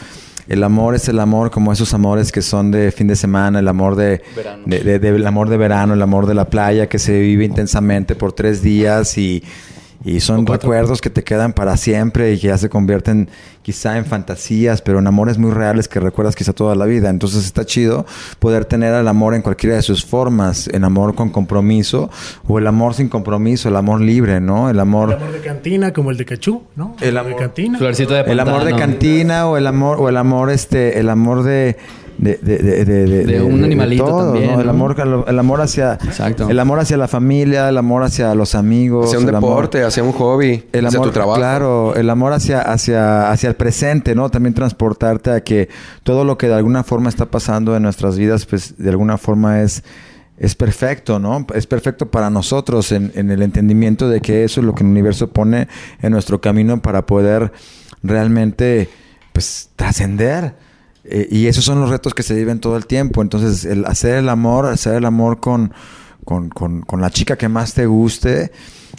El 0.50 0.64
amor 0.64 0.96
es 0.96 1.08
el 1.08 1.20
amor 1.20 1.52
como 1.52 1.72
esos 1.72 1.94
amores 1.94 2.32
que 2.32 2.42
son 2.42 2.72
de 2.72 2.92
fin 2.92 3.08
de 3.08 3.16
semana, 3.16 3.60
el 3.60 3.68
amor 3.68 3.96
de, 3.96 4.22
Verano. 4.36 4.64
de- 4.66 4.80
de- 4.80 5.00
de- 5.00 5.10
el 5.10 5.28
amor 5.28 5.48
de 5.48 5.58
verano, 5.58 5.94
el 5.94 6.02
amor 6.02 6.26
de 6.26 6.34
la 6.34 6.46
playa 6.50 6.90
que 6.90 6.98
se 7.00 7.20
vive 7.20 7.46
intensamente 7.46 8.16
por 8.16 8.34
tres 8.34 8.62
días 8.64 9.16
y, 9.18 9.44
y 10.04 10.22
son 10.22 10.46
recuerdos 10.48 11.02
que 11.02 11.10
te 11.10 11.24
quedan 11.24 11.52
para 11.54 11.76
siempre 11.76 12.32
y 12.34 12.40
que 12.40 12.48
ya 12.48 12.58
se 12.58 12.70
convierten 12.70 13.30
quizá 13.62 13.98
en 13.98 14.06
fantasías, 14.06 14.82
pero 14.82 15.00
en 15.00 15.08
amores 15.08 15.38
muy 15.38 15.52
reales 15.52 15.88
que 15.90 16.00
recuerdas 16.00 16.36
quizá 16.38 16.54
toda 16.54 16.74
la 16.76 16.86
vida. 16.86 17.10
Entonces 17.10 17.46
está 17.46 17.66
chido 17.66 18.06
poder 18.40 18.64
tener 18.66 18.94
el 18.94 19.08
amor 19.08 19.34
en 19.36 19.42
cualquiera 19.42 19.76
de 19.76 19.82
sus 19.82 20.06
formas, 20.06 20.68
el 20.70 20.84
amor 20.86 21.16
con 21.16 21.30
compromiso 21.30 22.10
o 22.48 22.58
el 22.60 22.68
amor 22.68 22.94
sin 22.94 23.10
compromiso, 23.10 23.68
el 23.70 23.76
amor 23.76 24.00
libre, 24.02 24.40
¿no? 24.40 24.70
El 24.70 24.78
El 24.78 24.80
amor... 24.80 25.14
amor 25.14 25.32
de 25.34 25.42
cantina, 25.42 25.92
como 25.92 26.12
el 26.12 26.18
de 26.18 26.26
Cachú, 26.26 26.64
¿no? 26.78 26.96
El 27.02 27.16
de 27.16 27.20
amor- 27.20 27.36
cantina. 27.36 27.78
Florcito 27.78 28.14
de 28.14 28.22
El 28.22 28.40
amor 28.40 28.64
de 28.64 28.76
cantina 28.76 29.48
o 29.48 29.58
el 29.58 29.68
amor, 29.68 29.98
o 30.00 30.08
el 30.08 30.16
amor, 30.16 30.50
este, 30.50 31.00
el 31.00 31.10
amor 31.10 31.44
de... 31.44 31.76
De, 32.22 32.38
de, 32.42 32.58
de, 32.58 32.84
de- 32.84 33.06
de- 33.06 33.24
De 33.24 33.42
un 33.42 33.64
animalito 33.64 34.06
también, 34.06 34.60
El 34.60 34.66
¿no? 34.66 34.72
amor, 34.72 34.96
el 35.26 35.40
amor 35.40 35.62
hacia 35.62 35.94
Exacto. 35.94 36.50
el 36.50 36.60
amor 36.60 36.80
hacia 36.80 36.98
la 36.98 37.08
familia, 37.08 37.70
el 37.70 37.78
amor 37.78 38.04
hacia 38.04 38.36
los 38.36 38.56
amigos, 38.56 39.06
Hacia 39.08 39.20
un 39.20 39.30
el 39.30 39.36
amor- 39.36 39.52
deporte, 39.52 39.84
hacia 39.86 40.04
un 40.04 40.12
hobby, 40.12 40.66
el 40.74 40.86
hacia 40.86 40.98
amor, 40.98 41.08
tu 41.08 41.14
trabajo. 41.14 41.38
claro, 41.40 41.96
el 41.96 42.10
amor 42.10 42.34
hacia, 42.34 42.60
hacia, 42.62 43.32
hacia 43.32 43.48
el 43.48 43.56
presente, 43.56 44.16
¿no? 44.16 44.30
También 44.30 44.54
transportarte 44.54 45.32
a 45.32 45.42
que 45.46 45.70
todo 46.04 46.26
lo 46.26 46.38
que 46.38 46.48
de 46.50 46.56
alguna 46.56 46.84
forma 46.84 47.08
está 47.08 47.26
pasando 47.28 47.74
en 47.78 47.84
nuestras 47.84 48.18
vidas, 48.18 48.46
pues 48.46 48.76
de 48.78 48.90
alguna 48.90 49.18
forma 49.18 49.62
es, 49.62 49.82
es 50.38 50.56
perfecto, 50.56 51.20
¿no? 51.20 51.48
Es 51.56 51.68
perfecto 51.68 52.12
para 52.12 52.30
nosotros 52.30 52.92
en, 52.92 53.14
en 53.16 53.32
el 53.32 53.42
entendimiento 53.44 54.10
de 54.10 54.20
que 54.20 54.44
eso 54.44 54.60
es 54.60 54.66
lo 54.66 54.76
que 54.76 54.84
el 54.84 54.90
universo 54.90 55.30
pone 55.30 55.70
en 56.02 56.12
nuestro 56.12 56.42
camino 56.42 56.82
para 56.82 57.06
poder 57.06 57.54
realmente, 58.04 58.90
pues, 59.32 59.70
trascender. 59.78 60.68
Eh, 61.06 61.28
y 61.32 61.48
esos 61.48 61.64
son 61.66 61.80
los 61.82 61.90
retos 61.90 62.14
que 62.14 62.24
se 62.24 62.34
viven 62.36 62.60
todo 62.60 62.78
el 62.78 62.86
tiempo. 62.86 63.22
Entonces, 63.22 63.66
el 63.66 63.86
hacer 63.86 64.18
el 64.18 64.30
amor, 64.30 64.66
hacer 64.66 64.96
el 64.96 65.06
amor 65.06 65.40
con, 65.40 65.74
con, 66.26 66.50
con- 66.50 66.82
con 66.82 67.02
la 67.02 67.10
chica 67.10 67.38
que 67.38 67.50
más 67.50 67.74
te 67.74 67.86
guste, 67.86 68.52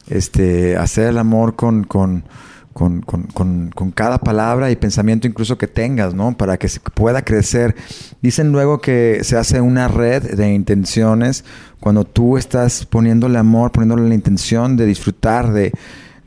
este, 0.09 0.77
hacer 0.77 1.09
el 1.09 1.19
amor 1.19 1.57
con, 1.57 1.85
con, 1.85 2.25
con, 2.73 3.03
con- 3.03 3.71
con- 3.71 3.91
cada 3.93 4.19
palabra 4.19 4.71
y 4.71 4.77
pensamiento 4.77 5.27
incluso 5.27 5.59
que 5.59 5.67
tengas, 5.67 6.15
¿no? 6.15 6.37
Para 6.37 6.57
que 6.57 6.69
se 6.69 6.81
pueda 6.81 7.23
crecer. 7.23 7.75
Dicen 8.23 8.51
luego 8.53 8.81
que 8.81 9.21
se 9.23 9.37
hace 9.37 9.61
una 9.61 9.89
red 9.89 10.23
de 10.37 10.53
intenciones 10.53 11.45
cuando 11.81 12.05
tú 12.05 12.39
estás 12.39 12.87
poniéndole 12.87 13.39
amor, 13.39 13.73
poniéndole 13.73 14.09
la 14.09 14.15
intención 14.15 14.77
de 14.77 14.87
disfrutar, 14.87 15.53
de, 15.53 15.73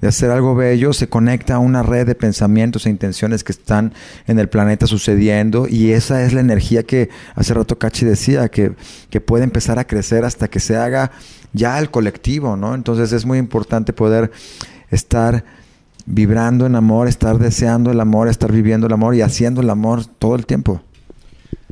de 0.04 0.10
hacer 0.10 0.32
algo 0.32 0.54
bello, 0.54 0.92
se 0.92 1.08
conecta 1.08 1.56
a 1.56 1.60
una 1.60 1.82
red 1.82 2.06
de 2.06 2.14
pensamientos 2.14 2.86
e 2.86 2.90
intenciones 2.90 3.46
que 3.46 3.54
están 3.54 3.94
en 4.28 4.38
el 4.38 4.50
planeta 4.50 4.86
sucediendo 4.86 5.66
y 5.66 5.94
esa 5.94 6.26
es 6.26 6.34
la 6.34 6.42
energía 6.42 6.84
que 6.84 7.08
hace 7.36 7.54
rato 7.54 7.80
Cachi 7.80 8.06
decía, 8.06 8.50
que, 8.50 8.74
que 9.10 9.22
puede 9.22 9.46
empezar 9.46 9.80
a 9.80 9.88
crecer 9.88 10.26
hasta 10.26 10.50
que 10.50 10.60
se 10.60 10.76
haga 10.76 11.12
ya 11.54 11.80
el 11.80 11.90
colectivo, 11.90 12.58
¿no? 12.58 12.76
Entonces 12.76 13.14
es 13.14 13.26
muy 13.26 13.38
importante 13.38 13.94
poder 13.94 14.30
estar 14.92 15.46
vibrando 16.06 16.66
en 16.66 16.76
amor, 16.76 17.08
estar 17.08 17.40
deseando 17.40 17.90
el 17.90 18.02
amor, 18.02 18.28
estar 18.28 18.52
viviendo 18.52 18.88
el 18.88 18.92
amor 18.92 19.16
y 19.16 19.22
haciendo 19.22 19.62
el 19.62 19.70
amor 19.70 20.06
todo 20.06 20.36
el 20.36 20.46
tiempo. 20.46 20.84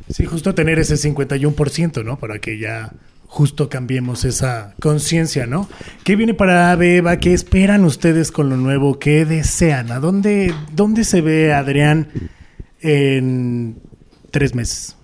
Sí, 0.08 0.24
justo 0.24 0.54
tener 0.54 0.78
ese 0.78 0.94
51%, 0.94 2.02
¿no? 2.02 2.18
Para 2.18 2.38
que 2.38 2.58
ya 2.58 2.94
justo 3.32 3.70
cambiemos 3.70 4.26
esa 4.26 4.74
conciencia, 4.78 5.46
¿no? 5.46 5.66
¿Qué 6.04 6.16
viene 6.16 6.34
para 6.34 6.76
Beba? 6.76 7.16
¿Qué 7.16 7.32
esperan 7.32 7.82
ustedes 7.86 8.30
con 8.30 8.50
lo 8.50 8.58
nuevo? 8.58 8.98
¿Qué 8.98 9.24
desean? 9.24 9.90
¿A 9.90 10.00
dónde, 10.00 10.54
dónde 10.74 11.02
se 11.02 11.22
ve 11.22 11.54
Adrián 11.54 12.08
en 12.82 13.78
tres 14.30 14.54
meses? 14.54 14.98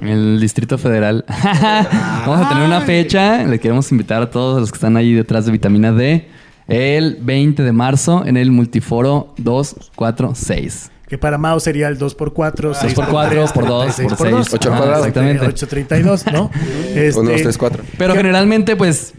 En 0.00 0.08
el 0.08 0.40
Distrito 0.40 0.78
Federal. 0.78 1.24
Vamos 1.44 2.44
a 2.44 2.48
tener 2.48 2.64
una 2.66 2.80
fecha. 2.80 3.44
Le 3.44 3.60
queremos 3.60 3.92
invitar 3.92 4.20
a 4.20 4.28
todos 4.28 4.60
los 4.60 4.72
que 4.72 4.76
están 4.76 4.96
ahí 4.96 5.14
detrás 5.14 5.46
de 5.46 5.52
Vitamina 5.52 5.92
D. 5.92 6.28
El 6.66 7.18
20 7.22 7.62
de 7.62 7.72
marzo 7.72 8.26
en 8.26 8.36
el 8.36 8.50
Multiforo 8.50 9.32
246. 9.38 10.90
Que 11.12 11.18
para 11.18 11.36
Mao 11.36 11.60
sería 11.60 11.88
el 11.88 11.98
2x4, 11.98 12.72
6 12.72 12.94
por 12.94 13.06
cuatro, 13.08 13.44
por 13.52 13.66
dos, 13.66 13.96
por 13.96 14.16
seis. 14.16 14.48
Ocho 14.50 14.70
al 14.70 14.74
Ah, 14.74 14.78
cuadrado. 14.78 15.04
Exactamente. 15.04 15.44
832, 15.46 16.24
¿no? 16.32 16.50
Este, 16.94 17.20
Uno, 17.20 17.30
dos, 17.32 17.42
tres, 17.42 17.58
cuatro. 17.58 17.84
Pero 17.98 18.14
generalmente, 18.14 18.76
pues, 18.76 19.12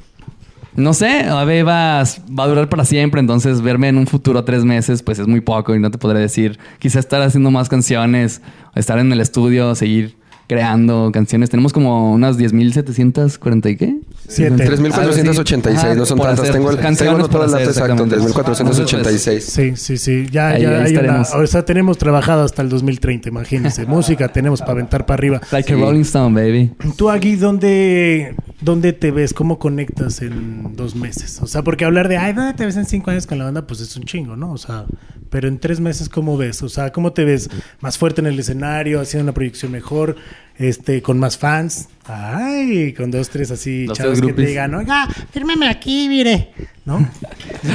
no 0.76 0.96
sé, 0.96 1.24
va, 1.30 1.46
va 1.46 2.02
a 2.44 2.48
durar 2.48 2.68
para 2.68 2.84
siempre, 2.84 3.20
entonces 3.20 3.62
verme 3.62 3.90
en 3.90 4.00
un 4.00 4.08
futuro 4.08 4.40
a 4.40 4.44
tres 4.44 4.66
meses, 4.66 5.04
pues 5.04 5.20
es 5.20 5.28
muy 5.28 5.42
poco 5.42 5.76
y 5.76 5.80
no 5.80 5.92
te 5.92 6.00
podré 6.00 6.18
decir, 6.20 6.58
quizá 6.80 6.98
estar 6.98 7.22
haciendo 7.22 7.52
más 7.52 7.70
canciones, 7.70 8.42
estar 8.74 8.98
en 8.98 9.12
el 9.14 9.22
estudio, 9.22 9.76
seguir 9.76 10.18
creando 10.48 11.12
canciones. 11.14 11.52
Tenemos 11.52 11.74
como 11.74 12.12
unas 12.12 12.40
10.740 12.40 13.70
y 13.70 13.78
qué? 13.78 13.96
Siete. 14.28 14.56
3.486, 14.70 15.76
Ajá, 15.78 15.96
no 15.96 16.06
son 16.06 16.18
tantas. 16.20 16.40
hacer 16.42 16.54
Tengo 16.54 16.72
el, 16.72 16.78
tengo 16.78 17.18
todo 17.18 17.28
por 17.30 17.42
el 17.46 17.52
dato 17.52 17.56
hacer, 17.56 17.68
exacto, 17.68 18.04
exactamente. 18.04 18.18
3.486. 18.18 19.40
Sí, 19.42 19.74
sí, 19.76 19.98
sí. 19.98 20.28
Ya, 20.32 20.50
Ahí- 20.50 20.62
ya 20.62 20.70
ahí 20.70 20.74
hay 20.76 20.80
una- 20.80 20.88
estaremos. 20.88 21.34
O 21.34 21.48
sea, 21.48 21.66
tenemos 21.66 21.98
trabajado 21.98 22.44
hasta 22.44 22.62
el 22.62 22.70
2030, 22.70 23.30
imagínense. 23.30 23.86
Música 23.88 24.28
tenemos 24.30 24.62
para 24.62 24.74
aventar 24.74 25.06
para 25.06 25.16
arriba. 25.20 25.42
Like 25.52 25.74
a 25.74 25.76
Rolling 25.76 26.02
Stone, 26.02 26.40
baby. 26.42 26.72
Tú 26.96 27.10
aquí, 27.10 27.36
¿dónde, 27.36 28.36
¿dónde 28.62 28.94
te 28.94 29.12
ves? 29.12 29.34
¿Cómo 29.34 29.60
conectas 29.60 30.22
en 30.22 30.76
dos 30.76 30.96
meses? 30.96 31.40
O 31.42 31.48
sea, 31.48 31.62
porque 31.64 31.86
hablar 31.86 32.08
de, 32.08 32.18
ay, 32.18 32.34
¿dónde 32.34 32.54
te 32.54 32.66
ves 32.66 32.78
en 32.78 32.86
cinco 32.86 33.12
años 33.12 33.28
con 33.28 33.38
la 33.38 33.46
banda? 33.46 33.68
Pues 33.68 33.82
es 33.82 33.96
un 33.98 34.04
chingo, 34.04 34.36
¿no? 34.36 34.52
O 34.54 34.58
sea, 34.58 34.86
pero 35.34 35.48
en 35.48 35.58
tres 35.58 35.80
meses, 35.80 36.10
¿cómo 36.10 36.38
ves? 36.38 36.62
O 36.62 36.70
sea, 36.70 36.92
¿cómo 36.92 37.12
te 37.12 37.26
ves? 37.26 37.50
¿Más 37.80 37.98
fuerte 37.98 38.22
en 38.22 38.28
el 38.28 38.38
escenario, 38.38 39.02
haciendo 39.02 39.24
una 39.24 39.34
proyección 39.34 39.72
mejor, 39.72 40.16
este, 40.60 41.02
con 41.02 41.18
más 41.18 41.40
fans? 41.40 41.88
Ay, 42.06 42.94
con 42.94 43.10
dos, 43.10 43.30
tres 43.30 43.50
así 43.50 43.88
Dos, 43.88 43.98
chavos 43.98 44.20
tres 44.20 44.28
que 44.28 44.34
te 44.34 44.46
digan, 44.46 44.76
oiga, 44.76 45.08
fírmeme 45.32 45.68
aquí, 45.70 46.08
mire, 46.08 46.50
¿no? 46.86 47.10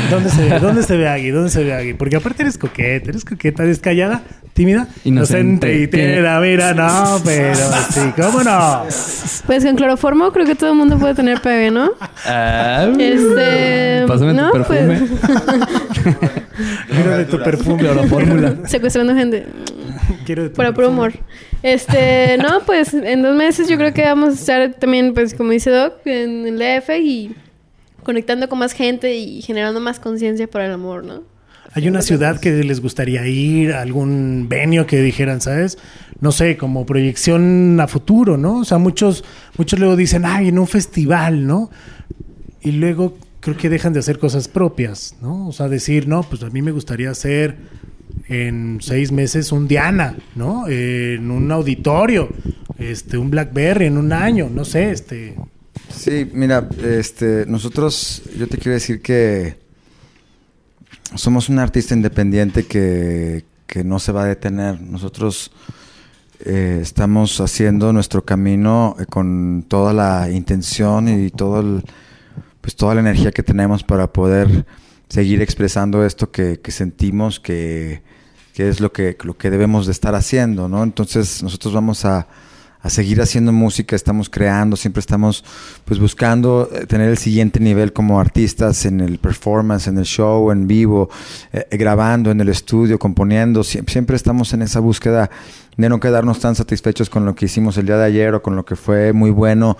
¿Dónde 0.08 0.30
se 0.30 0.48
ve? 0.48 0.60
¿Dónde 0.60 0.84
se 0.84 0.96
ve 0.96 1.08
Agui? 1.08 1.30
¿Dónde 1.30 1.50
se 1.50 1.64
ve 1.64 1.74
Agui? 1.74 1.94
Porque 1.94 2.14
aparte 2.14 2.44
eres 2.44 2.58
coqueta, 2.58 3.10
eres 3.10 3.24
coqueta, 3.24 3.64
eres 3.64 3.80
callada, 3.80 4.22
tímida, 4.52 4.86
Inocente. 5.02 5.80
y 5.80 5.88
tierna, 5.88 6.38
mira, 6.38 6.74
no, 6.74 7.20
pero 7.24 7.56
sí, 7.90 8.12
¿cómo 8.14 8.44
no? 8.44 8.84
Pues 9.46 9.64
con 9.64 9.74
cloroformo 9.74 10.30
creo 10.32 10.46
que 10.46 10.54
todo 10.54 10.70
el 10.70 10.76
mundo 10.76 10.96
puede 10.96 11.16
tener 11.16 11.40
pegue, 11.40 11.72
¿no? 11.72 11.90
Ah, 12.24 12.86
Este. 12.96 14.04
Pásame 14.06 14.32
no, 14.32 14.52
tu 14.52 14.58
perfume. 14.62 15.08
Quiero 16.90 17.18
de 17.18 17.24
tu 17.24 17.38
perfume. 17.42 17.84
fórmula. 18.08 18.56
Secuestrando 18.66 19.14
gente. 19.14 19.46
Quiero 20.26 20.44
de 20.44 20.48
tu 20.50 20.56
Para 20.56 20.72
puro 20.72 20.90
humor. 20.90 21.12
Este, 21.62 22.36
no, 22.38 22.60
pues 22.64 22.94
en 22.94 23.22
dos 23.22 23.36
meses 23.36 23.68
yo 23.68 23.76
creo 23.76 23.92
que 23.92 24.02
vamos 24.02 24.30
a 24.30 24.32
estar 24.32 24.74
también, 24.74 25.14
pues 25.14 25.34
como 25.34 25.50
dice 25.50 25.70
Doc, 25.70 25.94
en 26.04 26.46
el 26.46 26.58
DF 26.58 26.90
y 27.00 27.34
conectando 28.02 28.48
con 28.48 28.58
más 28.58 28.72
gente 28.72 29.16
y 29.16 29.42
generando 29.42 29.80
más 29.80 29.98
conciencia 30.00 30.46
por 30.46 30.60
el 30.60 30.72
amor, 30.72 31.04
¿no? 31.04 31.22
¿Hay 31.74 31.86
una 31.86 32.00
ciudad 32.00 32.40
que 32.40 32.50
les 32.64 32.80
gustaría 32.80 33.26
ir? 33.26 33.74
¿Algún 33.74 34.46
venio 34.48 34.86
que 34.86 35.02
dijeran, 35.02 35.40
sabes? 35.40 35.76
No 36.18 36.32
sé, 36.32 36.56
como 36.56 36.86
proyección 36.86 37.78
a 37.80 37.86
futuro, 37.86 38.38
¿no? 38.38 38.60
O 38.60 38.64
sea, 38.64 38.78
muchos, 38.78 39.22
muchos 39.58 39.78
luego 39.78 39.94
dicen, 39.94 40.24
ay, 40.24 40.48
en 40.48 40.58
un 40.58 40.66
festival, 40.66 41.46
¿no? 41.46 41.70
Y 42.62 42.72
luego 42.72 43.18
creo 43.48 43.56
que 43.56 43.68
dejan 43.70 43.94
de 43.94 44.00
hacer 44.00 44.18
cosas 44.18 44.46
propias, 44.46 45.16
¿no? 45.22 45.48
O 45.48 45.52
sea, 45.52 45.68
decir, 45.68 46.06
no, 46.06 46.22
pues 46.22 46.42
a 46.42 46.50
mí 46.50 46.60
me 46.60 46.70
gustaría 46.70 47.10
hacer 47.10 47.56
en 48.28 48.78
seis 48.82 49.10
meses 49.10 49.52
un 49.52 49.66
Diana, 49.66 50.16
¿no? 50.34 50.68
en 50.68 51.30
un 51.30 51.50
auditorio, 51.50 52.28
este, 52.78 53.16
un 53.16 53.30
Blackberry 53.30 53.86
en 53.86 53.96
un 53.96 54.12
año, 54.12 54.50
no 54.52 54.66
sé, 54.66 54.90
este. 54.90 55.34
Sí, 55.88 56.28
mira, 56.30 56.68
este, 56.82 57.46
nosotros, 57.46 58.22
yo 58.38 58.46
te 58.48 58.58
quiero 58.58 58.72
decir 58.72 59.00
que 59.00 59.56
somos 61.14 61.48
un 61.48 61.58
artista 61.58 61.94
independiente 61.94 62.64
que, 62.64 63.44
que 63.66 63.82
no 63.82 63.98
se 63.98 64.12
va 64.12 64.24
a 64.24 64.26
detener. 64.26 64.78
Nosotros 64.82 65.50
eh, 66.44 66.80
estamos 66.82 67.40
haciendo 67.40 67.94
nuestro 67.94 68.26
camino 68.26 68.94
eh, 68.98 69.06
con 69.06 69.64
toda 69.66 69.94
la 69.94 70.30
intención 70.30 71.08
y 71.08 71.30
todo 71.30 71.60
el, 71.60 71.82
pues 72.60 72.76
toda 72.76 72.94
la 72.94 73.00
energía 73.00 73.30
que 73.30 73.42
tenemos 73.42 73.82
para 73.82 74.12
poder 74.12 74.66
seguir 75.08 75.40
expresando 75.42 76.04
esto 76.04 76.30
que, 76.30 76.60
que 76.60 76.70
sentimos 76.70 77.40
que, 77.40 78.02
que 78.54 78.68
es 78.68 78.80
lo 78.80 78.92
que, 78.92 79.16
lo 79.22 79.36
que 79.36 79.50
debemos 79.50 79.86
de 79.86 79.92
estar 79.92 80.14
haciendo, 80.14 80.68
¿no? 80.68 80.82
Entonces 80.82 81.42
nosotros 81.42 81.72
vamos 81.72 82.04
a, 82.04 82.28
a 82.80 82.90
seguir 82.90 83.20
haciendo 83.20 83.52
música, 83.52 83.96
estamos 83.96 84.30
creando, 84.30 84.76
siempre 84.76 85.00
estamos 85.00 85.44
pues 85.84 85.98
buscando 85.98 86.70
eh, 86.72 86.86
tener 86.86 87.10
el 87.10 87.18
siguiente 87.18 87.58
nivel 87.58 87.92
como 87.92 88.20
artistas 88.20 88.86
en 88.86 89.00
el 89.00 89.18
performance, 89.18 89.88
en 89.88 89.98
el 89.98 90.04
show, 90.04 90.50
en 90.52 90.66
vivo, 90.66 91.10
eh, 91.52 91.66
eh, 91.70 91.76
grabando 91.76 92.30
en 92.30 92.40
el 92.40 92.48
estudio, 92.48 92.98
componiendo, 92.98 93.64
siempre, 93.64 93.92
siempre 93.92 94.16
estamos 94.16 94.52
en 94.52 94.62
esa 94.62 94.80
búsqueda 94.80 95.30
de 95.76 95.88
no 95.88 95.98
quedarnos 96.00 96.40
tan 96.40 96.54
satisfechos 96.54 97.10
con 97.10 97.24
lo 97.24 97.34
que 97.34 97.46
hicimos 97.46 97.76
el 97.78 97.86
día 97.86 97.96
de 97.96 98.04
ayer 98.04 98.34
o 98.34 98.42
con 98.42 98.54
lo 98.56 98.64
que 98.64 98.76
fue 98.76 99.12
muy 99.12 99.30
bueno 99.30 99.76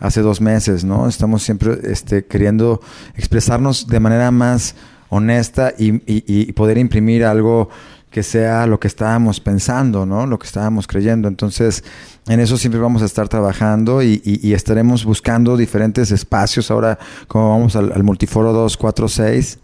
hace 0.00 0.20
dos 0.20 0.40
meses, 0.40 0.84
¿no? 0.84 1.08
Estamos 1.08 1.42
siempre 1.42 1.78
este, 1.84 2.24
queriendo 2.24 2.80
expresarnos 3.16 3.86
de 3.86 4.00
manera 4.00 4.30
más 4.30 4.74
honesta 5.10 5.72
y, 5.78 6.52
poder 6.52 6.78
imprimir 6.78 7.24
algo 7.24 7.68
que 8.10 8.22
sea 8.22 8.66
lo 8.66 8.80
que 8.80 8.88
estábamos 8.88 9.38
pensando, 9.40 10.06
¿no? 10.06 10.26
Lo 10.26 10.38
que 10.38 10.46
estábamos 10.46 10.86
creyendo. 10.86 11.28
Entonces, 11.28 11.84
en 12.26 12.40
eso 12.40 12.56
siempre 12.56 12.80
vamos 12.80 13.02
a 13.02 13.04
estar 13.04 13.28
trabajando 13.28 14.02
y, 14.02 14.20
y- 14.24 14.46
y 14.48 14.54
estaremos 14.54 15.04
buscando 15.04 15.56
diferentes 15.56 16.10
espacios. 16.10 16.70
Ahora, 16.70 16.98
como 17.26 17.50
vamos 17.50 17.76
al, 17.76 17.92
al 17.92 18.02
Multiforo 18.02 18.52
246. 18.52 19.58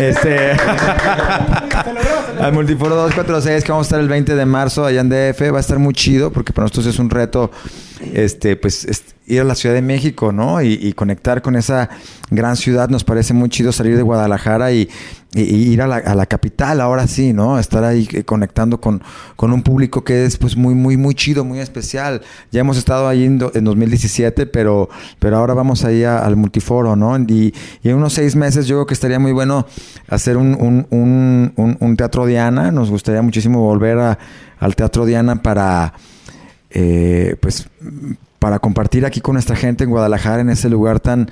Este. 0.00 0.52
al 2.40 2.52
Multiforo 2.52 2.94
246, 2.96 3.64
que 3.64 3.72
vamos 3.72 3.86
a 3.86 3.88
estar 3.88 4.00
el 4.00 4.08
20 4.08 4.34
de 4.36 4.46
marzo 4.46 4.84
allá 4.84 5.00
en 5.00 5.08
DF. 5.08 5.52
Va 5.52 5.58
a 5.58 5.60
estar 5.60 5.78
muy 5.78 5.92
chido 5.94 6.32
porque 6.32 6.52
para 6.52 6.64
nosotros 6.64 6.86
es 6.86 6.98
un 6.98 7.10
reto, 7.10 7.50
este, 8.12 8.56
pues, 8.56 8.84
es- 8.84 9.04
ir 9.26 9.40
a 9.40 9.44
la 9.44 9.54
Ciudad 9.54 9.74
de 9.74 9.80
México, 9.80 10.32
¿no? 10.32 10.60
Y, 10.60 10.92
conectar 10.92 11.40
con 11.40 11.56
esa 11.56 11.88
gran 12.30 12.56
ciudad. 12.56 12.90
Nos 12.90 13.04
parece 13.04 13.32
muy 13.32 13.48
chido 13.48 13.72
salir 13.72 13.96
de 13.96 14.02
Guadalajara 14.02 14.70
y, 14.72 14.86
ir 15.34 15.80
a 15.80 15.86
la, 15.86 15.96
a 15.96 16.14
la 16.14 16.26
capital 16.26 16.78
ahora 16.82 17.06
sí, 17.08 17.32
¿no? 17.32 17.58
Estar 17.58 17.84
ahí 17.84 18.06
eh, 18.12 18.24
conectando 18.24 18.82
con, 18.82 19.02
con 19.34 19.50
un 19.54 19.62
público 19.62 20.04
que 20.04 20.26
es 20.26 20.36
pues 20.36 20.56
muy, 20.58 20.74
muy, 20.74 20.98
muy 20.98 21.14
chido, 21.14 21.42
muy 21.42 21.58
especial. 21.60 22.20
Ya 22.52 22.60
hemos 22.60 22.76
estado 22.76 23.08
ahí 23.08 23.24
en, 23.24 23.40
en 23.54 23.64
2017, 23.64 24.44
pero, 24.46 24.90
pero 25.18 25.38
ahora 25.38 25.54
vamos 25.54 25.86
ahí 25.86 26.04
al 26.04 26.36
multiforo, 26.36 26.94
¿no? 26.94 27.18
Y, 27.18 27.54
en 27.82 27.94
unos 27.96 28.12
seis 28.12 28.36
meses 28.36 28.66
yo 28.66 28.76
creo 28.76 28.86
que 28.86 28.94
estaría 28.94 29.18
muy 29.18 29.32
bueno 29.32 29.66
hacer 30.08 30.36
un, 30.36 30.54
un, 30.54 30.86
un, 30.90 31.52
un- 31.56 31.76
un 31.80 31.96
teatro 31.96 32.26
Diana. 32.26 32.70
Nos 32.70 32.90
gustaría 32.90 33.22
muchísimo 33.22 33.60
volver 33.60 33.98
a- 33.98 34.18
al 34.60 34.76
teatro 34.76 35.06
Diana 35.06 35.42
para, 35.42 35.94
eh, 36.74 37.36
pues, 37.40 37.68
para 38.44 38.58
compartir 38.58 39.06
aquí 39.06 39.22
con 39.22 39.32
nuestra 39.32 39.56
gente 39.56 39.84
en 39.84 39.90
Guadalajara, 39.90 40.42
en 40.42 40.50
ese 40.50 40.68
lugar 40.68 41.00
tan, 41.00 41.30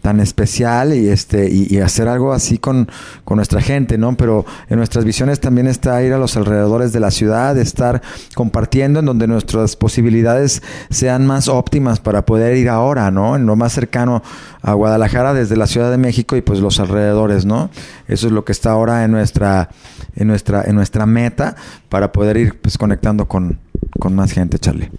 tan 0.00 0.18
especial 0.18 0.94
y 0.94 1.08
este 1.08 1.50
y, 1.50 1.76
hacer 1.80 2.08
algo 2.08 2.32
así 2.32 2.56
con, 2.56 2.88
con 3.22 3.36
nuestra 3.36 3.60
gente, 3.60 3.98
¿no? 3.98 4.16
Pero 4.16 4.46
en 4.70 4.78
nuestras 4.78 5.04
visiones 5.04 5.40
también 5.40 5.66
está 5.66 6.02
ir 6.02 6.14
a 6.14 6.18
los 6.18 6.38
alrededores 6.38 6.94
de 6.94 7.00
la 7.00 7.10
ciudad, 7.10 7.58
estar 7.58 8.00
compartiendo 8.34 9.00
en 9.00 9.04
donde 9.04 9.26
nuestras 9.26 9.76
posibilidades 9.76 10.62
sean 10.88 11.26
más 11.26 11.48
óptimas 11.48 12.00
para 12.00 12.24
poder 12.24 12.56
ir 12.56 12.70
ahora, 12.70 13.10
¿no? 13.10 13.36
En 13.36 13.44
lo 13.44 13.56
más 13.56 13.74
cercano 13.74 14.22
a 14.62 14.72
Guadalajara 14.72 15.34
desde 15.34 15.56
la 15.56 15.66
Ciudad 15.66 15.90
de 15.90 15.98
México 15.98 16.34
y 16.34 16.40
pues 16.40 16.60
los 16.60 16.80
alrededores, 16.80 17.44
¿no? 17.44 17.68
Eso 18.08 18.26
es 18.26 18.32
lo 18.32 18.46
que 18.46 18.52
está 18.52 18.70
ahora 18.70 19.04
en 19.04 19.10
nuestra 19.10 19.68
en 20.16 20.28
nuestra 20.28 20.62
en 20.64 20.76
nuestra 20.76 21.04
meta 21.04 21.56
para 21.90 22.10
poder 22.10 22.38
ir 22.38 22.58
pues 22.58 22.78
conectando 22.78 23.28
con, 23.28 23.58
con 23.98 24.14
más 24.14 24.32
gente, 24.32 24.58
Charlie. 24.58 24.90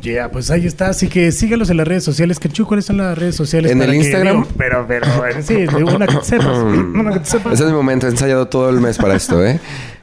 Ya, 0.00 0.28
pues 0.30 0.50
ahí 0.50 0.66
está. 0.66 0.88
Así 0.88 1.08
que 1.08 1.30
sígalos 1.30 1.70
en 1.70 1.76
las 1.76 1.86
redes 1.86 2.02
sociales. 2.02 2.40
Kenchu, 2.40 2.66
¿cuáles 2.66 2.84
son 2.84 2.96
las 2.96 3.16
redes 3.16 3.36
sociales? 3.36 3.70
En 3.70 3.80
el 3.80 3.90
que- 3.90 3.96
Instagram. 3.96 4.36
digo, 4.42 4.48
pero, 4.58 4.84
pero, 4.88 5.06
eh, 5.26 5.42
sí, 5.42 5.54
una 5.82 6.06
que 6.06 6.16
te 6.16 6.24
sepas. 6.24 6.46
Una 6.58 7.12
que 7.12 7.20
te 7.20 7.26
sepas. 7.26 7.52
Ese 7.54 7.62
es 7.64 7.68
mi 7.70 7.76
momento, 7.76 8.06
he 8.06 8.10
ensayado 8.10 8.48
todo 8.48 8.70
el 8.70 8.80
mes 8.80 8.98
para 8.98 9.14
esto, 9.14 9.44
¿eh? 9.44 9.60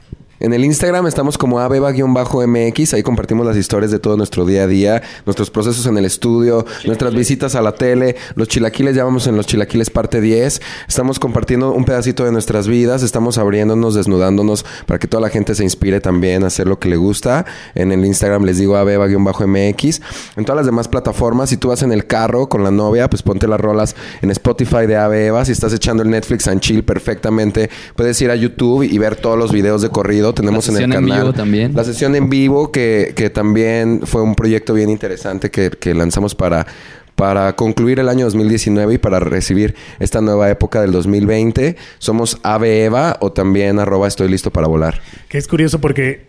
En 0.42 0.52
el 0.52 0.64
Instagram 0.64 1.06
estamos 1.06 1.38
como 1.38 1.60
abeba-mx, 1.60 2.94
ahí 2.94 3.04
compartimos 3.04 3.46
las 3.46 3.56
historias 3.56 3.92
de 3.92 4.00
todo 4.00 4.16
nuestro 4.16 4.44
día 4.44 4.64
a 4.64 4.66
día, 4.66 5.00
nuestros 5.24 5.50
procesos 5.50 5.86
en 5.86 5.96
el 5.96 6.04
estudio, 6.04 6.66
nuestras 6.84 7.14
visitas 7.14 7.54
a 7.54 7.62
la 7.62 7.76
tele, 7.76 8.16
los 8.34 8.48
chilaquiles, 8.48 8.96
ya 8.96 9.04
vamos 9.04 9.28
en 9.28 9.36
los 9.36 9.46
chilaquiles 9.46 9.90
parte 9.90 10.20
10, 10.20 10.60
estamos 10.88 11.20
compartiendo 11.20 11.70
un 11.70 11.84
pedacito 11.84 12.24
de 12.24 12.32
nuestras 12.32 12.66
vidas, 12.66 13.04
estamos 13.04 13.38
abriéndonos, 13.38 13.94
desnudándonos 13.94 14.64
para 14.86 14.98
que 14.98 15.06
toda 15.06 15.20
la 15.20 15.28
gente 15.28 15.54
se 15.54 15.62
inspire 15.62 16.00
también 16.00 16.42
a 16.42 16.48
hacer 16.48 16.66
lo 16.66 16.76
que 16.80 16.88
le 16.88 16.96
gusta. 16.96 17.46
En 17.76 17.92
el 17.92 18.04
Instagram 18.04 18.42
les 18.42 18.58
digo 18.58 18.76
abeba-mx. 18.76 20.00
En 20.36 20.44
todas 20.44 20.56
las 20.56 20.66
demás 20.66 20.88
plataformas, 20.88 21.50
si 21.50 21.56
tú 21.56 21.68
vas 21.68 21.84
en 21.84 21.92
el 21.92 22.08
carro 22.08 22.48
con 22.48 22.64
la 22.64 22.72
novia, 22.72 23.08
pues 23.08 23.22
ponte 23.22 23.46
las 23.46 23.60
rolas 23.60 23.94
en 24.22 24.32
Spotify 24.32 24.86
de 24.88 24.96
Abeba. 24.96 25.44
Si 25.44 25.52
estás 25.52 25.72
echando 25.72 26.02
el 26.02 26.10
Netflix 26.10 26.48
and 26.48 26.58
chill 26.58 26.82
perfectamente, 26.82 27.70
puedes 27.94 28.20
ir 28.20 28.32
a 28.32 28.34
YouTube 28.34 28.82
y 28.82 28.98
ver 28.98 29.14
todos 29.14 29.38
los 29.38 29.52
videos 29.52 29.82
de 29.82 29.90
corrido. 29.90 30.31
Tenemos 30.34 30.68
La 30.68 30.72
en 30.72 30.76
el 30.76 30.82
sesión 30.90 31.04
en 31.04 31.08
canal. 31.08 31.20
vivo 31.22 31.32
también. 31.32 31.74
La 31.74 31.84
sesión 31.84 32.14
en 32.14 32.28
vivo, 32.28 32.72
que, 32.72 33.12
que 33.14 33.30
también 33.30 34.00
fue 34.04 34.22
un 34.22 34.34
proyecto 34.34 34.74
bien 34.74 34.90
interesante 34.90 35.50
que, 35.50 35.70
que 35.70 35.94
lanzamos 35.94 36.34
para, 36.34 36.66
para 37.14 37.54
concluir 37.54 38.00
el 38.00 38.08
año 38.08 38.24
2019 38.24 38.94
y 38.94 38.98
para 38.98 39.20
recibir 39.20 39.74
esta 39.98 40.20
nueva 40.20 40.50
época 40.50 40.80
del 40.80 40.92
2020. 40.92 41.76
Somos 41.98 42.40
Eva 42.44 43.16
o 43.20 43.32
también 43.32 43.78
arroba 43.78 44.08
estoy 44.08 44.28
listo 44.28 44.50
para 44.50 44.66
volar. 44.66 45.00
Que 45.28 45.38
es 45.38 45.46
curioso 45.46 45.80
porque 45.80 46.28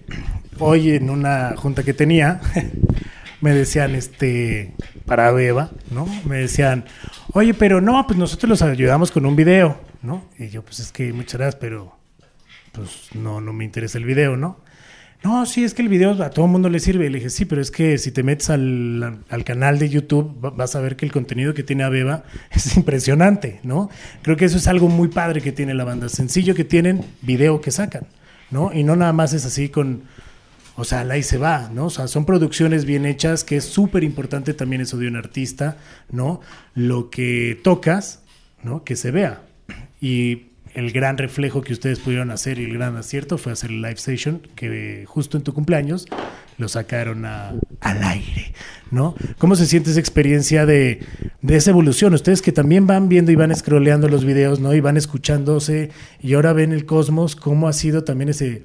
hoy 0.60 0.91
en 0.91 1.10
una 1.10 1.56
junta 1.58 1.84
que 1.84 1.93
tenía, 1.93 2.41
me 3.41 3.54
decían, 3.54 3.95
este, 3.95 4.74
para 5.06 5.32
Beba, 5.32 5.72
¿no? 5.91 6.08
Me 6.26 6.38
decían, 6.38 6.86
oye, 7.34 7.54
pero 7.54 7.82
no, 7.82 8.06
pues 8.08 8.18
nosotros 8.18 8.49
los 8.49 8.62
ayudamos 8.62 9.12
con 9.12 9.26
un 9.26 9.36
video, 9.36 9.78
¿no? 10.01 10.26
Y 10.38 10.49
yo, 10.49 10.62
pues 10.64 10.80
es 10.80 10.91
que 10.91 11.12
muchas 11.14 11.39
gracias, 11.39 11.56
pero 11.60 11.95
pues 12.74 13.09
no, 13.15 13.39
no 13.39 13.53
me 13.53 13.63
interesa 13.63 13.97
el 13.97 14.05
video, 14.05 14.36
¿no? 14.36 14.59
No, 15.24 15.45
sí, 15.45 15.63
es 15.63 15.74
que 15.74 15.82
el 15.82 15.88
video 15.88 16.21
a 16.21 16.32
todo 16.32 16.45
el 16.45 16.51
mundo 16.51 16.67
le 16.67 16.82
sirve. 16.82 17.05
Y 17.05 17.09
le 17.09 17.19
dije, 17.19 17.30
sí, 17.30 17.45
pero 17.45 17.61
es 17.61 17.71
que 17.71 17.97
si 17.97 18.11
te 18.11 18.24
metes 18.24 18.49
al, 18.49 19.19
al 19.30 19.43
canal 19.45 19.80
de 19.80 19.88
YouTube, 19.88 20.38
va- 20.43 20.49
vas 20.49 20.76
a 20.76 20.82
ver 20.82 20.97
que 20.97 21.05
el 21.05 21.13
contenido 21.13 21.53
que 21.53 21.63
tiene 21.63 21.84
Abeba 21.86 22.26
es 22.51 22.76
impresionante, 22.76 23.61
¿no? 23.63 23.89
Creo 24.21 24.36
que 24.36 24.43
eso 24.45 24.57
es 24.57 24.67
algo 24.67 24.89
muy 24.89 25.07
padre 25.07 25.39
que 25.39 25.53
tiene 25.53 25.74
la 25.76 25.86
banda. 25.86 26.09
Sencillo 26.09 26.55
que 26.55 26.65
tienen, 26.65 27.05
video 27.21 27.61
que 27.61 27.71
sacan, 27.71 28.05
¿no? 28.51 28.74
Y 28.74 28.84
no 28.84 28.97
nada 28.97 29.13
más 29.13 29.32
es 29.32 29.45
así 29.45 29.69
con, 29.69 30.03
o 30.76 30.84
sea, 30.84 31.01
ahí 31.01 31.24
se 31.24 31.38
va, 31.38 31.69
¿no? 31.74 31.86
O 31.86 31.89
sea, 31.89 32.09
son 32.09 32.26
producciones 32.26 32.84
bien 32.84 33.05
hechas, 33.05 33.45
que 33.45 33.55
es 33.55 33.63
súper 33.63 34.03
importante 34.03 34.53
también 34.53 34.82
eso 34.82 34.97
de 34.97 35.07
un 35.07 35.15
artista, 35.15 35.78
¿no? 36.11 36.41
Lo 36.76 37.09
que 37.09 37.57
tocas, 37.63 38.24
¿no? 38.61 38.84
Que 38.84 38.97
se 38.97 39.11
vea. 39.11 39.41
Y 40.01 40.47
el 40.74 40.91
gran 40.91 41.17
reflejo 41.17 41.61
que 41.61 41.74
ustedes 41.74 41.99
pudieron 41.99 42.32
hacer 42.32 42.59
y 42.59 42.63
el 42.65 42.74
gran 42.74 42.95
acierto 42.97 43.38
fue 43.38 43.51
hacer 43.51 43.69
el 43.69 43.78
live 43.82 43.93
station, 43.93 44.41
que 44.55 45.05
justo 45.07 45.38
en 45.38 45.43
tu 45.43 45.53
cumpleaños 45.53 46.07
lo 46.57 46.67
sacaron 46.67 47.26
a- 47.26 47.53
al 47.80 48.03
aire, 48.03 48.53
¿no? 48.91 49.15
¿Cómo 49.38 49.55
se 49.55 49.65
siente 49.65 49.91
esa 49.91 49.99
experiencia 49.99 50.65
de, 50.65 50.99
de 51.41 51.55
esa 51.55 51.71
evolución? 51.71 52.13
Ustedes 52.13 52.41
que 52.41 52.51
también 52.51 52.88
van 52.88 53.09
viendo 53.09 53.32
y 53.32 53.36
van 53.36 53.55
scrolleando 53.55 54.07
los 54.07 54.26
videos, 54.26 54.59
¿no? 54.59 54.74
Y 54.74 54.80
van 54.80 54.97
escuchándose 54.97 55.89
y 56.21 56.34
ahora 56.34 56.53
ven 56.53 56.71
el 56.71 56.86
cosmos, 56.86 57.36
¿cómo 57.36 57.67
ha 57.67 57.74
sido 57.74 58.03
también 58.03 58.30
ese... 58.30 58.63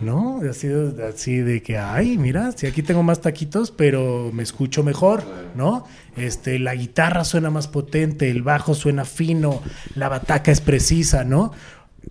¿no? 0.00 0.40
Ha 0.48 0.52
sido 0.52 0.94
así 1.06 1.38
de 1.38 1.62
que, 1.62 1.78
ay, 1.78 2.18
mira, 2.18 2.52
si 2.52 2.66
aquí 2.66 2.82
tengo 2.82 3.02
más 3.02 3.20
taquitos, 3.20 3.70
pero 3.70 4.30
me 4.32 4.42
escucho 4.42 4.82
mejor, 4.82 5.22
¿no? 5.54 5.84
Este, 6.16 6.58
la 6.58 6.74
guitarra 6.74 7.24
suena 7.24 7.50
más 7.50 7.68
potente, 7.68 8.30
el 8.30 8.42
bajo 8.42 8.74
suena 8.74 9.04
fino, 9.04 9.62
la 9.94 10.08
bataca 10.08 10.50
es 10.50 10.60
precisa, 10.60 11.24
¿no? 11.24 11.52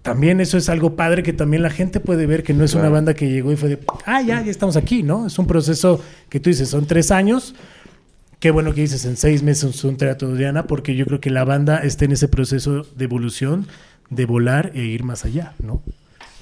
también 0.02 0.42
eso 0.42 0.58
es 0.58 0.70
algo 0.70 0.96
padre 0.96 1.24
que 1.24 1.34
también 1.34 1.64
la 1.64 1.70
gente 1.70 2.00
puede 2.00 2.26
ver 2.26 2.44
que 2.44 2.54
no 2.54 2.64
es 2.64 2.74
una 2.74 2.90
banda 2.90 3.14
que 3.14 3.30
llegó 3.30 3.52
y 3.52 3.56
fue 3.56 3.70
de, 3.70 3.80
ah, 4.06 4.22
ya, 4.22 4.42
ya 4.44 4.52
estamos 4.52 4.76
aquí, 4.76 5.04
¿no? 5.04 5.28
Es 5.28 5.40
un 5.40 5.48
proceso 5.48 6.02
que 6.30 6.40
tú 6.40 6.50
dices, 6.50 6.70
son 6.70 6.86
tres 6.86 7.12
años. 7.12 7.56
Qué 8.40 8.52
bueno 8.52 8.74
que 8.74 8.82
dices, 8.82 9.06
en 9.06 9.18
seis 9.18 9.42
meses 9.42 9.76
es 9.76 9.84
un 9.84 9.98
teatro 9.98 10.30
de 10.30 10.38
Diana, 10.38 10.68
porque 10.68 10.96
yo 10.96 11.06
creo 11.06 11.20
que 11.20 11.30
la 11.30 11.44
banda 11.44 11.80
está 11.80 12.06
en 12.06 12.12
ese 12.12 12.28
proceso 12.28 12.84
de 12.96 13.04
evolución, 13.06 13.68
de 14.10 14.26
volar 14.26 14.72
e 14.76 14.84
ir 14.84 15.04
más 15.04 15.26
allá, 15.26 15.54
¿no? 15.64 15.82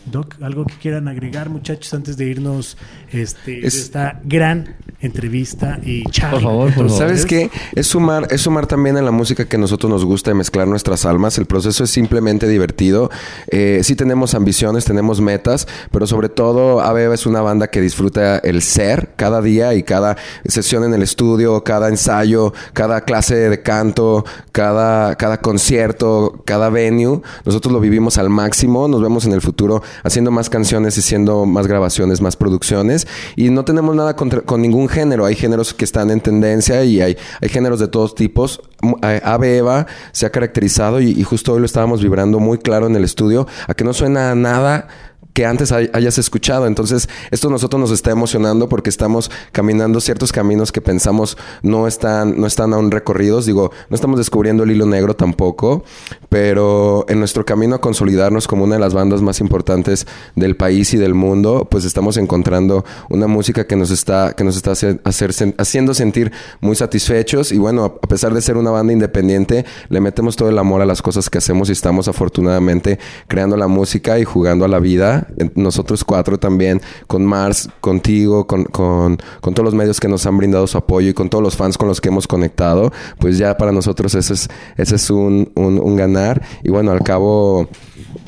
Doc, 0.06 0.36
algo 0.42 0.66
que 0.66 0.76
quieran 0.76 1.08
agregar, 1.08 1.50
muchachos, 1.50 1.94
antes 1.94 2.16
de 2.18 2.26
irnos 2.26 2.78
este, 3.12 3.66
Es- 3.66 3.76
esta 3.76 4.20
gran 4.24 4.76
entrevista 5.02 5.80
y 5.84 6.04
charla. 6.10 6.32
Por 6.40 6.42
favor, 6.42 6.66
por 6.74 6.86
favor. 6.88 6.98
¿Sabes 6.98 7.26
qué? 7.26 7.50
Es 7.76 7.88
sumar, 7.88 8.28
es 8.32 8.42
sumar 8.42 8.66
también 8.68 8.98
a 8.98 9.02
la 9.02 9.12
música 9.12 9.46
que 9.46 9.56
a 9.56 9.60
nosotros 9.60 9.90
nos 9.92 10.04
gusta 10.06 10.32
de 10.32 10.36
mezclar 10.36 10.68
nuestras 10.68 11.06
almas. 11.06 11.38
El 11.38 11.46
proceso 11.46 11.84
es 11.84 11.90
simplemente 11.92 12.48
divertido. 12.48 13.10
Eh, 13.48 13.82
sí 13.84 13.96
tenemos 13.96 14.34
ambiciones, 14.36 14.86
tenemos 14.86 15.22
metas, 15.22 15.68
pero 15.92 16.08
sobre 16.08 16.30
todo 16.30 16.82
Abeba 16.82 17.14
es 17.14 17.26
una 17.26 17.42
banda 17.42 17.68
que 17.68 17.82
disfruta 17.82 18.38
el 18.40 18.62
ser 18.62 19.10
cada 19.16 19.42
día 19.42 19.74
y 19.76 19.84
cada 19.84 20.18
sesión 20.46 20.84
en 20.84 20.94
el 20.94 21.04
estudio, 21.04 21.64
cada 21.64 21.90
ensayo, 21.90 22.54
cada 22.74 23.02
clase 23.02 23.36
de 23.36 23.62
canto, 23.62 24.26
cada, 24.52 25.16
cada 25.16 25.40
concierto, 25.42 26.42
cada 26.46 26.70
venue. 26.70 27.22
Nosotros 27.46 27.72
lo 27.74 27.80
vivimos 27.80 28.18
al 28.18 28.30
máximo. 28.30 28.88
Nos 28.88 29.02
vemos 29.02 29.26
en 29.26 29.34
el 29.34 29.42
futuro 29.42 29.84
haciendo 30.04 30.32
más 30.32 30.50
canciones 30.50 30.98
haciendo 30.98 31.46
más 31.46 31.68
grabaciones, 31.68 32.22
más 32.22 32.36
producciones. 32.36 33.08
Y 33.36 33.50
no 33.50 33.66
tenemos 33.66 33.96
nada 33.96 34.16
contra- 34.16 34.42
con 34.42 34.62
ningún 34.62 34.88
género. 34.88 35.26
Hay 35.26 35.36
géneros 35.36 35.74
que 35.74 35.86
están 35.86 36.10
en 36.12 36.22
tendencia 36.22 36.84
y 36.84 37.02
hay, 37.02 37.18
géneros 37.44 37.80
de 37.80 37.88
todos 37.88 38.16
tipos. 38.16 38.62
Ave 39.02 39.58
Eva 39.58 39.88
se 40.12 40.26
ha 40.26 40.30
caracterizado 40.32 41.02
y, 41.02 41.10
y 41.12 41.24
justo 41.24 41.54
hoy 41.54 41.60
lo 41.60 41.66
estábamos 41.66 42.02
vibrando 42.02 42.40
muy 42.40 42.58
claro 42.58 42.88
en 42.88 42.96
el 42.96 43.04
estudio 43.04 43.48
a 43.68 43.74
que 43.74 43.84
no 43.84 43.94
suena 43.94 44.32
a 44.32 44.36
nada 44.36 44.88
que 45.36 45.46
antes 45.46 45.74
hay- 45.74 45.90
hayas 45.92 46.18
escuchado. 46.18 46.66
Entonces, 46.66 47.10
esto 47.30 47.50
nosotros 47.50 47.78
nos 47.78 47.92
está 47.92 48.10
emocionando 48.10 48.70
porque 48.70 48.90
estamos 48.90 49.30
caminando 49.52 50.00
ciertos 50.00 50.32
caminos 50.32 50.72
que 50.72 50.80
pensamos 50.80 51.38
no 51.62 51.88
están, 51.88 52.40
no 52.40 52.48
están 52.48 52.74
aún 52.74 52.90
recorridos. 52.90 53.46
Digo, 53.46 53.72
no 53.90 53.96
estamos 53.96 54.18
descubriendo 54.18 54.64
el 54.64 54.72
hilo 54.72 54.86
negro 54.86 55.14
tampoco, 55.14 55.84
pero 56.30 57.06
en 57.10 57.20
nuestro 57.20 57.46
camino 57.46 57.76
a 57.76 57.82
consolidarnos 57.82 58.48
como 58.48 58.64
una 58.64 58.76
de 58.76 58.82
las 58.82 58.94
bandas 58.94 59.22
más 59.22 59.42
importantes 59.42 60.08
del 60.36 60.56
país 60.56 60.94
y 60.94 60.98
del 60.98 61.14
mundo, 61.14 61.68
pues 61.70 61.84
estamos 61.84 62.16
encontrando 62.16 62.86
una 63.10 63.28
música 63.28 63.68
que 63.68 63.76
nos 63.76 63.92
está, 63.92 64.34
que 64.38 64.46
nos 64.46 64.56
está 64.56 64.72
hace- 64.72 65.02
hacer 65.04 65.32
sen- 65.32 65.54
haciendo 65.58 65.94
sentir 65.94 66.32
muy 66.62 66.78
satisfechos. 66.78 67.52
Y 67.52 67.58
bueno, 67.58 67.84
a 68.02 68.08
pesar 68.08 68.34
de 68.34 68.42
ser 68.42 68.56
una 68.56 68.72
banda 68.72 68.94
independiente, 68.94 69.66
le 69.90 70.00
metemos 70.00 70.38
todo 70.38 70.48
el 70.48 70.58
amor 70.58 70.82
a 70.82 70.86
las 70.86 71.02
cosas 71.02 71.30
que 71.30 71.40
hacemos 71.40 71.68
y 71.68 71.74
estamos 71.74 72.08
afortunadamente 72.08 73.00
creando 73.28 73.58
la 73.58 73.68
música 73.68 74.18
y 74.18 74.24
jugando 74.24 74.64
a 74.64 74.70
la 74.70 74.80
vida. 74.80 75.25
Nosotros 75.56 76.04
cuatro 76.04 76.38
también, 76.38 76.82
con 77.08 77.26
Mars, 77.26 77.70
contigo, 77.82 78.48
con, 78.48 78.66
con, 78.66 79.18
con 79.42 79.54
todos 79.54 79.66
los 79.66 79.74
medios 79.74 80.00
que 80.00 80.08
nos 80.08 80.26
han 80.26 80.38
brindado 80.38 80.68
su 80.68 80.78
apoyo 80.78 81.10
y 81.10 81.14
con 81.14 81.30
todos 81.30 81.44
los 81.44 81.56
fans 81.56 81.78
con 81.78 81.88
los 81.88 82.02
que 82.02 82.10
hemos 82.10 82.28
conectado, 82.28 82.92
pues 83.20 83.38
ya 83.38 83.58
para 83.58 83.72
nosotros 83.72 84.16
ese 84.16 84.34
es, 84.34 84.50
ese 84.78 84.96
es 84.96 85.10
un, 85.10 85.52
un 85.56 85.96
ganar. 85.96 86.42
Y 86.64 86.70
bueno, 86.70 86.92
al 86.92 87.02
cabo, 87.02 87.68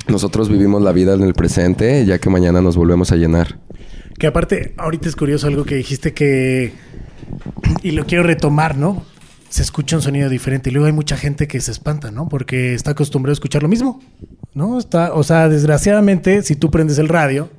nosotros 0.08 0.50
vivimos 0.50 0.82
la 0.82 0.92
vida 0.92 1.14
en 1.14 1.24
el 1.24 1.34
presente, 1.34 2.06
ya 2.06 2.20
que 2.20 2.30
mañana 2.30 2.62
nos 2.62 2.78
volvemos 2.78 3.12
a 3.12 3.16
llenar. 3.16 3.60
Que 4.18 4.28
aparte, 4.28 4.74
ahorita 4.78 5.10
es 5.10 5.16
curioso 5.16 5.48
algo 5.48 5.64
que 5.64 5.76
dijiste 5.76 6.14
que. 6.14 6.74
Y 7.84 7.92
lo 7.92 8.06
quiero 8.06 8.24
retomar, 8.24 8.78
¿no? 8.78 9.04
Se 9.50 9.62
escucha 9.62 9.96
un 9.96 10.02
sonido 10.02 10.30
diferente. 10.30 10.70
Y 10.70 10.74
luego 10.74 10.88
hay 10.88 10.94
mucha 10.94 11.18
gente 11.18 11.48
que 11.48 11.60
se 11.62 11.72
espanta, 11.72 12.12
¿no? 12.12 12.30
Porque 12.30 12.74
está 12.74 12.92
acostumbrado 12.92 13.32
a 13.32 13.34
escuchar 13.34 13.64
lo 13.64 13.70
mismo. 13.70 14.02
¿No? 14.54 14.80
Está, 14.80 15.14
o 15.14 15.24
sea, 15.24 15.50
desgraciadamente, 15.50 16.42
si 16.44 16.56
tú 16.56 16.72
prendes 16.72 16.98
el 16.98 17.10
radio, 17.10 17.50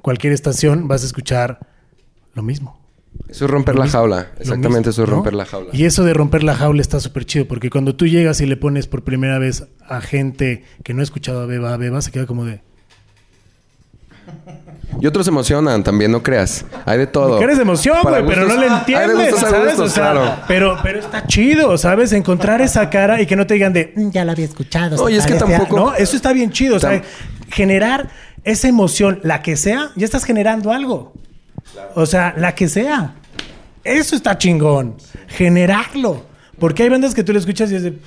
cualquier 0.00 0.32
estación, 0.32 0.88
vas 0.88 1.02
a 1.02 1.06
escuchar 1.06 1.60
lo 2.34 2.42
mismo. 2.42 2.78
Eso 3.28 3.44
es 3.46 3.50
romper 3.50 3.74
Lo 3.74 3.84
la 3.84 3.90
jaula. 3.90 4.32
Exactamente, 4.38 4.88
mismo, 4.88 4.90
eso 4.90 5.02
es 5.04 5.08
¿no? 5.08 5.14
romper 5.16 5.34
la 5.34 5.46
jaula. 5.46 5.70
Y 5.72 5.84
eso 5.84 6.04
de 6.04 6.14
romper 6.14 6.42
la 6.42 6.54
jaula 6.54 6.80
está 6.80 7.00
súper 7.00 7.24
chido, 7.24 7.46
porque 7.46 7.70
cuando 7.70 7.94
tú 7.94 8.06
llegas 8.06 8.40
y 8.40 8.46
le 8.46 8.56
pones 8.56 8.86
por 8.86 9.04
primera 9.04 9.38
vez 9.38 9.64
a 9.86 10.00
gente 10.00 10.64
que 10.82 10.94
no 10.94 11.00
ha 11.00 11.04
escuchado 11.04 11.40
a 11.40 11.46
Beba, 11.46 11.72
a 11.72 11.76
Beba, 11.76 12.02
se 12.02 12.10
queda 12.10 12.26
como 12.26 12.44
de. 12.44 12.60
Y 15.00 15.06
otros 15.06 15.26
emocionan 15.26 15.82
también, 15.82 16.12
no 16.12 16.22
creas. 16.22 16.64
Hay 16.84 16.98
de 16.98 17.06
todo. 17.06 17.38
Que 17.38 17.44
eres 17.44 17.56
de 17.56 17.62
emoción, 17.62 17.98
güey, 18.02 18.24
pero 18.26 18.46
no 18.46 18.56
le 18.56 18.68
Hay 18.68 18.78
entiendes, 18.78 19.08
de 19.18 19.30
gustos 19.30 19.42
a 19.42 19.50
¿sabes? 19.50 19.66
gustos, 19.76 19.90
o 19.92 19.94
sea, 19.94 20.10
claro. 20.12 20.36
pero, 20.46 20.78
pero 20.82 20.98
está 21.00 21.26
chido, 21.26 21.76
¿sabes? 21.78 22.12
Encontrar 22.12 22.60
esa 22.60 22.88
cara 22.90 23.20
y 23.20 23.26
que 23.26 23.34
no 23.36 23.46
te 23.46 23.54
digan 23.54 23.72
de, 23.72 23.92
"Mm, 23.96 24.10
ya 24.10 24.24
la 24.24 24.32
había 24.32 24.44
escuchado. 24.44 24.96
No, 24.96 25.08
y 25.08 25.16
es 25.16 25.24
que 25.26 25.34
parece 25.34 25.54
a-". 25.54 25.58
tampoco- 25.58 25.76
No, 25.76 25.94
eso 25.94 26.14
está 26.16 26.32
bien 26.32 26.50
chido. 26.50 26.76
O 26.76 26.80
sea, 26.80 26.92
Tam- 26.92 27.02
generar 27.50 28.08
esa 28.44 28.68
emoción, 28.68 29.20
la 29.22 29.42
que 29.42 29.56
sea, 29.56 29.90
ya 29.96 30.04
estás 30.04 30.24
generando 30.24 30.72
algo. 30.72 31.12
O 31.94 32.06
sea, 32.06 32.34
la 32.36 32.54
que 32.54 32.68
sea. 32.68 33.14
Eso 33.84 34.14
está 34.14 34.36
chingón. 34.38 34.96
Generarlo. 35.28 36.26
Porque 36.58 36.82
hay 36.84 36.88
bandas 36.90 37.14
que 37.14 37.24
tú 37.24 37.32
le 37.32 37.38
escuchas 37.38 37.72
y 37.72 37.76
es 37.76 37.82
de. 37.82 37.98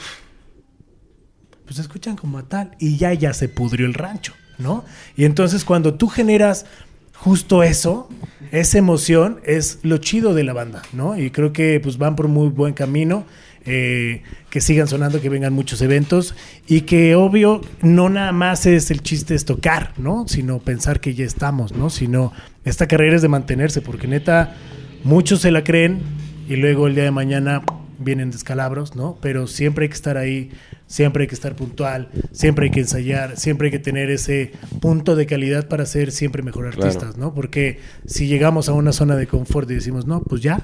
Pues 1.66 1.80
escuchan 1.80 2.16
como 2.16 2.38
a 2.38 2.44
tal. 2.44 2.72
Y 2.80 2.98
ya, 2.98 3.14
ya 3.14 3.34
se 3.34 3.50
pudrió 3.50 3.86
el 3.88 3.94
rancho, 3.94 4.34
¿no? 4.58 4.84
Y 5.16 5.26
entonces 5.26 5.66
cuando 5.66 5.94
tú 5.94 6.08
generas 6.08 6.66
justo 7.14 7.64
eso, 7.64 8.10
esa 8.52 8.78
emoción, 8.78 9.40
es 9.44 9.80
lo 9.84 9.98
chido 9.98 10.34
de 10.34 10.44
la 10.44 10.54
banda, 10.54 10.82
¿no? 10.94 11.18
Y 11.18 11.32
creo 11.32 11.54
que 11.54 11.80
pues 11.80 11.98
van 11.98 12.16
por 12.16 12.28
muy 12.28 12.50
buen 12.50 12.74
camino. 12.74 13.26
eh, 13.66 14.22
que 14.50 14.62
sigan 14.62 14.88
sonando, 14.88 15.22
que 15.22 15.30
vengan 15.30 15.52
muchos 15.54 15.82
eventos 15.82 16.36
y 16.68 16.82
que 16.82 17.16
obvio 17.16 17.62
no 17.82 18.10
nada 18.10 18.32
más 18.32 18.66
es 18.66 18.92
el 18.92 19.02
chiste 19.02 19.36
es 19.36 19.44
tocar, 19.44 19.94
¿no? 19.98 20.28
Sino 20.28 20.60
pensar 20.60 21.00
que 21.00 21.14
ya 21.16 21.26
estamos, 21.26 21.74
¿no? 21.74 21.90
Sino 21.90 22.32
esta 22.64 22.88
carrera 22.88 23.16
es 23.16 23.22
de 23.22 23.28
mantenerse, 23.28 23.82
porque 23.82 24.08
neta 24.08 24.56
muchos 25.04 25.42
se 25.42 25.52
la 25.52 25.64
creen 25.64 26.00
y 26.48 26.56
luego 26.58 26.88
el 26.88 26.96
día 26.96 27.06
de 27.06 27.12
mañana 27.12 27.64
vienen 27.98 28.32
descalabros, 28.32 28.96
¿no? 28.96 29.18
Pero 29.20 29.48
siempre 29.48 29.86
hay 29.86 29.90
que 29.90 29.96
estar 29.96 30.18
ahí, 30.18 30.52
siempre 30.88 31.24
hay 31.24 31.28
que 31.28 31.36
estar 31.36 31.56
puntual, 31.56 32.10
siempre 32.32 32.66
hay 32.66 32.72
que 32.72 32.82
ensayar, 32.82 33.38
siempre 33.38 33.68
hay 33.68 33.72
que 33.72 33.80
tener 33.80 34.10
ese 34.10 34.52
punto 34.82 35.16
de 35.16 35.26
calidad 35.26 35.68
para 35.68 35.86
ser 35.86 36.12
siempre 36.12 36.44
mejor 36.44 36.70
Claro. 36.70 36.84
artistas, 36.86 37.18
¿no? 37.18 37.34
Porque 37.34 37.80
si 38.06 38.28
llegamos 38.28 38.70
a 38.70 38.74
una 38.74 38.92
zona 38.92 39.16
de 39.16 39.28
confort 39.28 39.70
y 39.72 39.76
decimos, 39.76 40.06
no, 40.06 40.22
pues 40.22 40.42
ya, 40.42 40.60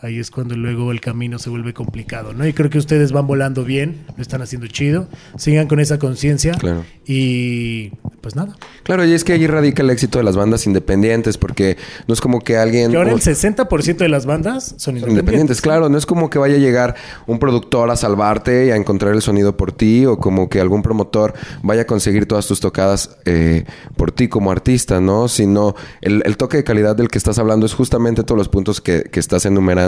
ahí 0.00 0.18
es 0.18 0.30
cuando 0.30 0.54
luego 0.56 0.92
el 0.92 1.00
camino 1.00 1.38
se 1.38 1.50
vuelve 1.50 1.74
complicado, 1.74 2.32
¿no? 2.32 2.46
Y 2.46 2.52
creo 2.52 2.70
que 2.70 2.78
ustedes 2.78 3.10
van 3.12 3.26
volando 3.26 3.64
bien, 3.64 4.04
lo 4.16 4.22
están 4.22 4.42
haciendo 4.42 4.66
chido, 4.68 5.08
sigan 5.36 5.66
con 5.66 5.80
esa 5.80 5.98
conciencia 5.98 6.52
Claro. 6.54 6.84
y 7.06 7.90
pues 8.20 8.36
nada. 8.36 8.56
Claro, 8.82 9.04
y 9.04 9.12
es 9.12 9.24
que 9.24 9.32
ahí 9.32 9.46
radica 9.46 9.82
el 9.82 9.90
éxito 9.90 10.18
de 10.18 10.24
las 10.24 10.36
bandas 10.36 10.66
independientes, 10.66 11.38
porque 11.38 11.76
no 12.06 12.14
es 12.14 12.20
como 12.20 12.40
que 12.40 12.56
alguien... 12.56 12.90
Que 12.90 12.96
ahora 12.96 13.10
el 13.10 13.16
o- 13.16 13.18
60% 13.18 13.96
de 13.96 14.08
las 14.08 14.26
bandas 14.26 14.64
son 14.64 14.78
Son 14.78 14.94
independientes. 14.94 15.08
independientes, 15.10 15.60
claro. 15.60 15.88
No 15.88 15.96
es 15.98 16.06
como 16.06 16.28
que 16.30 16.38
vaya 16.38 16.56
a 16.56 16.58
llegar 16.58 16.94
un 17.26 17.38
productor 17.38 17.90
a 17.90 17.96
salvarte 17.96 18.66
y 18.66 18.70
a 18.70 18.76
encontrar 18.76 19.14
el 19.14 19.22
sonido 19.22 19.56
por 19.56 19.72
ti, 19.72 20.04
o 20.06 20.18
como 20.18 20.48
que 20.48 20.60
algún 20.60 20.82
promotor 20.82 21.34
vaya 21.62 21.82
a 21.82 21.86
conseguir 21.86 22.26
todas 22.26 22.46
tus 22.46 22.60
tocadas 22.60 23.16
eh, 23.24 23.64
por 23.96 24.10
ti 24.12 24.28
como 24.28 24.50
artista, 24.50 25.00
¿no? 25.00 25.28
Sino 25.28 25.74
el, 26.00 26.22
el 26.24 26.36
toque 26.36 26.58
de 26.58 26.64
calidad 26.64 26.96
del 26.96 27.08
que 27.08 27.18
estás 27.18 27.38
hablando 27.38 27.66
es 27.66 27.74
justamente 27.74 28.22
todos 28.24 28.38
los 28.38 28.48
puntos 28.48 28.80
que, 28.80 29.04
que 29.04 29.20
estás 29.20 29.44
enumerando 29.46 29.87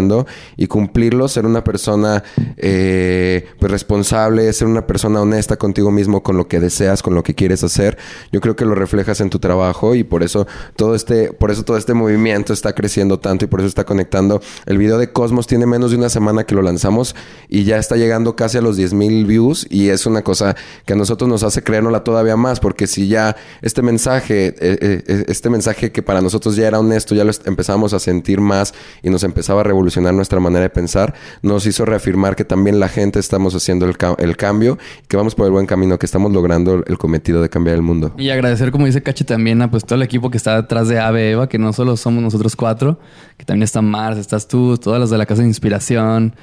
y 0.57 0.67
cumplirlos, 0.67 1.33
ser 1.33 1.47
una 1.47 1.65
persona 1.65 2.23
eh, 2.57 3.47
pues 3.59 3.71
responsable, 3.71 4.53
ser 4.53 4.69
una 4.69 4.87
persona 4.87 5.21
honesta 5.21 5.57
contigo 5.57 5.91
mismo, 5.91 6.23
con 6.23 6.37
lo 6.37 6.49
que 6.49 6.61
deseas, 6.61 7.03
con 7.03 7.15
lo 7.15 7.23
que 7.23 7.35
quieres 7.35 7.65
hacer. 7.65 7.99
Yo 8.33 8.41
creo 8.41 8.57
que 8.57 8.65
lo 8.65 8.75
reflejas 8.75 9.21
en 9.21 9.31
tu 9.31 9.39
trabajo 9.39 9.95
y 9.95 10.05
por 10.05 10.23
eso 10.23 10.47
todo 10.77 10.95
este, 10.95 11.33
por 11.33 11.51
eso 11.51 11.65
todo 11.65 11.77
este 11.77 11.95
movimiento 11.95 12.53
está 12.53 12.75
creciendo 12.75 13.19
tanto 13.19 13.45
y 13.45 13.49
por 13.49 13.61
eso 13.61 13.69
está 13.69 13.85
conectando. 13.85 14.41
El 14.67 14.79
video 14.79 14.99
de 14.99 15.13
Cosmos 15.13 15.47
tiene 15.47 15.67
menos 15.67 15.91
de 15.91 15.97
una 15.97 16.09
semana 16.09 16.45
que 16.45 16.55
lo 16.55 16.63
lanzamos 16.63 17.15
y 17.49 17.65
ya 17.65 17.79
está 17.79 17.97
llegando 17.97 18.37
casi 18.37 18.59
a 18.59 18.61
los 18.61 18.77
10 18.77 18.95
mil 18.95 19.27
views 19.27 19.67
y 19.71 19.89
es 19.89 20.07
una 20.07 20.23
cosa 20.23 20.57
que 20.85 20.93
a 20.93 20.97
nosotros 20.97 21.29
nos 21.29 21.43
hace 21.43 21.63
creérnosla 21.63 22.05
todavía 22.05 22.37
más 22.37 22.61
porque 22.61 22.87
si 22.87 23.09
ya 23.09 23.37
este 23.63 23.83
mensaje, 23.83 24.49
eh, 24.49 24.55
eh, 24.61 25.03
eh, 25.07 25.25
este 25.29 25.51
mensaje 25.51 25.93
que 25.93 26.03
para 26.03 26.21
nosotros 26.21 26.57
ya 26.57 26.67
era 26.67 26.79
honesto, 26.79 27.15
ya 27.15 27.25
lo 27.25 27.33
empezamos 27.45 27.93
a 27.93 27.99
sentir 27.99 28.41
más 28.41 28.75
y 29.03 29.11
nos 29.11 29.23
empezaba 29.25 29.61
a 29.61 29.65
revolucionar 29.65 29.90
nuestra 29.97 30.41
manera 30.41 30.63
de 30.63 30.71
pensar, 30.71 31.15
nos 31.43 31.67
hizo 31.67 31.85
reafirmar 31.85 32.37
que 32.37 32.45
también 32.45 32.79
la 32.81 32.89
gente 32.89 33.19
estamos 33.19 33.55
haciendo 33.55 33.87
el, 33.87 33.97
ca- 33.97 34.17
el 34.19 34.37
cambio, 34.37 34.79
que 35.09 35.17
vamos 35.17 35.35
por 35.35 35.47
el 35.47 35.53
buen 35.53 35.67
camino, 35.67 35.99
que 35.99 36.07
estamos 36.07 36.33
logrando 36.33 36.85
el 36.87 36.99
cometido 36.99 37.43
de 37.43 37.49
cambiar 37.49 37.77
el 37.77 37.83
mundo. 37.83 38.15
Y 38.19 38.31
agradecer, 38.31 38.71
como 38.71 38.87
dice 38.87 39.03
Cachi, 39.03 39.25
también 39.25 39.61
a 39.63 39.71
pues, 39.71 39.85
todo 39.85 39.97
el 39.97 40.03
equipo 40.03 40.31
que 40.31 40.37
está 40.37 40.57
detrás 40.63 40.89
de 40.89 40.99
Ave 41.01 41.31
Eva, 41.33 41.49
que 41.49 41.59
no 41.59 41.73
solo 41.73 41.97
somos 41.97 42.23
nosotros 42.23 42.57
cuatro, 42.57 42.99
que 43.37 43.45
también 43.45 43.65
está 43.65 43.83
Mars, 43.83 44.19
estás 44.19 44.49
tú, 44.49 44.77
todas 44.79 45.01
las 45.01 45.11
de 45.11 45.19
la 45.19 45.27
Casa 45.27 45.43
de 45.43 45.49
Inspiración, 45.49 46.35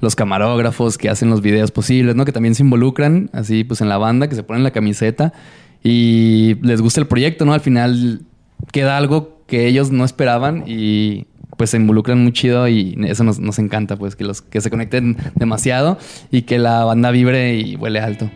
los 0.00 0.14
camarógrafos 0.14 0.98
que 0.98 1.08
hacen 1.08 1.30
los 1.30 1.40
videos 1.40 1.70
posibles, 1.70 2.14
¿no? 2.16 2.24
Que 2.24 2.32
también 2.32 2.54
se 2.54 2.62
involucran 2.62 3.30
así 3.32 3.64
pues 3.64 3.80
en 3.80 3.88
la 3.88 3.96
banda, 3.98 4.28
que 4.28 4.34
se 4.34 4.42
ponen 4.42 4.62
la 4.62 4.70
camiseta 4.70 5.32
y 5.82 6.56
les 6.62 6.80
gusta 6.82 7.00
el 7.00 7.06
proyecto, 7.06 7.44
¿no? 7.44 7.52
Al 7.52 7.60
final 7.60 8.20
queda 8.72 8.96
algo 8.96 9.40
que 9.46 9.66
ellos 9.66 9.90
no 9.92 10.04
esperaban 10.04 10.64
y 10.66 11.26
pues 11.56 11.70
se 11.70 11.76
involucran 11.76 12.22
muy 12.22 12.32
chido 12.32 12.68
y 12.68 12.96
eso 13.06 13.24
nos, 13.24 13.38
nos 13.38 13.58
encanta, 13.58 13.96
pues 13.96 14.16
que 14.16 14.24
los 14.24 14.42
que 14.42 14.60
se 14.60 14.70
conecten 14.70 15.16
demasiado 15.34 15.98
y 16.30 16.42
que 16.42 16.58
la 16.58 16.84
banda 16.84 17.10
vibre 17.10 17.56
y 17.56 17.76
huele 17.76 18.00
alto. 18.00 18.30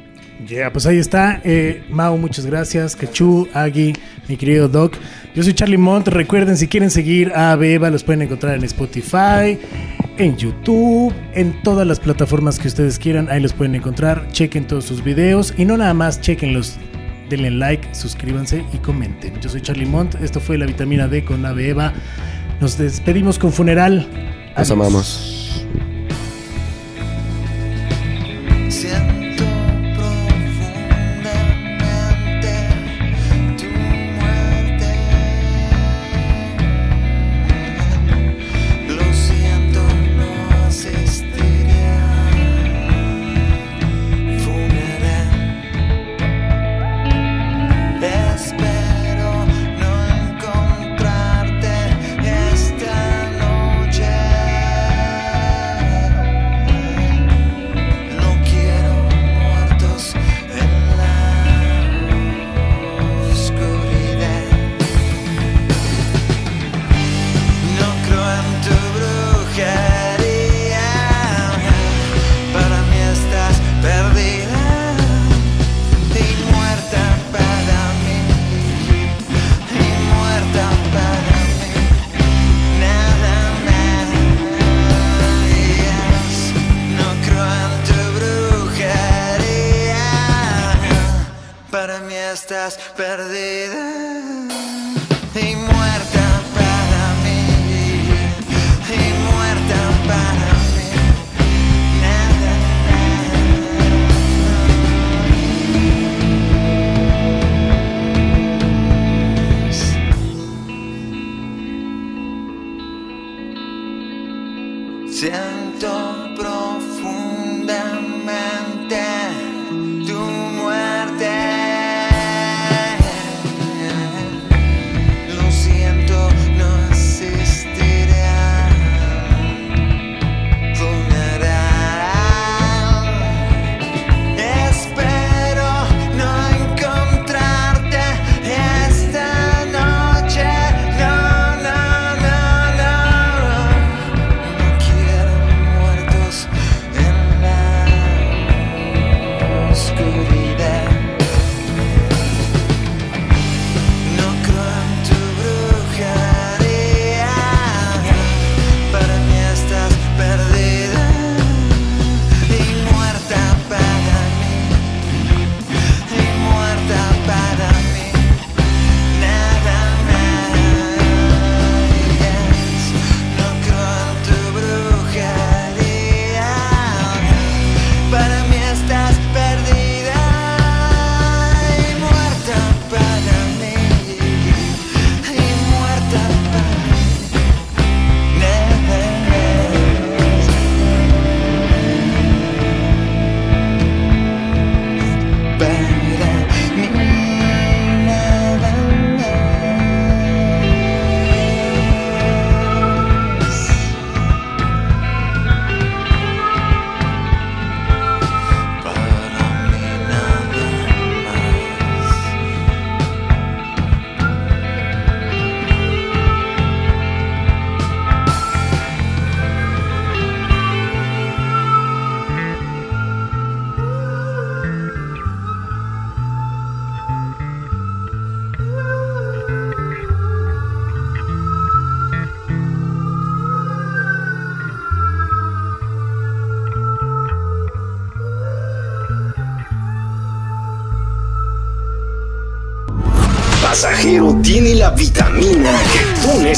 Ya, 0.46 0.72
pues 0.72 0.86
ahí 0.86 0.96
está. 0.96 1.40
Eh, 1.44 1.84
Mau, 1.90 2.16
muchas 2.16 2.46
gracias. 2.46 2.96
Cachu, 2.96 3.46
Agui, 3.52 3.92
mi 4.28 4.36
querido 4.36 4.68
Doc. 4.68 4.94
Yo 5.34 5.42
soy 5.42 5.52
Charlie 5.52 5.76
Mont. 5.76 6.08
Recuerden, 6.08 6.56
si 6.56 6.66
quieren 6.66 6.90
seguir 6.90 7.32
a 7.34 7.54
Beba, 7.56 7.90
los 7.90 8.04
pueden 8.04 8.22
encontrar 8.22 8.56
en 8.56 8.64
Spotify, 8.64 9.58
en 10.16 10.36
YouTube, 10.36 11.12
en 11.34 11.60
todas 11.62 11.86
las 11.86 12.00
plataformas 12.00 12.58
que 12.58 12.68
ustedes 12.68 12.98
quieran. 12.98 13.28
Ahí 13.30 13.40
los 13.40 13.52
pueden 13.52 13.74
encontrar. 13.74 14.28
Chequen 14.32 14.66
todos 14.66 14.84
sus 14.84 15.04
videos. 15.04 15.52
Y 15.58 15.64
no 15.64 15.76
nada 15.76 15.94
más, 15.94 16.20
chequenlos. 16.20 16.78
Denle 17.28 17.50
like, 17.50 17.94
suscríbanse 17.94 18.64
y 18.72 18.78
comenten. 18.78 19.38
Yo 19.40 19.50
soy 19.50 19.60
Charlie 19.60 19.86
Mont. 19.86 20.14
Esto 20.16 20.40
fue 20.40 20.56
la 20.58 20.66
vitamina 20.66 21.06
D 21.06 21.24
con 21.24 21.44
Ave 21.44 21.68
Eva. 21.68 21.92
Nos 22.61 22.76
despedimos 22.76 23.38
con 23.38 23.52
funeral. 23.52 24.06
Adiós. 24.54 24.70
amamos. 24.70 25.40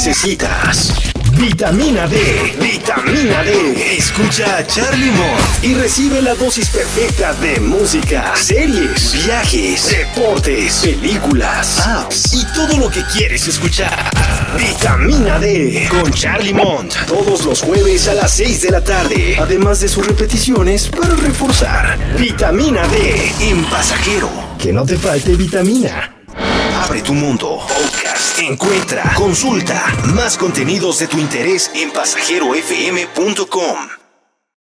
Necesitas. 0.05 0.91
Vitamina 1.31 2.05
D, 2.07 2.17
vitamina 2.59 3.41
D. 3.41 3.95
Escucha 3.97 4.57
a 4.57 4.67
Charlie 4.67 5.11
Mott 5.11 5.63
y 5.63 5.73
recibe 5.75 6.21
la 6.21 6.35
dosis 6.35 6.67
perfecta 6.69 7.33
de 7.35 7.61
música, 7.61 8.33
series, 8.35 9.25
viajes, 9.25 9.89
deportes, 9.89 10.81
películas, 10.83 11.87
apps 11.87 12.33
y 12.33 12.45
todo 12.53 12.77
lo 12.77 12.89
que 12.89 13.01
quieres 13.13 13.47
escuchar. 13.47 14.11
Vitamina 14.57 15.39
D 15.39 15.87
con 15.89 16.11
Charlie 16.11 16.53
Mont 16.53 16.93
todos 17.07 17.45
los 17.45 17.61
jueves 17.61 18.09
a 18.09 18.13
las 18.15 18.31
6 18.31 18.61
de 18.61 18.71
la 18.71 18.83
tarde, 18.83 19.37
además 19.39 19.79
de 19.79 19.87
sus 19.87 20.05
repeticiones 20.05 20.89
para 20.89 21.15
reforzar. 21.15 21.97
Vitamina 22.19 22.85
D 22.89 23.31
en 23.39 23.63
pasajero. 23.65 24.29
Que 24.59 24.73
no 24.73 24.85
te 24.85 24.97
falte 24.97 25.35
vitamina. 25.35 26.13
Abre 26.83 27.01
tu 27.01 27.13
mundo. 27.13 27.65
Encuentra, 28.39 29.13
consulta 29.15 29.85
más 30.15 30.37
contenidos 30.37 30.99
de 30.99 31.07
tu 31.07 31.19
interés 31.19 31.69
en 31.75 31.91
pasajerofm.com. 31.91 34.02